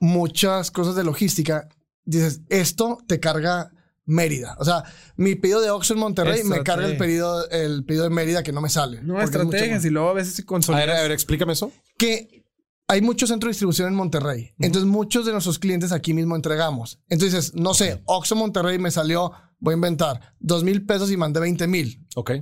muchas 0.00 0.70
cosas 0.70 0.94
de 0.94 1.02
logística, 1.04 1.68
dices, 2.04 2.42
esto 2.50 2.98
te 3.06 3.20
carga 3.20 3.70
Mérida. 4.04 4.54
O 4.60 4.64
sea, 4.64 4.84
mi 5.16 5.34
pedido 5.34 5.60
de 5.60 5.70
Oxxo 5.70 5.94
en 5.94 6.00
Monterrey 6.00 6.44
me 6.44 6.62
carga 6.62 6.86
el 6.86 6.96
pedido, 6.96 7.48
el 7.50 7.84
pedido 7.84 8.04
de 8.04 8.10
Mérida 8.10 8.42
que 8.42 8.52
no 8.52 8.60
me 8.60 8.68
sale. 8.68 9.02
No, 9.02 9.18
es 9.18 9.24
estrategias 9.24 9.84
y 9.84 9.90
luego 9.90 10.10
a 10.10 10.12
veces 10.12 10.34
si 10.34 10.42
A 10.42 10.44
ver, 10.44 10.46
consolidas. 10.46 10.98
a 10.98 11.02
ver, 11.02 11.10
explícame 11.10 11.54
eso. 11.54 11.72
que 11.98 12.44
hay 12.86 13.00
muchos 13.00 13.30
centros 13.30 13.48
de 13.48 13.52
distribución 13.54 13.88
en 13.88 13.94
Monterrey. 13.94 14.52
Entonces, 14.60 14.88
muchos 14.88 15.26
de 15.26 15.32
nuestros 15.32 15.58
clientes 15.58 15.90
aquí 15.90 16.14
mismo 16.14 16.36
entregamos. 16.36 17.00
Entonces, 17.08 17.52
no 17.54 17.74
sé, 17.74 18.00
Oxxo 18.04 18.36
Monterrey 18.36 18.78
me 18.78 18.92
salió, 18.92 19.32
voy 19.58 19.72
a 19.72 19.76
inventar, 19.76 20.34
dos 20.38 20.62
mil 20.64 20.84
pesos 20.84 21.10
y 21.10 21.16
mandé 21.16 21.40
20 21.40 21.66
mil. 21.66 22.04
Ok. 22.14 22.32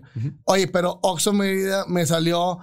Oye, 0.45 0.69
pero 0.69 0.99
Oxxo 1.03 1.33
Mérida 1.33 1.85
me 1.87 2.05
salió 2.07 2.59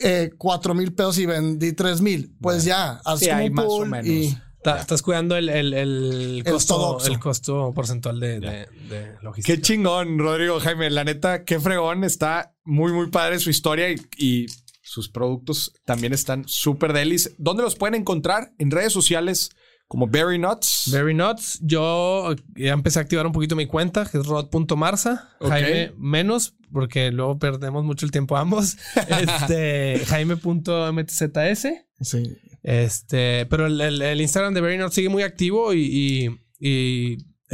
eh, 0.00 0.30
cuatro 0.38 0.74
mil 0.74 0.92
pesos 0.94 1.18
y 1.18 1.26
vendí 1.26 1.72
tres 1.72 2.00
mil. 2.00 2.34
Pues 2.40 2.64
ya, 2.64 3.00
haz 3.04 3.20
Sí, 3.20 3.26
como 3.26 3.38
hay 3.38 3.48
un 3.48 3.54
más 3.54 3.66
o 3.68 3.84
menos. 3.86 4.06
y 4.06 4.36
Ta- 4.62 4.78
Estás 4.80 5.02
cuidando 5.02 5.34
el, 5.36 5.48
el, 5.48 5.74
el 5.74 6.42
El 6.46 6.52
costo, 6.52 6.76
Oxxo. 6.76 7.08
el 7.10 7.18
costo 7.18 7.72
porcentual 7.74 8.20
de, 8.20 8.38
de, 8.38 8.48
de 8.88 9.16
logística. 9.20 9.56
Qué 9.56 9.60
chingón, 9.60 10.18
Rodrigo 10.20 10.60
Jaime. 10.60 10.88
La 10.88 11.02
neta, 11.02 11.44
qué 11.44 11.58
fregón. 11.58 12.04
Está 12.04 12.54
muy, 12.64 12.92
muy 12.92 13.08
padre 13.10 13.40
su 13.40 13.50
historia 13.50 13.90
y, 13.90 13.96
y 14.16 14.46
sus 14.80 15.08
productos 15.08 15.72
también 15.84 16.12
están 16.12 16.44
súper 16.46 16.92
delis. 16.92 17.34
¿Dónde 17.38 17.64
los 17.64 17.74
pueden 17.74 17.96
encontrar? 17.96 18.52
En 18.58 18.70
redes 18.70 18.92
sociales 18.92 19.50
como 19.92 20.06
Berry 20.06 20.38
Nuts. 20.38 20.88
Very 20.90 21.12
Nuts. 21.12 21.58
Yo 21.60 22.34
ya 22.56 22.72
empecé 22.72 22.98
a 22.98 23.02
activar 23.02 23.26
un 23.26 23.32
poquito 23.34 23.54
mi 23.56 23.66
cuenta, 23.66 24.06
que 24.06 24.16
es 24.16 24.24
rod.marza. 24.26 25.28
Ok. 25.38 25.50
Jaime 25.50 25.92
menos, 25.98 26.54
porque 26.72 27.12
luego 27.12 27.38
perdemos 27.38 27.84
mucho 27.84 28.06
el 28.06 28.10
tiempo 28.10 28.38
ambos. 28.38 28.78
Este, 29.08 30.00
Jaime.mtzs. 30.06 31.66
sí. 32.00 32.22
Este, 32.62 33.44
pero 33.50 33.66
el, 33.66 33.78
el- 33.82 34.00
el 34.00 34.20
Instagram 34.22 34.54
de 34.54 34.62
Very 34.62 34.78
Nuts 34.78 34.94
sigue 34.94 35.10
muy 35.10 35.24
activo 35.24 35.74
y, 35.74 36.40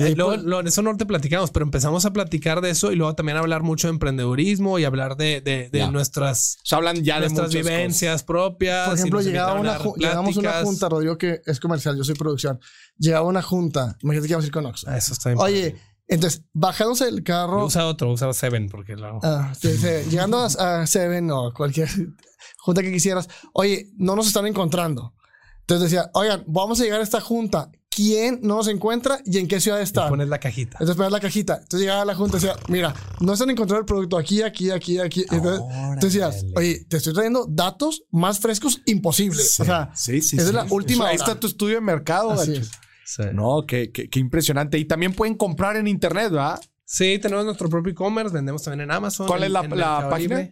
eh, 0.07 0.15
luego, 0.17 0.37
lo- 0.37 0.61
eso 0.61 0.83
no 0.83 0.97
te 0.97 1.05
platicamos, 1.07 1.51
pero 1.51 1.65
empezamos 1.65 2.05
a 2.05 2.13
platicar 2.13 2.61
de 2.61 2.71
eso 2.71 2.93
y 2.93 2.97
luego 2.97 3.15
también 3.15 3.37
a 3.37 3.41
hablar 3.41 3.63
mucho 3.63 3.89
de 3.89 3.93
emprendedurismo 3.95 4.79
y 4.79 4.85
hablar 4.85 5.17
de, 5.17 5.41
de- 5.41 5.69
de 5.71 5.79
Ya. 5.79 5.91
nuestras, 5.91 6.57
O 6.63 6.67
sea, 6.67 6.79
hablan 6.79 7.03
ya 7.03 7.15
de 7.17 7.21
nuestras 7.23 7.49
muchas 7.49 7.65
vivencias 7.65 8.23
propias. 8.23 8.89
Por 8.89 8.95
ejemplo, 8.99 9.19
nos 9.19 9.27
llegaba 9.27 9.55
una, 9.61 9.75
a 9.77 9.85
llegamos 9.97 10.37
a 10.37 10.41
una 10.41 10.53
junta, 10.63 10.89
Rodrigo, 10.89 11.19
que 11.19 11.41
es 11.45 11.61
comercial, 11.61 11.97
yo 11.97 12.05
soy 12.05 12.15
producción. 12.15 12.61
Llegaba 12.99 13.27
una 13.27 13.43
junta, 13.43 13.97
imagínate 14.03 14.27
que 14.29 14.33
íbamos 14.33 14.45
a 14.45 14.47
ir 14.47 14.53
con 14.53 14.67
Oxxo. 14.67 14.87
Ah, 14.89 14.97
Eso 14.97 15.13
está 15.13 15.31
bien. 15.31 15.41
Oye, 15.41 15.77
entonces, 16.07 16.43
bajándose 16.55 17.05
del 17.05 17.23
carro, 17.23 17.67
Usa 17.67 17.87
otro, 17.87 18.11
usa 18.11 18.33
Seven 18.33 18.69
porque 18.71 18.97
lo... 18.97 19.19
Ah, 19.23 19.53
sí, 19.61 19.77
sí. 19.77 19.89
Llegando 20.11 20.39
a, 20.39 20.47
a 20.83 20.87
Seven 20.87 21.31
o 21.31 21.53
cualquier 21.53 21.89
junta 22.59 22.83
que 22.83 22.91
quisieras, 22.93 23.29
oye, 23.53 23.91
no 23.97 24.17
nos 24.17 24.27
están 24.27 24.47
encontrando. 24.47 25.15
Entonces 25.61 25.91
decía, 25.91 26.11
oigan, 26.15 26.45
vamos 26.47 26.81
a 26.81 26.85
llegar 26.85 27.01
a 27.01 27.03
esta 27.03 27.21
junta. 27.21 27.71
¿Quién 27.99 28.39
no 28.45 28.59
nos 28.59 28.69
encuentra 28.69 29.19
y 29.25 29.39
en 29.39 29.49
qué 29.49 29.61
ciudad 29.61 29.83
está? 29.83 30.09
pones 30.09 30.29
la 30.29 30.39
cajita. 30.39 30.77
Entonces 30.77 30.95
pones 30.95 31.11
la 31.11 31.19
cajita. 31.19 31.55
Entonces 31.55 31.81
llegaba 31.81 32.05
la 32.05 32.15
junta 32.15 32.37
y 32.37 32.41
decía, 32.41 32.55
mira, 32.69 32.95
no 33.19 33.33
están 33.33 33.51
encontrando 33.51 33.81
el 33.81 33.87
producto 33.87 34.17
aquí, 34.17 34.41
aquí, 34.41 34.71
aquí, 34.71 35.01
aquí. 35.01 35.25
Entonces, 35.29 35.63
entonces 35.95 36.13
decías, 36.13 36.47
oye, 36.55 36.85
te 36.89 36.99
estoy 36.99 37.13
trayendo 37.13 37.45
datos 37.51 38.05
más 38.13 38.39
frescos 38.39 38.81
imposibles. 38.87 39.59
O 39.59 39.65
sea, 39.65 39.91
sí, 39.97 40.21
sí. 40.23 40.37
esa 40.37 40.45
sí. 40.45 40.49
es 40.51 40.55
la 40.55 40.67
última 40.71 41.09
Ahí 41.09 41.17
está 41.17 41.35
tu 41.41 41.49
estudio 41.49 41.75
de 41.75 41.81
mercado. 41.81 42.31
Así 42.31 42.53
gacho. 42.53 42.61
es. 42.63 42.71
Sí. 43.05 43.23
No, 43.35 43.65
qué, 43.67 43.91
qué- 43.91 44.09
qué 44.09 44.21
impresionante. 44.21 44.79
Y 44.79 44.85
también 44.85 45.13
pueden 45.13 45.35
comprar 45.35 45.75
en 45.77 45.89
internet, 45.89 46.31
¿verdad? 46.31 46.61
Sí, 46.85 47.19
tenemos 47.19 47.45
nuestro 47.45 47.69
propio 47.69 47.91
e-commerce, 47.93 48.33
vendemos 48.33 48.63
también 48.63 48.83
en 48.83 48.93
Amazon. 48.93 49.27
¿Cuál 49.27 49.41
en- 49.41 49.47
es 49.47 49.53
la, 49.53 50.09
página? 50.09 50.51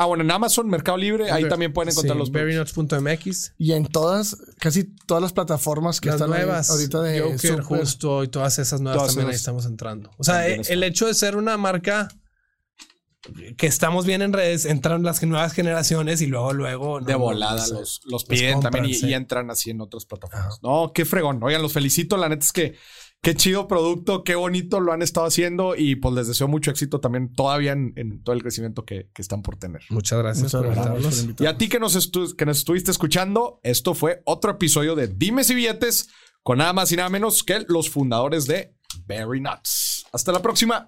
Ah, 0.00 0.06
bueno, 0.06 0.22
en 0.22 0.30
Amazon, 0.30 0.68
Mercado 0.68 0.96
Libre, 0.96 1.30
ahí 1.32 1.48
también 1.48 1.72
pueden 1.72 1.90
encontrar 1.90 2.14
Sí, 2.14 2.18
los 2.20 2.30
verynuts.mx. 2.30 3.54
Y 3.58 3.72
en 3.72 3.84
todas, 3.86 4.36
casi 4.60 4.84
todas 4.84 5.20
las 5.20 5.32
plataformas 5.32 6.00
que 6.00 6.06
Las 6.08 6.20
están 6.20 6.32
ahí 6.32 6.42
nuevas, 6.44 6.70
ahorita 6.70 7.02
de 7.02 7.20
Joker, 7.20 7.38
super- 7.38 7.62
Justo 7.64 8.22
y 8.22 8.28
todas 8.28 8.58
esas 8.60 8.80
nuevas 8.80 8.98
Todas 9.00 9.14
también 9.14 9.30
ahí 9.30 9.34
estamos 9.36 9.66
entrando. 9.66 10.10
O 10.16 10.22
sea, 10.22 10.48
eh, 10.48 10.62
el 10.68 10.84
hecho 10.84 11.06
de 11.08 11.14
ser 11.14 11.36
una 11.36 11.56
marca 11.56 12.08
que 13.56 13.66
estamos 13.66 14.06
bien 14.06 14.22
en 14.22 14.32
redes, 14.32 14.64
entran 14.64 15.02
las 15.02 15.22
nuevas 15.24 15.52
generaciones 15.52 16.22
y 16.22 16.26
luego, 16.28 16.52
luego... 16.52 17.00
De 17.00 17.16
volada 17.16 17.66
no, 17.66 17.80
los, 17.80 18.00
los 18.04 18.24
piden 18.24 18.54
compran, 18.54 18.72
también 18.72 18.94
y, 18.94 18.98
sí. 18.98 19.08
y 19.08 19.14
entran 19.14 19.50
así 19.50 19.70
en 19.70 19.80
otras 19.80 20.06
plataformas. 20.06 20.60
No, 20.62 20.92
qué 20.94 21.04
fregón. 21.04 21.42
Oigan, 21.42 21.60
los 21.60 21.72
felicito. 21.72 22.16
La 22.16 22.28
neta 22.28 22.44
es 22.46 22.52
que 22.52 22.76
qué 23.22 23.34
chido 23.34 23.68
producto, 23.68 24.24
qué 24.24 24.34
bonito 24.36 24.80
lo 24.80 24.92
han 24.92 25.02
estado 25.02 25.26
haciendo 25.26 25.74
y 25.76 25.96
pues 25.96 26.14
les 26.14 26.28
deseo 26.28 26.48
mucho 26.48 26.70
éxito 26.70 27.00
también 27.00 27.32
todavía 27.32 27.72
en, 27.72 27.92
en 27.96 28.22
todo 28.22 28.34
el 28.34 28.42
crecimiento 28.42 28.84
que, 28.84 29.10
que 29.12 29.22
están 29.22 29.42
por 29.42 29.56
tener. 29.56 29.82
Muchas 29.90 30.18
gracias 30.18 30.44
Muchas 30.54 30.60
por 30.62 30.66
gracias 30.66 30.86
invitarnos. 30.86 31.14
por 31.14 31.24
invitarnos. 31.24 31.52
Y 31.52 31.54
a 31.54 31.58
ti 31.58 31.68
que 31.68 31.80
nos, 31.80 31.96
estu- 31.96 32.34
que 32.36 32.46
nos 32.46 32.58
estuviste 32.58 32.90
escuchando, 32.90 33.60
esto 33.62 33.94
fue 33.94 34.22
otro 34.24 34.52
episodio 34.52 34.94
de 34.94 35.08
Dimes 35.08 35.50
y 35.50 35.54
Billetes 35.54 36.08
con 36.42 36.58
nada 36.58 36.72
más 36.72 36.90
y 36.92 36.96
nada 36.96 37.08
menos 37.10 37.42
que 37.42 37.64
los 37.68 37.90
fundadores 37.90 38.46
de 38.46 38.74
Berry 39.06 39.40
Nuts. 39.40 40.06
Hasta 40.12 40.32
la 40.32 40.40
próxima. 40.40 40.86